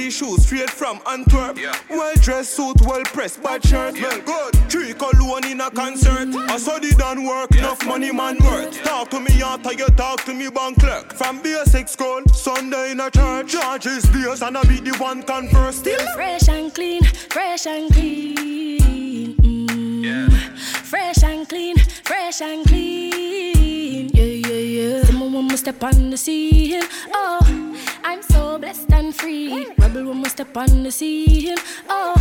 Louis 0.07 0.15
shoes 0.15 0.47
straight 0.47 0.71
from 0.71 1.01
Antwerp. 1.09 1.59
Well 1.91 2.15
dressed 2.17 2.55
suit, 2.55 2.81
well 2.83 3.03
pressed, 3.03 3.43
bad 3.43 3.65
shirt. 3.65 3.95
Well 3.95 4.21
good. 4.21 4.55
Three 4.71 4.95
cologne 4.95 5.47
in 5.47 5.61
a 5.61 5.69
concert. 5.69 6.29
I 6.49 6.59
saw 6.59 6.79
the 6.79 6.95
done 6.97 7.25
work, 7.25 7.51
enough 7.57 7.85
money 7.85 8.13
man 8.13 8.39
worth. 8.45 8.81
Talk 8.85 9.11
to 9.11 9.19
me 9.19 9.43
after 9.43 9.73
you 9.73 9.89
talk 9.97 10.23
to 10.27 10.33
me 10.33 10.49
bank 10.49 10.79
clerk. 10.79 11.13
From 11.15 11.43
basic 11.43 11.89
school, 11.89 12.23
Sunday 12.33 12.93
in 12.93 13.01
a 13.01 13.11
church. 13.11 13.51
Charges 13.51 14.07
beers 14.11 14.43
and 14.43 14.57
I 14.57 14.63
be 14.63 14.79
the 14.79 14.97
one 14.99 15.25
converse 15.25 15.79
still. 15.79 15.99
Fresh 16.15 16.49
and 16.51 16.73
clean, 16.73 17.03
fresh 17.03 17.67
and 17.67 17.93
clean. 17.93 19.35
Mm. 19.39 20.46
Fresh 20.87 21.25
and 21.25 21.49
clean, 21.49 21.77
fresh 22.05 22.41
and 22.41 22.65
clean. 22.65 24.09
Yeah, 24.15 24.23
yeah, 24.23 25.03
yeah. 25.03 25.11
Moment 25.11 25.51
we 25.51 25.57
step 25.57 25.83
on 25.83 26.11
the 26.11 26.17
scene, 26.17 26.81
oh, 27.13 27.41
I'm 28.05 28.23
so 28.23 28.57
blessed 28.57 28.93
and 28.93 29.13
free. 29.13 29.67
Rebel 29.79 30.13
we 30.13 30.29
step 30.29 30.57
on 30.57 30.85
the 30.85 30.93
scene, 30.93 31.57
oh, 31.89 32.15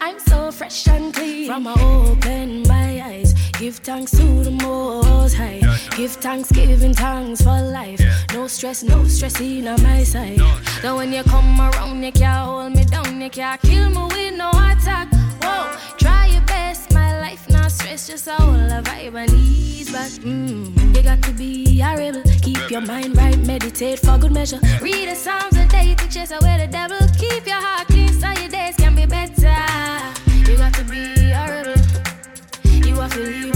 I'm 0.00 0.18
so 0.20 0.50
fresh 0.50 0.88
and 0.88 1.12
clean. 1.12 1.48
From 1.48 1.66
I 1.66 1.74
open 1.74 2.62
my 2.66 3.02
eyes, 3.04 3.34
give 3.58 3.76
thanks 3.76 4.12
to 4.12 4.42
the 4.42 4.52
Most 4.52 5.34
High. 5.34 5.60
Give 5.94 6.10
thanks, 6.12 6.50
giving 6.50 6.94
thanks 6.94 7.42
for 7.42 7.60
life. 7.60 8.00
No 8.32 8.46
stress, 8.46 8.82
no 8.82 9.04
stress 9.04 9.38
in 9.38 9.68
on 9.68 9.82
my 9.82 10.02
side. 10.02 10.40
Then 10.80 10.94
when 10.96 11.12
you 11.12 11.24
come 11.24 11.60
around, 11.60 12.02
you 12.02 12.12
can't 12.12 12.46
hold 12.46 12.72
me 12.72 12.84
down, 12.84 13.20
you 13.20 13.28
can't 13.28 13.60
kill 13.60 13.90
me 13.90 14.02
with 14.14 14.34
no 14.34 14.48
attack. 14.48 15.12
Whoa, 15.42 15.76
try 15.98 15.98
your 15.98 15.98
best, 15.98 16.06
my 16.08 16.17
life 17.28 17.50
not 17.50 17.70
stress, 17.70 18.06
just 18.06 18.26
a 18.26 18.32
whole 18.32 18.54
a 18.54 18.80
vibe 18.82 19.14
and 19.22 19.32
ease 19.34 19.90
back. 19.92 20.10
Mm, 20.24 20.96
you 20.96 21.02
got 21.02 21.20
to 21.22 21.32
be 21.32 21.82
rebel, 22.00 22.22
keep 22.42 22.70
your 22.70 22.80
mind 22.80 23.16
right, 23.16 23.38
meditate 23.50 23.98
for 23.98 24.16
good 24.18 24.32
measure. 24.32 24.60
Read 24.80 25.08
the 25.10 25.14
Psalms 25.14 25.56
a 25.56 25.66
day 25.68 25.94
to 25.94 26.06
chase 26.08 26.30
away 26.30 26.56
the 26.62 26.68
devil. 26.78 27.00
Keep 27.22 27.46
your 27.52 27.62
heart 27.66 27.86
clean 27.88 28.12
so 28.20 28.28
your 28.40 28.48
days 28.48 28.76
can 28.76 28.94
be 28.94 29.04
better. 29.04 29.60
You 30.48 30.56
got 30.56 30.72
to 30.80 30.84
be 30.84 31.02
rebel, 31.52 31.78
you 32.88 32.94
have 33.02 33.12
to 33.12 33.20
leave. 33.20 33.54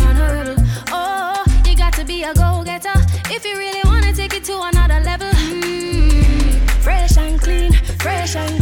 Oh, 0.99 1.43
you 1.67 1.75
got 1.75 1.95
to 1.95 2.05
be 2.05 2.25
a 2.25 2.35
go-getter 2.35 2.97
if 3.37 3.43
you 3.47 3.55
really 3.57 3.83
wanna 3.85 4.13
take 4.13 4.35
it 4.35 4.45
to 4.45 4.55
another 4.71 5.01
level. 5.01 5.31
Mm, 5.31 6.59
fresh 6.85 7.17
and 7.17 7.41
clean, 7.41 7.73
fresh 8.05 8.37
and 8.37 8.62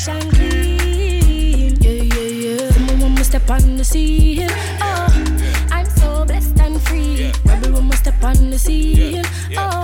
fresh 0.00 0.22
and 0.22 0.32
clean. 0.32 1.76
Yeah, 1.80 1.90
yeah, 1.90 2.28
yeah. 2.44 2.70
The 2.70 2.80
moment 2.80 3.18
we 3.18 3.24
step 3.24 3.50
on 3.50 3.76
the 3.76 3.84
scene, 3.84 4.48
oh, 4.80 5.08
I'm 5.70 5.86
so 5.86 6.24
blessed 6.24 6.58
and 6.60 6.80
free. 6.82 7.32
Rebel 7.44 7.72
when 7.72 7.88
we 7.88 7.96
step 7.96 8.22
on 8.22 8.50
the 8.50 8.58
scene, 8.58 9.24
oh, 9.56 9.82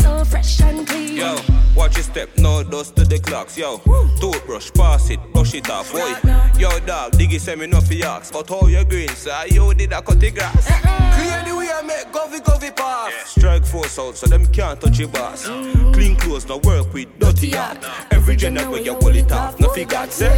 so 0.00 0.24
fresh 0.24 0.60
and 0.60 0.86
clean. 0.86 1.16
Yo, 1.16 1.36
watch 1.76 1.96
your 1.96 2.04
step, 2.04 2.28
no 2.38 2.62
dust 2.62 2.96
to 2.96 3.04
the 3.04 3.18
clocks, 3.18 3.56
yo. 3.56 3.78
Toothbrush, 4.20 4.70
pass 4.72 5.10
it, 5.10 5.20
brush 5.32 5.54
it 5.54 5.68
off, 5.70 5.92
boy. 5.92 6.14
Yo, 6.58 6.78
dog, 6.80 7.12
diggy 7.12 7.38
send 7.40 7.60
me 7.60 7.66
no 7.66 7.80
for 7.80 7.94
yaks. 7.94 8.30
But 8.30 8.48
how 8.48 8.66
you 8.66 8.84
green, 8.84 9.08
sir? 9.10 9.44
You 9.48 9.74
did 9.74 9.92
a 9.92 10.02
cut 10.02 10.20
the 10.20 10.30
grass. 10.30 10.70
Uh-uh. 10.70 11.14
Clear 11.16 11.44
the 11.44 11.56
way 11.56 11.68
I 11.72 11.82
make 11.82 12.12
govy 12.12 12.40
govy 12.40 12.74
pass. 12.74 13.12
Strike 13.26 13.64
force 13.64 13.98
out 13.98 14.16
so 14.16 14.26
them 14.26 14.46
can't 14.46 14.80
touch 14.80 14.98
your 14.98 15.08
boss. 15.08 15.46
Mm-hmm. 15.46 15.92
Clean 15.92 16.16
clothes, 16.16 16.46
no 16.48 16.58
work 16.58 16.92
with 16.92 17.08
dirty 17.18 17.56
art. 17.56 17.78
Every 18.10 18.36
gender 18.36 18.68
where 18.70 18.82
you 18.82 18.94
pull 18.94 19.16
it 19.16 19.30
off, 19.32 19.58
no 19.60 19.68
figure 19.70 20.06
say. 20.10 20.30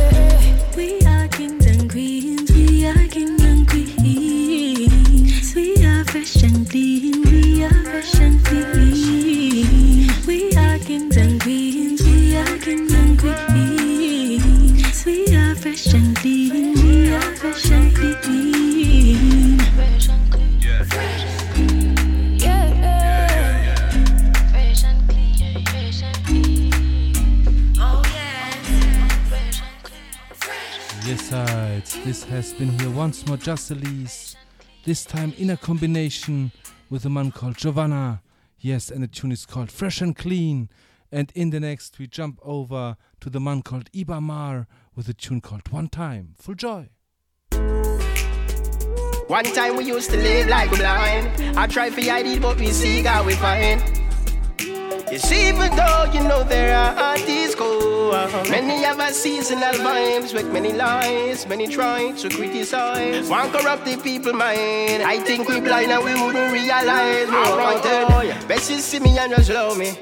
We 0.76 1.00
are 1.06 1.28
kings 1.28 1.66
and 1.66 1.90
queens, 1.90 2.50
we 2.52 2.86
are 2.86 3.08
kings 3.08 3.42
and 3.42 3.68
queens. 3.68 5.54
We 5.54 5.84
are 5.84 6.04
fresh 6.04 6.42
and 6.42 6.68
clean, 6.68 7.22
we 7.22 7.64
are 7.64 7.84
fresh 7.84 8.14
and 8.20 8.44
clean. 8.44 9.39
Kings 10.90 11.16
and 11.18 11.40
queens, 11.40 12.02
we 12.02 12.36
are 12.36 12.58
kings 12.58 12.92
and 12.92 13.16
queens. 13.16 15.06
We 15.06 15.36
are 15.36 15.54
fresh 15.54 15.94
and 15.94 16.16
clean, 16.16 16.74
we 16.82 17.14
are 17.14 17.36
fresh 17.36 17.70
and 17.70 17.94
clean. 17.94 19.58
Fresh 19.76 20.08
and. 20.08 20.34
Fresh 24.50 24.82
and 24.82 25.08
clean, 25.08 25.64
and. 26.02 26.26
Yes, 31.06 31.22
sides. 31.22 32.04
This 32.04 32.24
has 32.24 32.52
been 32.52 32.76
here 32.80 32.90
once 32.90 33.24
more, 33.28 33.36
Jaz 33.36 33.70
Elise. 33.70 34.34
This 34.84 35.04
time 35.04 35.32
in 35.38 35.50
a 35.50 35.56
combination 35.56 36.50
with 36.90 37.04
a 37.04 37.08
man 37.08 37.30
called 37.30 37.58
Govana. 37.58 38.18
Yes, 38.62 38.90
and 38.90 39.02
the 39.02 39.08
tune 39.08 39.32
is 39.32 39.46
called 39.46 39.70
Fresh 39.70 40.02
and 40.02 40.14
Clean. 40.14 40.68
And 41.10 41.32
in 41.34 41.50
the 41.50 41.60
next, 41.60 41.98
we 41.98 42.06
jump 42.06 42.38
over 42.42 42.96
to 43.20 43.30
the 43.30 43.40
man 43.40 43.62
called 43.62 43.90
Iba 43.92 44.22
Mahr 44.22 44.66
with 44.94 45.08
a 45.08 45.14
tune 45.14 45.40
called 45.40 45.66
One 45.72 45.88
Time. 45.88 46.34
Full 46.36 46.54
joy. 46.54 46.90
One 49.26 49.44
time 49.44 49.76
we 49.76 49.84
used 49.84 50.10
to 50.10 50.16
live 50.16 50.48
like 50.48 50.70
blind. 50.70 51.56
I 51.56 51.66
try 51.68 51.88
for 51.90 52.02
hide 52.02 52.26
it, 52.26 52.42
but 52.42 52.58
we 52.58 52.68
see 52.68 53.02
God 53.02 53.26
we 53.26 53.34
find. 53.34 53.80
You 55.10 55.18
see, 55.18 55.48
even 55.48 55.74
though 55.74 56.04
you 56.12 56.20
know 56.22 56.44
there 56.44 56.76
are 56.76 56.94
artists 56.94 57.56
go 57.56 58.10
Many 58.48 58.84
have 58.84 59.00
a 59.00 59.12
seasonal 59.12 59.72
vibes 59.72 60.32
with 60.32 60.52
many 60.52 60.72
lies, 60.72 61.48
many 61.48 61.66
try 61.66 62.12
to 62.12 62.28
criticize. 62.28 63.28
One 63.28 63.50
corrupt 63.50 63.84
the 63.84 63.96
people 63.96 64.32
mind. 64.32 65.02
I 65.02 65.18
think 65.18 65.48
we 65.48 65.60
blind 65.60 65.90
and 65.90 66.04
we 66.04 66.14
wouldn't 66.14 66.52
realize. 66.52 67.28
We're 67.28 67.56
wanted. 67.56 68.06
Oh, 68.08 68.46
Best 68.46 68.70
you 68.70 68.78
see 68.78 69.00
me 69.00 69.18
and 69.18 69.34
just 69.34 69.50
love 69.50 69.76
me. 69.76 69.98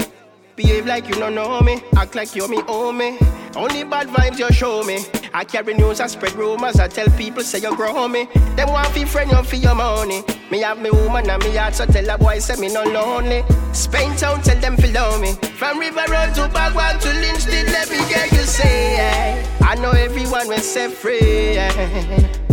Behave 0.57 0.85
like 0.85 1.09
you 1.09 1.15
don't 1.15 1.35
know 1.35 1.61
me, 1.63 1.83
act 1.97 2.15
like 2.15 2.35
you're 2.37 2.49
me, 2.49 2.61
own 2.69 2.99
me. 2.99 3.19
Only 3.57 3.85
bad 3.85 4.09
vibes 4.09 4.39
you 4.39 4.53
show 4.53 4.83
me. 4.83 4.99
I 5.35 5.45
carry 5.45 5.75
news, 5.75 6.01
I 6.01 6.07
spread 6.07 6.35
rumors, 6.35 6.81
I 6.81 6.89
tell 6.89 7.09
people 7.17 7.43
say 7.43 7.59
you 7.59 7.75
grow 7.77 8.09
me. 8.09 8.29
Them 8.57 8.71
want 8.71 8.89
fi 8.89 9.05
friend 9.05 9.31
you 9.31 9.43
for 9.43 9.57
your 9.57 9.75
money. 9.75 10.23
Me 10.51 10.61
have 10.61 10.81
me 10.81 10.91
woman 10.91 11.29
and 11.29 11.43
me 11.43 11.57
heart, 11.57 11.75
so 11.75 11.87
tell 11.87 12.09
a 12.09 12.19
boy 12.19 12.39
say 12.39 12.57
me 12.61 12.73
no 12.73 12.85
lonely. 12.85 13.45
Spain 13.73 14.17
town, 14.17 14.43
tell 14.43 14.59
them 14.61 14.77
love 14.93 15.21
me. 15.21 15.33
From 15.59 15.79
River 15.79 16.05
Road 16.09 16.35
to 16.35 16.49
Bagwell 16.53 16.99
to 16.99 17.09
Lynch, 17.09 17.45
did 17.45 17.67
let 17.67 17.91
me 17.91 17.99
get 18.09 18.31
you 18.33 18.39
say. 18.39 19.47
I 19.61 19.75
know 19.77 19.91
everyone 19.91 20.49
will 20.49 20.59
set 20.59 20.93
free. 20.93 21.59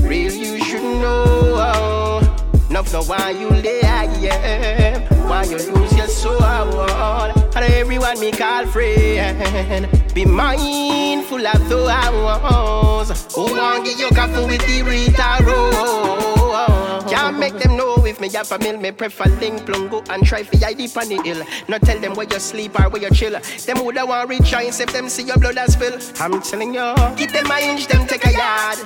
Real 0.06 0.34
you 0.34 0.64
should 0.64 0.82
know. 0.82 2.22
Enough 2.70 2.92
know 2.92 3.04
why 3.04 3.30
you 3.32 3.50
lay 3.50 3.82
yeah. 4.22 5.15
Why 5.28 5.44
you 5.44 5.58
lose 5.58 5.98
your 5.98 6.08
soul? 6.08 6.44
And 6.44 7.66
everyone 7.74 8.20
me 8.20 8.32
call 8.32 8.66
friend 8.66 9.90
Be 10.14 10.26
mindful 10.26 11.48
of 11.48 11.70
those 11.70 13.34
Who 13.34 13.44
want 13.56 13.86
give 13.86 14.00
you 14.00 14.10
coffee 14.10 14.46
with 14.46 14.62
the 14.68 14.84
Rita 14.84 15.44
Rose 15.44 17.12
Can't 17.12 17.40
make 17.40 17.58
them 17.58 17.78
know 17.78 18.06
if 18.06 18.20
me 18.20 18.30
have 18.30 18.52
a 18.52 18.60
meal 18.60 18.78
Me 18.78 18.92
prefer 18.92 19.30
link 19.40 19.66
plungo 19.66 20.04
and 20.10 20.26
try 20.26 20.44
fi 20.44 20.58
hide 20.58 20.98
on 20.98 21.10
the 21.10 21.22
hill. 21.24 21.46
Not 21.68 21.82
tell 21.82 22.00
them 22.00 22.14
where 22.14 22.28
you 22.30 22.40
sleep 22.40 22.80
or 22.80 22.90
where 22.90 23.02
you 23.02 23.10
chill. 23.12 23.40
Them 23.66 23.84
woulda 23.84 24.06
want 24.06 24.30
rejoice 24.30 24.80
if 24.80 24.92
them 24.92 25.10
see 25.10 25.24
your 25.24 25.38
blood 25.38 25.58
a 25.58 25.72
spill. 25.72 25.98
I'm 26.20 26.42
telling 26.42 26.74
you 26.74 26.94
Keep 27.16 27.32
them 27.32 27.50
a 27.50 27.60
inch, 27.62 27.88
them 27.88 28.06
take 28.06 28.26
a 28.26 28.32
yard. 28.32 28.80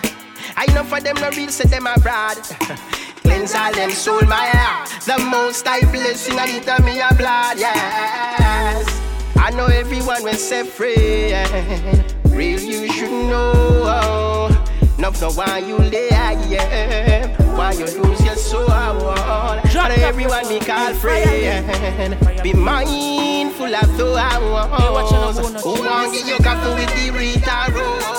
I 0.56 0.66
know 0.74 0.84
for 0.84 1.00
them 1.02 1.16
no 1.16 1.30
real, 1.32 1.50
say 1.50 1.68
them 1.68 1.88
a 1.88 2.00
fraud 2.00 2.38
Cleanse 3.30 3.54
all 3.54 3.72
them 3.72 3.92
soul, 3.92 4.22
my 4.22 4.48
heart. 4.58 4.90
The 5.06 5.20
most 5.20 5.68
I 5.68 5.82
blessing, 5.92 6.40
I 6.40 6.46
need 6.48 6.64
to 6.64 6.82
me 6.82 7.00
a 7.00 7.14
blood, 7.14 7.60
yes. 7.60 9.02
I 9.38 9.52
know 9.52 9.68
everyone 9.68 10.24
will 10.24 10.34
set 10.34 10.66
free. 10.66 11.30
yeah. 11.30 12.04
Real, 12.26 12.60
you 12.60 12.92
should 12.92 13.12
know. 13.12 14.50
Enough 14.98 15.22
know 15.22 15.32
why 15.34 15.60
you 15.60 15.78
lay, 15.78 16.10
yeah. 16.10 17.28
Why 17.56 17.74
you 17.74 17.86
lose 17.86 18.26
your 18.26 18.36
soul. 18.36 18.72
And 18.72 20.02
everyone 20.02 20.48
me 20.50 20.60
call 20.60 20.94
friend. 20.96 22.18
Be 22.42 22.54
mindful 22.54 23.76
of 23.76 23.96
those 23.96 25.38
who 25.64 25.84
want 25.84 26.14
give 26.14 26.28
you 26.28 26.38
coffee 26.38 26.74
with 26.82 26.96
the 26.96 27.12
Rita 27.12 27.72
Rose. 27.74 28.19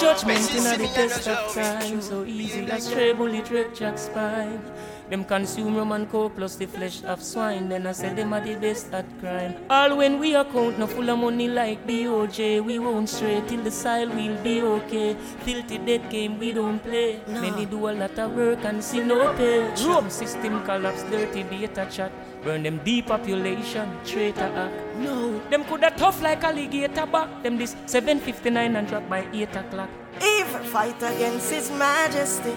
Judgment 0.00 0.54
in 0.54 0.64
the 0.64 0.90
test 0.94 1.28
of 1.28 1.54
time. 1.54 2.00
So 2.00 2.24
easy 2.24 2.66
like 2.66 2.80
stray 2.80 3.12
bullet 3.12 3.50
red 3.50 3.74
jack 3.74 3.98
spine. 3.98 4.62
Them 5.10 5.24
consume 5.24 5.76
rum 5.76 5.90
and 5.90 6.08
coke 6.08 6.36
plus 6.36 6.54
the 6.54 6.66
flesh 6.66 7.02
of 7.02 7.20
swine. 7.20 7.68
Then 7.68 7.84
I 7.84 7.90
said 7.90 8.14
them 8.14 8.32
are 8.32 8.40
the 8.40 8.54
best 8.54 8.92
at 8.94 9.06
crime. 9.18 9.56
All 9.68 9.96
when 9.96 10.20
we 10.20 10.36
account 10.36 10.78
no 10.78 10.86
full 10.86 11.10
of 11.10 11.18
money 11.18 11.48
like 11.48 11.84
BOJ. 11.84 12.64
We 12.64 12.78
won't 12.78 13.08
stray 13.08 13.42
till 13.48 13.60
the 13.64 13.72
sile 13.72 14.08
we'll 14.08 14.40
be 14.44 14.62
okay. 14.62 15.14
Filthy 15.40 15.78
dead 15.78 16.08
game 16.10 16.38
we 16.38 16.52
don't 16.52 16.78
play. 16.78 17.20
Many 17.26 17.66
do 17.66 17.88
a 17.88 17.90
lot 17.90 18.16
of 18.20 18.36
work 18.36 18.64
and 18.64 18.84
see 18.84 19.00
no 19.00 19.34
pay. 19.34 19.74
Drum 19.82 20.10
system 20.10 20.62
collapse, 20.64 21.02
dirty 21.10 21.42
beta 21.42 21.88
chat. 21.90 22.12
Burn 22.44 22.62
them 22.62 22.78
depopulation, 22.84 23.90
traitor 24.04 24.52
act. 24.54 24.96
No, 24.96 25.40
them 25.50 25.64
coulda 25.64 25.90
tough 25.96 26.22
like 26.22 26.44
alligator 26.44 27.06
back. 27.06 27.42
Them 27.42 27.58
this 27.58 27.74
759 27.86 28.76
and 28.76 28.86
drop 28.86 29.08
by 29.08 29.26
8 29.32 29.56
o'clock. 29.56 29.90
Evil 30.22 30.64
fight 30.66 31.02
against 31.02 31.50
His 31.50 31.68
Majesty. 31.72 32.54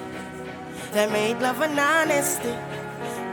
They 0.94 1.08
made 1.08 1.40
love 1.40 1.60
and 1.62 1.80
honesty. 1.80 2.56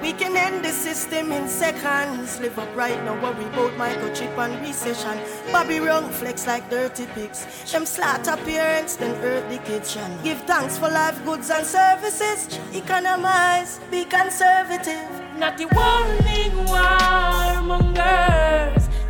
We 0.00 0.14
can 0.14 0.34
end 0.34 0.64
the 0.64 0.70
system 0.70 1.30
in 1.30 1.46
seconds. 1.46 2.40
Live 2.40 2.58
up 2.58 2.74
right 2.74 2.96
now, 3.04 3.20
worry 3.22 3.44
about 3.44 3.72
microchip 3.72 4.34
and 4.38 4.58
recession. 4.66 5.18
Bobby 5.52 5.78
wrong 5.78 6.08
flex 6.08 6.46
like 6.46 6.70
dirty 6.70 7.04
pigs. 7.14 7.44
Them 7.70 7.84
slaughter 7.84 8.38
parents, 8.44 8.96
then 8.96 9.14
hurt 9.16 9.50
the 9.50 9.58
kitchen. 9.58 10.10
Give 10.24 10.40
thanks 10.44 10.78
for 10.78 10.88
life, 10.88 11.22
goods 11.26 11.50
and 11.50 11.66
services. 11.66 12.48
Economize, 12.72 13.78
be 13.90 14.06
conservative. 14.06 15.06
Not 15.36 15.58
the 15.58 15.66
warning 15.76 16.64
warmongers 16.66 17.68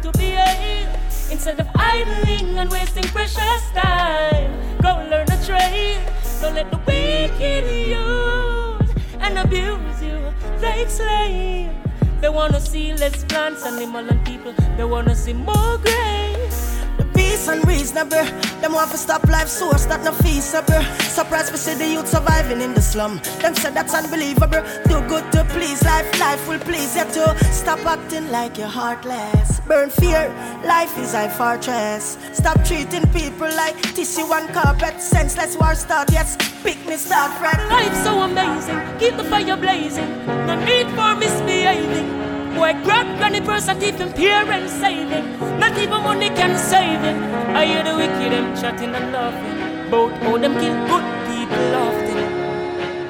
to 0.03 0.11
be 0.19 0.33
a 0.33 0.89
instead 1.31 1.61
of 1.61 1.69
idling 1.77 2.59
and 2.59 2.69
wasting 2.69 3.05
precious 3.15 3.71
time. 3.77 4.51
Go 4.83 5.07
learn 5.09 5.31
a 5.31 5.39
trade. 5.47 6.03
Don't 6.41 6.55
let 6.57 6.69
the 6.73 6.79
wicked 6.79 7.65
use 7.87 8.30
abuse 9.43 10.03
you 10.03 10.19
like 10.61 10.91
slave. 10.91 11.71
They 12.21 12.29
wanna 12.29 12.61
see 12.61 12.93
less 12.95 13.25
plants, 13.25 13.65
animal 13.65 14.07
and 14.09 14.25
people. 14.27 14.53
They 14.77 14.85
wanna 14.85 15.15
see 15.15 15.33
more 15.33 15.79
grace. 15.79 16.30
Peace 17.41 17.49
and 17.49 17.67
reasonable. 17.67 18.25
Them 18.61 18.75
want 18.75 18.91
to 18.91 18.99
stop 18.99 19.27
life 19.27 19.49
source 19.49 19.87
that 19.87 20.05
no 20.05 20.13
feasible. 20.13 20.83
Surprised 21.09 21.53
we 21.53 21.57
see 21.57 21.73
the 21.73 21.89
youth 21.89 22.07
surviving 22.07 22.61
in 22.61 22.75
the 22.75 22.83
slum. 22.83 23.19
Them 23.41 23.55
said 23.55 23.73
that's 23.73 23.95
unbelievable. 23.95 24.63
Do 24.85 25.01
good 25.09 25.25
to 25.33 25.45
please 25.45 25.83
life, 25.83 26.21
life 26.21 26.47
will 26.47 26.59
please 26.59 26.95
you 26.95 27.05
too. 27.05 27.33
Stop 27.51 27.81
acting 27.87 28.31
like 28.31 28.59
you're 28.59 28.69
heartless. 28.69 29.61
Burn 29.61 29.89
fear, 29.89 30.29
life 30.67 30.99
is 30.99 31.15
a 31.15 31.31
fortress. 31.31 32.19
Stop 32.35 32.63
treating 32.67 33.09
people 33.11 33.49
like 33.57 33.81
tissue 33.95 34.31
and 34.35 34.47
carpet. 34.53 35.01
Senseless 35.01 35.57
war 35.57 35.75
start, 35.75 36.13
yes. 36.13 36.37
Pick 36.63 36.77
me 36.87 36.97
start, 36.97 37.33
fret. 37.39 37.59
Life's 37.71 38.03
so 38.05 38.21
amazing. 38.21 38.77
Keep 38.99 39.17
the 39.17 39.25
fire 39.25 39.57
blazing. 39.57 40.11
No 40.27 40.63
need 40.63 40.89
for 40.91 41.17
misbehaving. 41.17 42.30
Boy, 42.55 42.73
grab 42.85 43.07
granny 43.19 43.41
purse 43.41 43.69
and 43.69 43.83
even 43.83 44.13
parents 44.13 44.73
saving. 44.73 45.39
Not 45.59 45.79
even 45.79 46.03
money 46.03 46.29
can 46.31 46.59
save 46.59 47.03
it. 47.05 47.17
I 47.55 47.65
hear 47.65 47.83
the 47.85 47.95
wicked 47.97 48.33
them 48.33 48.55
chatting 48.61 48.95
and 48.95 49.13
laughing. 49.13 49.91
Both 49.91 50.13
how 50.23 50.37
them 50.39 50.55
kill 50.55 50.75
good 50.91 51.05
people 51.29 51.75
often. 51.75 52.19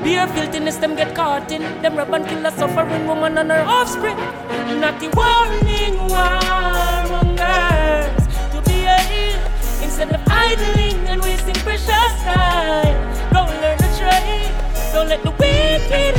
Beer 0.04 0.26
filthiness 0.28 0.76
them 0.76 0.94
get 0.94 1.14
caught 1.14 1.50
in. 1.50 1.62
Them 1.82 1.96
rob 1.96 2.12
and 2.14 2.26
kill 2.26 2.46
a 2.46 2.50
suffering 2.50 3.06
woman 3.06 3.38
and 3.38 3.50
her 3.50 3.62
offspring. 3.62 4.16
Not 4.80 5.00
the 5.00 5.08
warning 5.16 5.96
warmongers 6.12 7.48
to 8.52 8.60
be 8.68 8.84
a 8.84 8.98
instead 9.82 10.12
of 10.14 10.20
idling 10.28 11.08
and 11.08 11.20
wasting 11.22 11.54
precious 11.56 12.12
time. 12.24 12.96
Go 13.32 13.44
learn 13.60 13.78
a 13.78 13.90
trade. 13.98 14.52
Don't 14.92 15.08
let 15.08 15.22
the 15.22 15.30
wicked 15.32 16.16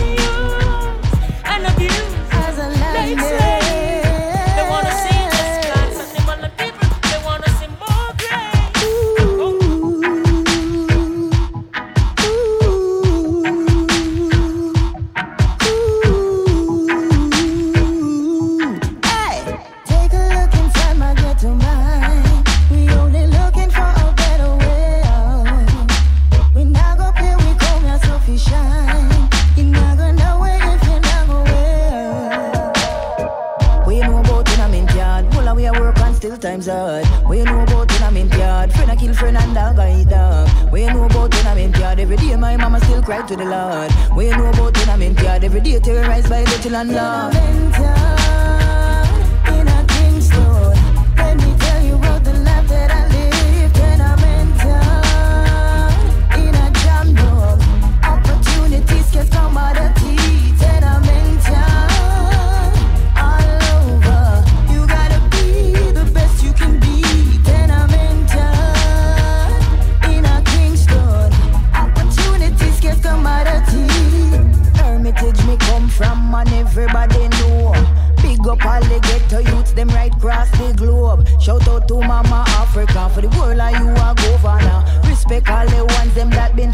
Every 42.12 42.28
day 42.28 42.36
my 42.36 42.58
mama 42.58 42.82
still 42.82 43.02
cry 43.02 43.26
to 43.26 43.38
the 43.38 43.46
Lord. 43.46 43.90
We 44.18 44.28
know 44.32 44.50
about 44.50 44.74
tenement 44.74 45.18
yard. 45.22 45.46
Every 45.46 45.62
day 45.62 45.80
terrorized 45.80 46.30
by 46.30 46.44
the 46.44 46.70
landlord. 46.70 48.01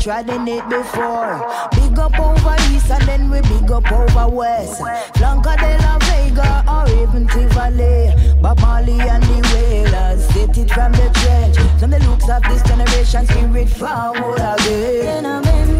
trodden 0.07 0.47
it 0.47 0.63
before. 0.69 1.35
Big 1.71 1.99
up 1.99 2.17
over 2.17 2.55
east 2.71 2.89
and 2.89 3.03
then 3.03 3.29
we 3.29 3.41
big 3.41 3.69
up 3.69 3.91
over 3.91 4.29
west. 4.29 4.77
Flanca 5.17 5.53
de 5.57 5.77
la 5.83 5.97
Vega 5.99 6.63
or 6.65 6.87
even 7.01 7.27
Tivoli. 7.27 8.13
Bob 8.41 8.57
Marley 8.61 9.01
and 9.01 9.23
the 9.23 9.39
Wailers 9.53 10.23
set 10.29 10.57
it 10.57 10.71
from 10.71 10.93
the 10.93 11.09
trench. 11.19 11.57
From 11.77 11.91
the 11.91 11.99
looks 12.07 12.29
of 12.29 12.41
this 12.43 12.63
generation, 12.63 13.25
spirit 13.27 13.69
forward 13.69 14.39
again. 14.39 15.76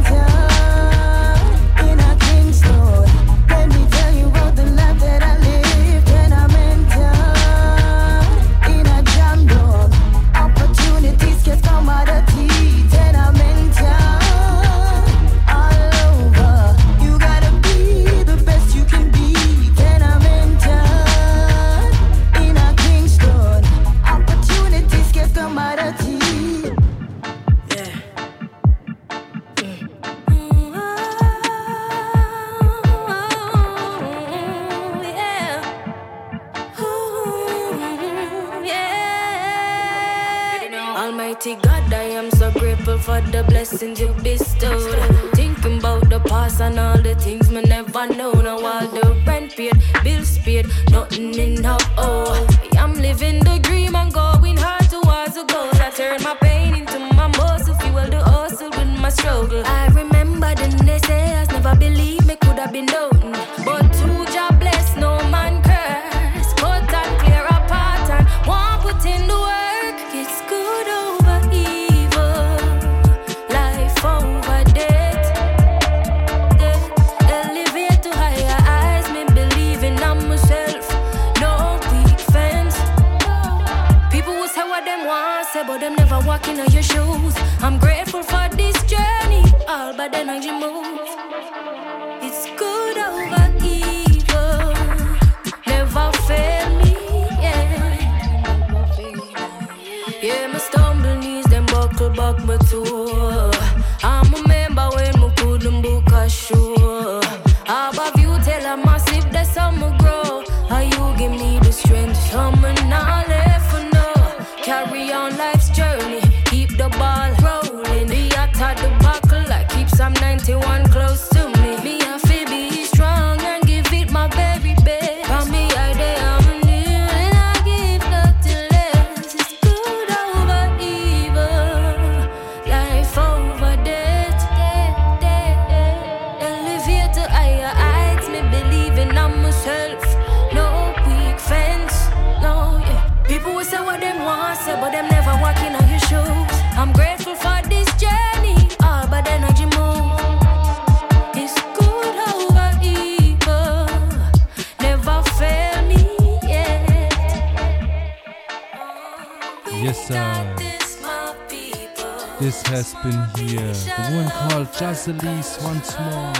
This 162.40 162.62
has 162.68 162.94
been 163.02 163.48
here. 163.48 163.74
The 163.74 164.10
woman 164.12 164.30
called 164.30 164.68
Jaz 164.68 165.08
Elise 165.08 165.58
once 165.64 165.98
more. 165.98 166.34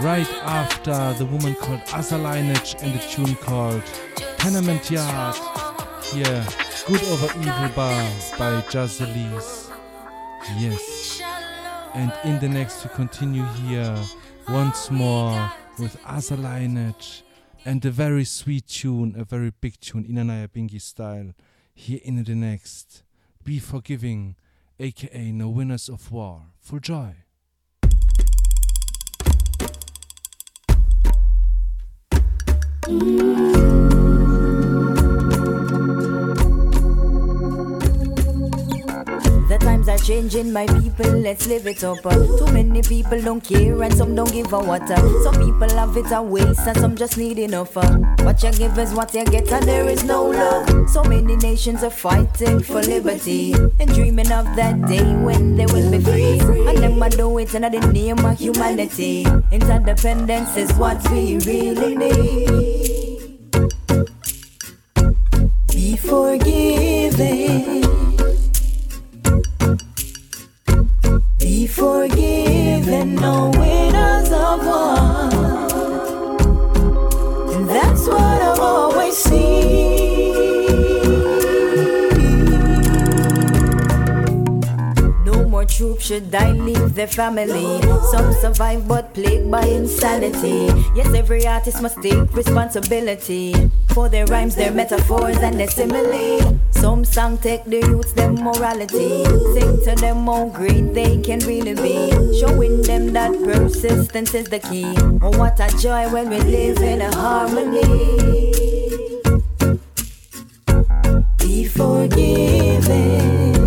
Right 0.00 0.28
after 0.44 1.12
the 1.18 1.26
woman 1.26 1.54
called 1.56 1.80
Aza 1.88 2.16
Lineage 2.16 2.74
and 2.80 2.94
the 2.94 3.06
tune 3.06 3.34
called 3.34 3.82
Tenement 4.38 4.90
Yard. 4.90 5.36
Here, 6.04 6.46
Good 6.86 7.02
Over 7.04 7.26
Evil 7.38 7.68
Bar 7.76 8.10
by 8.38 8.62
Jaz 8.70 9.02
Elise. 9.02 9.70
Yes. 10.56 11.20
And 11.92 12.10
in 12.24 12.38
the 12.38 12.48
next 12.48 12.82
we 12.82 12.88
continue 12.94 13.44
here 13.66 13.94
once 14.48 14.90
more 14.90 15.52
with 15.78 16.02
Aza 16.04 16.42
Lineage 16.42 17.24
and 17.66 17.84
a 17.84 17.90
very 17.90 18.24
sweet 18.24 18.66
tune, 18.66 19.14
a 19.18 19.24
very 19.24 19.52
big 19.60 19.78
tune, 19.80 20.06
in 20.08 20.16
a 20.16 20.24
Nyabinghi 20.24 20.80
style. 20.80 21.34
Here 21.74 22.00
in 22.02 22.24
the 22.24 22.34
next. 22.34 23.02
Be 23.44 23.58
forgiving 23.58 24.36
aka 24.80 25.32
No 25.32 25.48
Winners 25.48 25.88
of 25.88 26.10
War, 26.12 26.42
for 26.60 26.78
joy. 26.78 27.14
Mm. 32.88 33.57
changing 40.08 40.50
my 40.50 40.66
people, 40.80 41.10
let's 41.20 41.46
live 41.46 41.66
it 41.66 41.84
up. 41.84 41.98
Uh. 42.06 42.14
Too 42.38 42.50
many 42.50 42.80
people 42.80 43.20
don't 43.20 43.44
care 43.44 43.82
and 43.82 43.94
some 43.94 44.14
don't 44.14 44.32
give 44.32 44.50
a 44.54 44.58
water. 44.58 44.94
Uh. 44.94 45.22
Some 45.22 45.34
people 45.34 45.68
have 45.68 45.94
it 45.98 46.10
a 46.10 46.22
waste 46.22 46.66
and 46.66 46.78
some 46.78 46.96
just 46.96 47.18
need 47.18 47.38
enough. 47.38 47.76
Uh. 47.76 47.98
What 48.24 48.42
you 48.42 48.50
give 48.52 48.78
is 48.78 48.94
what 48.94 49.12
you 49.12 49.26
get 49.26 49.52
and 49.52 49.68
there 49.68 49.86
is 49.86 50.04
no 50.04 50.24
love. 50.24 50.88
So 50.88 51.04
many 51.04 51.36
nations 51.36 51.84
are 51.84 51.90
fighting 51.90 52.60
for 52.60 52.80
liberty 52.80 53.52
and 53.52 53.92
dreaming 53.92 54.32
of 54.32 54.46
that 54.56 54.80
day 54.86 55.04
when 55.16 55.56
they 55.56 55.66
will 55.66 55.90
be 55.90 56.00
free. 56.00 56.38
And 56.66 56.78
them 56.78 56.98
do 57.10 57.36
it 57.36 57.54
in 57.54 57.62
the 57.62 57.92
name 57.92 58.24
of 58.24 58.38
humanity. 58.38 59.26
Interdependence 59.52 60.56
is 60.56 60.72
what 60.78 61.06
we 61.10 61.36
really 61.44 61.94
need. 61.94 62.48
Be 65.68 65.96
forgiving. 65.96 67.77
forgiven, 71.88 73.14
no 73.14 73.50
winners 73.58 74.30
of 74.30 74.58
one. 74.66 75.32
And 77.54 77.68
that's 77.68 78.06
what 78.06 78.42
I've 78.48 78.60
always 78.60 79.16
seen. 79.16 79.97
Troops 85.78 86.06
should 86.06 86.28
die, 86.32 86.50
leave 86.50 86.94
their 86.96 87.06
family. 87.06 87.80
Some 88.10 88.32
survive 88.32 88.88
but 88.88 89.14
plagued 89.14 89.48
by 89.48 89.64
insanity. 89.64 90.66
Yes, 90.96 91.14
every 91.14 91.46
artist 91.46 91.80
must 91.80 92.02
take 92.02 92.34
responsibility 92.34 93.70
for 93.94 94.08
their 94.08 94.26
rhymes, 94.26 94.56
their 94.56 94.72
metaphors, 94.72 95.36
and 95.38 95.60
their 95.60 95.70
simile. 95.70 96.58
Some 96.72 97.04
song 97.04 97.38
take 97.38 97.64
the 97.64 97.80
roots, 97.82 98.12
their 98.12 98.32
morality. 98.32 99.22
Sing 99.54 99.78
to 99.84 99.94
them 100.00 100.26
how 100.26 100.48
great 100.48 100.94
they 100.94 101.20
can 101.22 101.38
really 101.46 101.74
be. 101.74 102.10
Showing 102.40 102.82
them 102.82 103.12
that 103.12 103.30
persistence 103.44 104.34
is 104.34 104.48
the 104.48 104.58
key. 104.58 104.96
Oh, 105.22 105.30
what 105.38 105.60
a 105.60 105.68
joy 105.78 106.10
when 106.12 106.28
we 106.28 106.40
live 106.40 106.78
in 106.78 107.02
a 107.02 107.14
harmony. 107.14 107.86
Be 111.38 111.66
forgiven. 111.68 113.57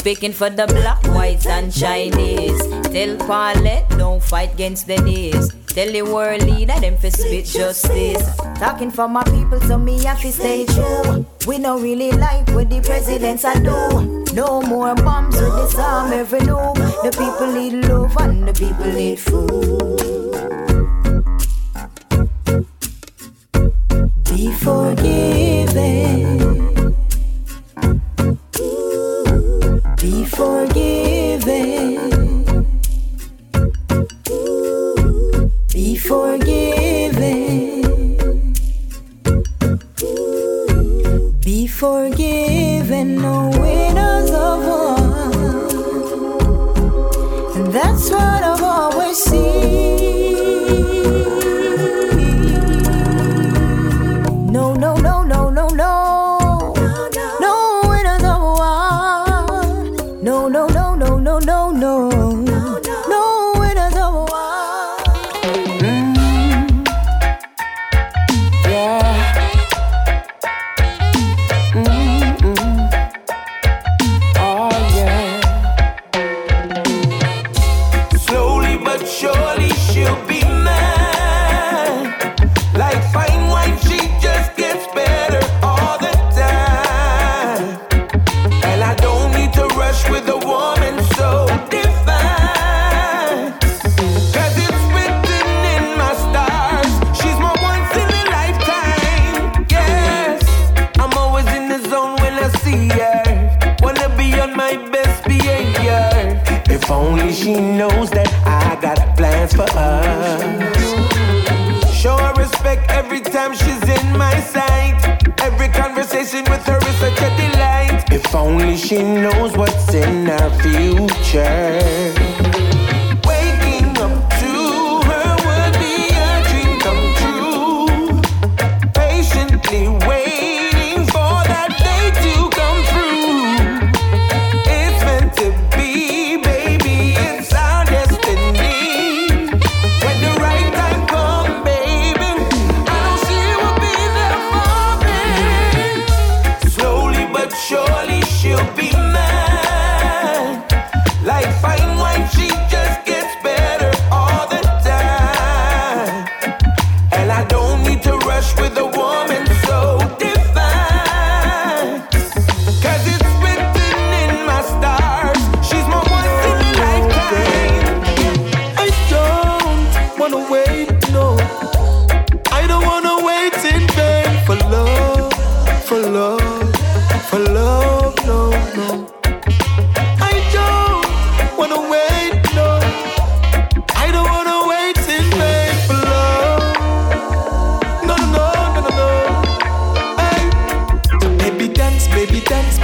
Speaking 0.00 0.32
for 0.32 0.48
the 0.48 0.66
black, 0.66 1.02
whites, 1.08 1.44
and 1.44 1.70
Chinese. 1.70 2.58
Tell 2.88 3.18
Paulette, 3.18 3.86
don't 3.98 4.22
fight 4.22 4.54
against 4.54 4.86
the 4.86 4.96
knees. 4.96 5.52
Tell 5.66 5.92
the 5.92 6.00
world 6.00 6.42
leader, 6.42 6.80
them 6.80 6.96
for 6.96 7.10
spit 7.10 7.44
justice. 7.44 8.24
Talking 8.56 8.90
for 8.90 9.06
my 9.08 9.22
people, 9.24 9.60
so 9.60 9.76
me 9.76 10.02
have 10.04 10.18
to 10.22 10.32
stay 10.32 10.64
true. 10.64 11.26
We 11.46 11.58
don't 11.58 11.82
really 11.82 12.12
like 12.12 12.48
what 12.48 12.70
the 12.70 12.80
presidents 12.80 13.44
are 13.44 13.60
do. 13.60 14.24
No 14.32 14.62
more 14.62 14.94
bombs 14.94 15.38
with 15.38 15.54
disarm 15.68 16.14
every 16.14 16.40
noob. 16.40 16.76
The 17.04 17.10
people 17.10 17.52
need 17.52 17.84
love 17.84 18.16
and 18.16 18.48
the 18.48 18.54
people 18.54 18.86
need 18.86 19.20
food. 19.20 20.29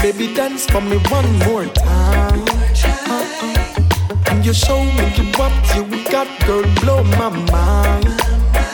Baby 0.03 0.33
dance, 0.35 0.67
for 0.67 0.81
me 0.81 0.97
one 1.11 1.31
more 1.41 1.65
time. 1.67 2.45
Uh-uh. 2.45 4.31
And 4.31 4.45
you 4.45 4.53
show 4.53 4.83
me 4.83 5.33
what 5.37 5.53
you 5.75 5.85
got, 6.11 6.29
girl, 6.47 6.65
blow 6.81 7.03
my 7.21 7.29
mind. 7.51 8.07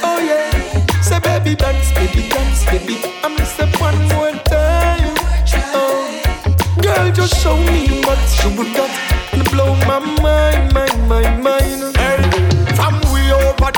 Oh 0.04 0.18
yeah, 0.20 0.50
say 1.00 1.18
baby 1.20 1.54
dance, 1.54 1.92
baby 1.92 2.28
dance, 2.28 2.64
baby. 2.66 2.96
I'm 3.22 3.36
say 3.44 3.66
one 3.78 3.98
more 4.08 4.32
time. 4.44 5.14
Oh, 5.74 6.20
girl, 6.82 7.12
just 7.12 7.40
show 7.42 7.56
me 7.56 8.02
what 8.06 8.20
you 8.42 8.74
got, 8.74 8.90
and 9.32 9.44
blow 9.50 9.74
my 9.86 9.98
mind, 10.20 10.72
mind, 10.74 11.08
mind, 11.08 11.42
mind. 11.42 12.01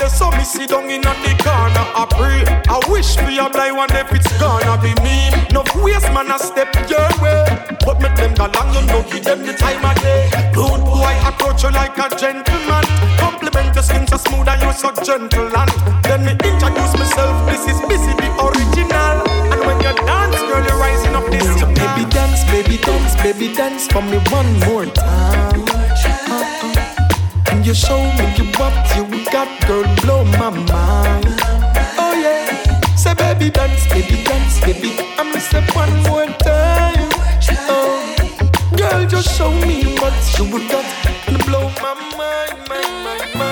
There, 0.05 0.17
so 0.17 0.31
me 0.33 0.45
sit 0.45 0.69
down 0.69 0.91
in 0.91 1.01
the 1.01 1.33
corner, 1.41 1.85
I 1.97 2.05
pray. 2.11 2.45
I 2.69 2.79
wish 2.91 3.17
me 3.25 3.39
a 3.39 3.49
blind 3.49 3.77
one 3.77 3.93
if 3.93 4.13
it's 4.13 4.29
gonna 4.39 4.77
be 4.81 4.93
me. 5.01 5.31
No 5.53 5.65
waste 5.81 6.11
man, 6.13 6.31
I 6.31 6.37
step 6.37 6.73
your 6.89 7.09
way. 7.23 7.45
But 7.85 8.01
make 8.01 8.17
them 8.17 8.35
go 8.35 8.47
long, 8.53 8.69
you 8.75 8.83
know, 8.87 9.03
give 9.09 9.25
them 9.25 9.41
the 9.47 9.55
time 9.55 9.85
of 9.85 9.97
day. 10.03 10.29
Rude 10.53 10.85
boy, 10.85 11.09
I 11.09 11.29
approach 11.29 11.63
you 11.63 11.71
like 11.71 11.97
a 11.97 12.09
gentleman. 12.17 12.85
Compliment 13.19 13.75
your 13.75 13.85
skin 13.85 14.07
so 14.07 14.17
smooth 14.17 14.49
and 14.49 14.61
you 14.61 14.73
so 14.73 14.91
gentle. 15.03 15.49
And 15.57 15.71
then 16.05 16.25
me 16.25 16.33
introduce 16.33 16.95
myself, 17.01 17.35
this 17.49 17.65
is 17.69 17.81
Busy 17.89 18.13
the 18.21 18.29
original. 18.45 19.17
And 19.53 19.61
when 19.65 19.79
you 19.81 19.95
dance, 20.05 20.41
girl, 20.49 20.65
you're 20.65 20.81
rising 20.81 21.15
up 21.15 21.27
this 21.31 21.49
So 21.61 21.67
baby 21.67 22.05
dance, 22.11 22.45
baby 22.53 22.77
dance, 22.79 23.15
baby 23.23 23.55
dance 23.55 23.89
for 23.89 24.03
me 24.03 24.19
one 24.29 24.51
more 24.61 24.87
time. 24.87 25.74
You 27.65 27.73
show 27.73 27.99
me 28.19 28.35
you 28.37 28.45
what 28.59 28.75
you 28.95 29.25
got, 29.33 29.49
girl, 29.67 29.85
blow 30.03 30.25
my 30.39 30.51
mind. 30.51 31.25
Oh 31.99 32.13
yeah, 32.15 32.95
say 32.95 33.15
baby 33.15 33.51
dance, 33.51 33.87
baby 33.89 34.23
dance, 34.23 34.61
baby. 34.61 34.93
I'ma 35.19 35.39
say 35.39 35.63
one 35.73 35.95
more 36.03 36.27
time. 36.45 37.09
Oh, 37.69 38.17
girl, 38.77 39.07
just 39.07 39.37
show 39.37 39.51
me 39.51 39.97
what 39.97 40.15
you 40.39 40.45
got, 40.69 40.85
and 41.27 41.39
blow 41.47 41.71
my 41.81 41.95
mind, 42.19 42.69
mind, 42.69 43.05
mind, 43.05 43.35
mind. 43.35 43.44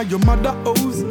At 0.00 0.10
your 0.10 0.20
mother 0.20 0.52
house. 0.64 1.02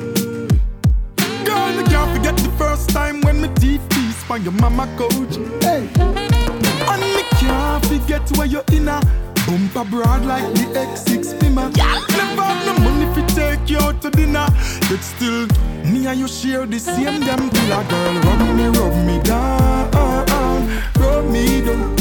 Girl, 1.45 1.69
me 1.77 1.83
can't 1.91 2.09
forget 2.15 2.35
the 2.37 2.51
first 2.57 2.89
time 2.89 3.21
when 3.21 3.39
me 3.41 3.47
teeth 3.55 3.87
piece 3.89 4.29
on 4.31 4.41
your 4.41 4.53
mama 4.53 4.87
couch. 4.97 5.35
Hey. 5.61 5.87
And 6.91 7.01
me 7.15 7.23
can't 7.37 7.85
forget 7.85 8.25
where 8.35 8.47
you're 8.47 8.63
in 8.71 8.87
a 8.87 8.99
bumper 9.45 9.85
broad 9.91 10.25
like 10.25 10.47
the 10.55 10.65
X6 10.73 11.39
Beamer. 11.39 11.69
Never 11.69 12.41
have 12.41 12.65
no 12.65 12.73
money 12.83 13.05
fi 13.13 13.21
take 13.27 13.69
you 13.69 13.77
out 13.77 14.01
to 14.01 14.09
dinner, 14.09 14.47
but 14.89 15.01
still 15.01 15.45
me 15.85 16.07
and 16.07 16.19
you 16.19 16.27
share 16.27 16.65
the 16.65 16.79
same 16.79 17.21
damn 17.21 17.49
pillar. 17.51 17.83
Girl, 17.89 18.15
rub 18.25 18.41
me, 18.57 18.65
rub 18.77 18.95
me 19.05 19.21
down, 19.21 20.67
rub 20.97 21.25
me 21.29 21.61
down. 21.61 21.95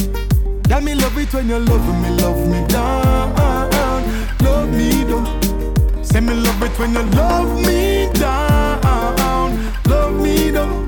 Girl, 0.68 0.80
me 0.80 0.94
love 0.94 1.18
it 1.18 1.34
when 1.34 1.48
you 1.48 1.58
love 1.58 2.02
me, 2.02 2.10
love 2.22 2.48
me 2.48 2.66
down, 2.68 3.34
Say 6.18 6.24
me 6.24 6.34
love 6.34 6.62
it 6.64 6.76
when 6.80 6.94
you 6.94 7.02
love 7.14 7.64
me 7.64 8.10
down, 8.14 9.72
love 9.86 10.20
me 10.20 10.50
down. 10.50 10.84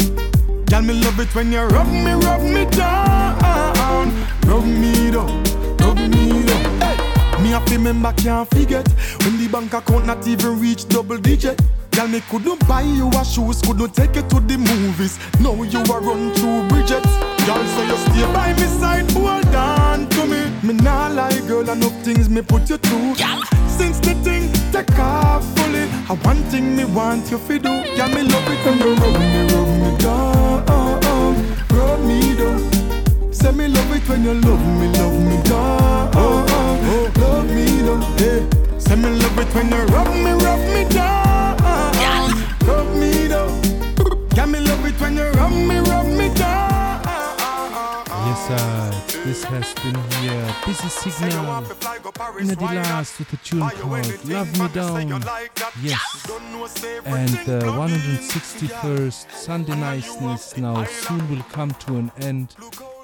Girl, 0.64 0.82
me 0.82 0.94
love 0.94 1.20
it 1.20 1.32
when 1.36 1.52
you 1.52 1.60
rub 1.60 1.86
me, 1.86 2.14
rub 2.14 2.42
me 2.42 2.64
down, 2.64 4.08
rub 4.42 4.64
me 4.64 5.12
down, 5.12 5.44
rub 5.76 5.98
me 5.98 6.42
down. 6.42 6.80
Hey. 6.80 7.42
Me 7.44 7.50
to 7.50 7.76
remember, 7.76 8.12
can't 8.14 8.50
forget 8.50 8.88
when 9.22 9.38
the 9.38 9.46
bank 9.52 9.72
account 9.72 10.04
not 10.04 10.26
even 10.26 10.58
reach 10.60 10.88
double 10.88 11.18
digit. 11.18 11.60
Girl, 11.92 12.08
me 12.08 12.20
couldn't 12.28 12.66
buy 12.66 12.82
you 12.82 13.08
a 13.10 13.24
shoes, 13.24 13.62
couldn't 13.62 13.94
take 13.94 14.16
you 14.16 14.22
to 14.22 14.40
the 14.40 14.58
movies. 14.58 15.16
Now 15.38 15.62
you 15.62 15.78
are 15.78 16.00
run 16.00 16.34
through 16.34 16.66
bridges. 16.70 17.06
Girl, 17.46 17.64
so 17.76 17.82
you 17.84 17.96
stay 18.10 18.32
by 18.34 18.52
me 18.54 18.66
side, 18.80 19.08
hold 19.12 19.46
on 19.54 20.08
to 20.08 20.26
me. 20.26 20.50
Me 20.64 20.74
nah 20.82 21.06
lie, 21.06 21.40
girl, 21.46 21.70
enough 21.70 22.02
things 22.02 22.28
me 22.28 22.42
put 22.42 22.68
you 22.68 22.78
through. 22.78 23.14
Since 23.68 24.00
the 24.00 24.14
thing 24.24 24.59
take 24.84 24.98
off 24.98 25.44
fully, 25.56 25.84
I 26.08 26.14
one 26.24 26.42
thing 26.50 26.76
me 26.76 26.84
want 26.84 27.30
you 27.30 27.38
fi 27.38 27.58
do. 27.58 27.68
Girl, 27.96 28.08
me 28.08 28.22
love 28.22 28.48
it 28.52 28.64
when 28.64 28.78
you 28.78 28.94
rub 28.94 29.18
me, 29.18 29.40
rub 29.52 29.68
me 29.82 29.90
down, 29.98 30.64
rub 31.70 32.00
me 32.08 32.18
down. 32.36 33.32
Say 33.32 33.52
me 33.52 33.68
love 33.68 33.92
it 33.94 34.08
when 34.08 34.24
you 34.24 34.34
love 34.34 34.66
me, 34.80 34.86
love 34.98 35.18
me 35.28 35.36
down, 35.42 36.10
love 37.20 37.50
me 37.54 37.82
down. 37.82 38.00
Yeah. 38.18 38.78
Say 38.78 38.96
me 38.96 39.10
love 39.10 39.38
it 39.38 39.54
when 39.54 39.68
you 39.68 39.82
rub 39.94 40.14
me, 40.24 40.32
rub 40.44 40.60
me 40.74 40.82
down, 40.88 41.56
rub 42.66 42.88
me 42.96 43.28
down. 43.28 43.50
Girl, 44.34 44.46
me 44.46 44.60
love 44.60 44.86
it 44.86 45.00
when 45.00 45.16
you 45.16 45.28
rub 45.38 45.52
me, 45.52 45.78
rub 45.90 46.06
me 46.06 46.28
down. 46.34 47.02
Yes, 48.26 48.46
sir. 48.46 49.09
This 49.24 49.44
has 49.44 49.74
been 49.74 49.94
here. 50.22 50.54
Busy 50.64 50.88
signal. 50.88 51.64
In 52.38 52.48
the 52.48 52.56
last 52.56 53.18
with 53.18 53.32
a 53.32 53.36
tune 53.36 53.68
called 53.68 54.24
Love 54.24 54.58
Me 54.58 54.68
Down. 54.68 55.22
Yes. 55.82 56.26
And 57.04 57.28
the 57.46 57.60
161st 57.66 59.30
Sunday 59.30 59.76
Niceness 59.76 60.56
now 60.56 60.84
soon 60.84 61.28
will 61.30 61.42
come 61.44 61.70
to 61.72 61.96
an 61.96 62.12
end. 62.20 62.56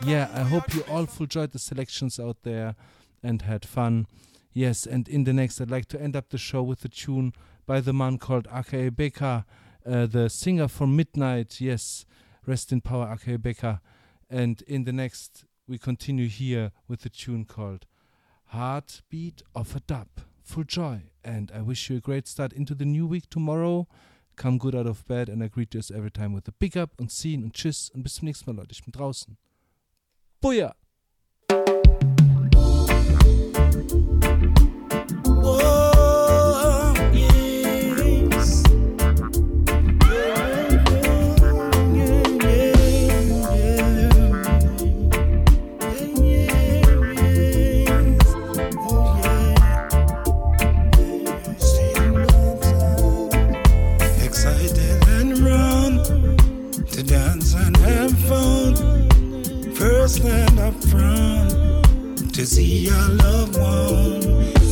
Yeah, 0.05 0.31
I 0.35 0.41
hope 0.41 0.75
you 0.75 0.83
all 0.91 1.07
enjoyed 1.21 1.53
the 1.53 1.59
selections 1.59 2.19
out 2.19 2.39
there 2.45 2.77
and 3.23 3.43
had 3.43 3.67
fun. 3.67 4.07
Yes, 4.53 4.87
and 4.87 5.09
in 5.09 5.25
the 5.25 5.33
next, 5.33 5.61
I'd 5.61 5.71
like 5.71 5.87
to 5.89 6.01
end 6.01 6.17
up 6.17 6.31
the 6.31 6.39
show 6.39 6.63
with 6.63 6.85
a 6.85 6.89
tune 6.89 7.35
by 7.67 7.81
the 7.81 7.93
man 7.93 8.17
called 8.19 8.49
Akae 8.49 8.91
Beka, 8.91 9.45
uh, 9.87 10.07
the 10.07 10.31
singer 10.31 10.69
from 10.69 10.97
Midnite. 10.97 11.61
Yes, 11.61 12.07
rest 12.47 12.73
in 12.73 12.81
power, 12.81 13.07
Akae 13.07 13.37
Beka. 13.37 13.81
And 14.31 14.63
in 14.63 14.85
the 14.85 14.93
next, 14.93 15.45
we 15.69 15.79
continue 15.79 16.29
here 16.29 16.71
with 16.87 17.05
a 17.05 17.09
tune 17.09 17.45
called 17.45 17.87
Heartbeat 18.47 19.43
of 19.55 19.75
a 19.75 19.81
Dub. 19.81 20.09
Full 20.45 20.65
joy. 20.65 21.03
And 21.25 21.51
I 21.53 21.61
wish 21.63 21.91
you 21.91 21.97
a 21.97 22.01
great 22.01 22.29
start 22.29 22.53
into 22.53 22.75
the 22.75 22.85
new 22.85 23.07
week 23.07 23.29
tomorrow. 23.29 23.89
Come 24.37 24.59
good 24.59 24.75
out 24.75 24.87
of 24.87 25.07
bed 25.09 25.29
and 25.29 25.43
I 25.43 25.49
greet 25.49 25.75
you 25.75 25.79
as 25.79 25.91
every 25.91 26.11
time 26.11 26.33
with 26.33 26.47
a 26.47 26.53
big 26.53 26.77
up 26.77 26.91
und 26.99 27.11
sehen 27.11 27.43
und 27.43 27.55
tschüss 27.55 27.91
und 27.91 28.03
bis 28.03 28.15
zum 28.15 28.27
nächsten 28.27 28.49
Mal, 28.49 28.57
Leute. 28.57 28.73
Ich 28.73 28.85
bin 28.85 28.93
draußen. 28.93 29.37
Booyah! 30.41 30.75
Oh, 35.43 35.76
see 62.47 62.87
your 62.87 63.09
loved 63.09 63.59
one. 63.59 64.21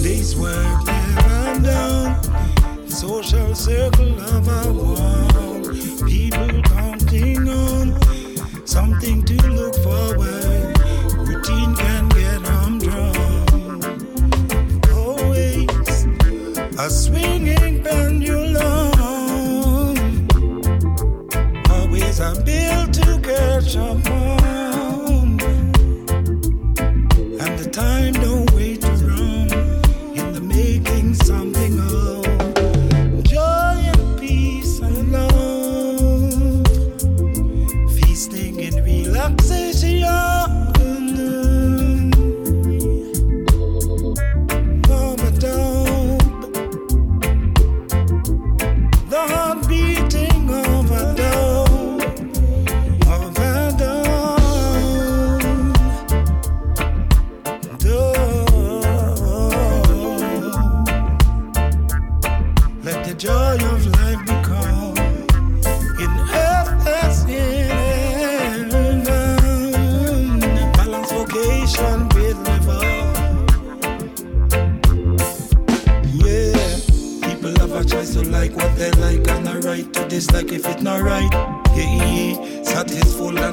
This 0.00 0.36
work 0.36 0.86
never 0.86 1.60
done. 1.60 2.88
Social 2.88 3.52
circle 3.54 4.14
of 4.20 4.48
our 4.48 4.72
world. 4.72 5.76
People 6.06 6.62
counting 6.62 7.48
on 7.48 8.66
something 8.66 9.24
to 9.24 9.34
look 9.48 9.74
forward. 9.82 10.78
Routine 11.26 11.74
can 11.74 12.08
get 12.10 12.40
humdrum. 12.46 13.12
Always 14.94 16.06
a 16.78 16.88
swinging 16.88 17.82
pendulum. 17.82 18.92
Always 21.70 22.20
a 22.20 22.40
bill 22.44 22.86
to 22.86 23.20
catch 23.20 23.76
up 23.76 24.06
on. 24.10 24.33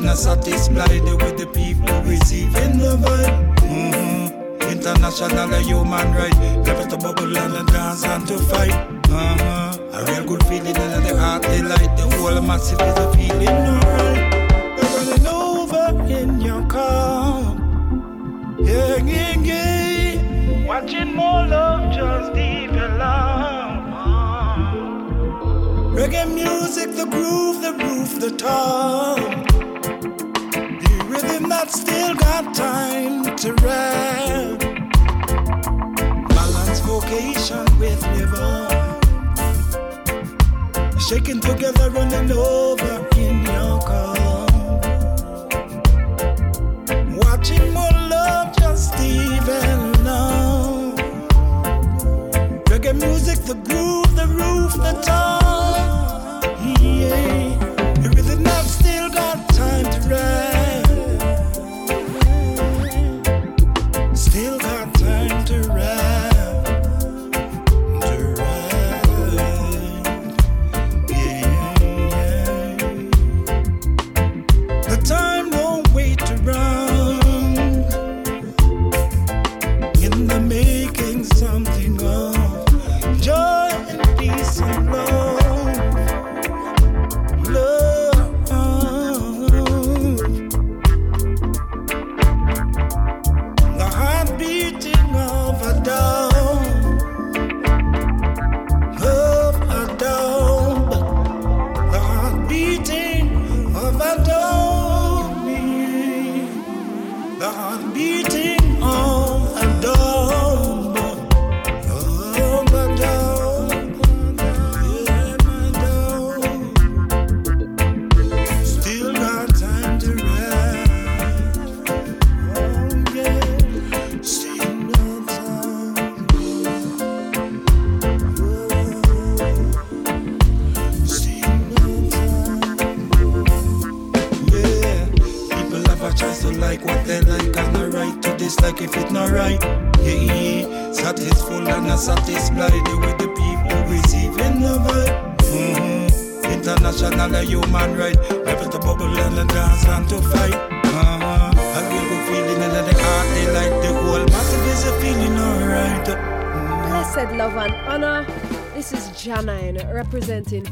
not 0.03 0.17
satisfied 0.17 1.03
with 1.03 1.37
the 1.37 1.47
people 1.53 2.01
receiving 2.01 2.77
the 2.77 2.97
vibe. 2.97 3.55
Mm-hmm. 3.57 4.69
International 4.69 5.53
human 5.59 6.13
right, 6.13 6.37
never 6.65 6.85
to 6.89 6.97
bubble 6.97 7.37
and 7.37 7.67
dance 7.67 8.03
and 8.05 8.27
to 8.27 8.37
fight. 8.37 8.71
Uh-huh. 9.09 9.77
A 9.93 10.05
real 10.05 10.23
good 10.25 10.43
feeling 10.45 10.75
in 10.75 11.03
the 11.03 11.15
heart, 11.17 11.43
they 11.43 11.61
light 11.61 11.95
the 11.97 12.03
whole 12.17 12.41
massive 12.41 12.79
is 12.81 12.97
a 12.97 13.13
feeling 13.13 13.47
alright. 13.47 14.33
We're 14.77 14.91
running 14.97 15.27
over 15.27 16.13
in 16.13 16.41
your 16.41 16.65
car, 16.67 17.57
yeah, 18.59 18.97
yeah, 19.03 19.39
yeah. 19.39 20.65
Watching 20.65 21.13
more 21.15 21.45
love 21.45 21.93
just 21.93 22.33
develop. 22.33 23.41
Reggae 25.93 26.33
music, 26.33 26.95
the 26.95 27.05
groove, 27.05 27.61
the 27.61 27.73
roof, 27.73 28.19
the 28.19 28.31
top 28.31 29.60
that's 31.51 31.81
still 31.81 32.15
got 32.15 32.55
time 32.55 33.35
to 33.35 33.53
rest. 33.65 34.59
Balance 36.35 36.79
vocation 36.79 37.65
with. 37.79 38.01
Shaking 41.11 41.41
together, 41.41 41.89
running 41.89 42.31
over 42.31 42.93
in 43.17 43.43
your 43.43 43.81
car. 43.81 44.47
Watching 47.21 47.73
more 47.73 47.97
love 48.13 48.55
just 48.57 48.97
even 49.01 49.91
now. 50.05 50.93
Reggae 52.69 52.95
music, 52.95 53.39
the 53.39 53.55
groove, 53.55 54.15
the 54.15 54.27
roof, 54.39 54.71
the 54.87 54.93
top. 55.01 56.45
Yeah. 56.79 57.50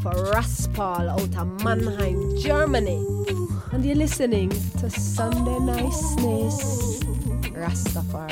for 0.02 0.12
Raspal 0.12 1.10
out 1.10 1.36
of 1.36 1.64
Mannheim, 1.64 2.38
Germany. 2.38 3.06
And 3.72 3.84
you're 3.84 3.96
listening 3.96 4.50
to 4.80 4.90
Sunday 4.90 5.60
Niceness 5.60 7.04
Rastafari. 7.52 8.28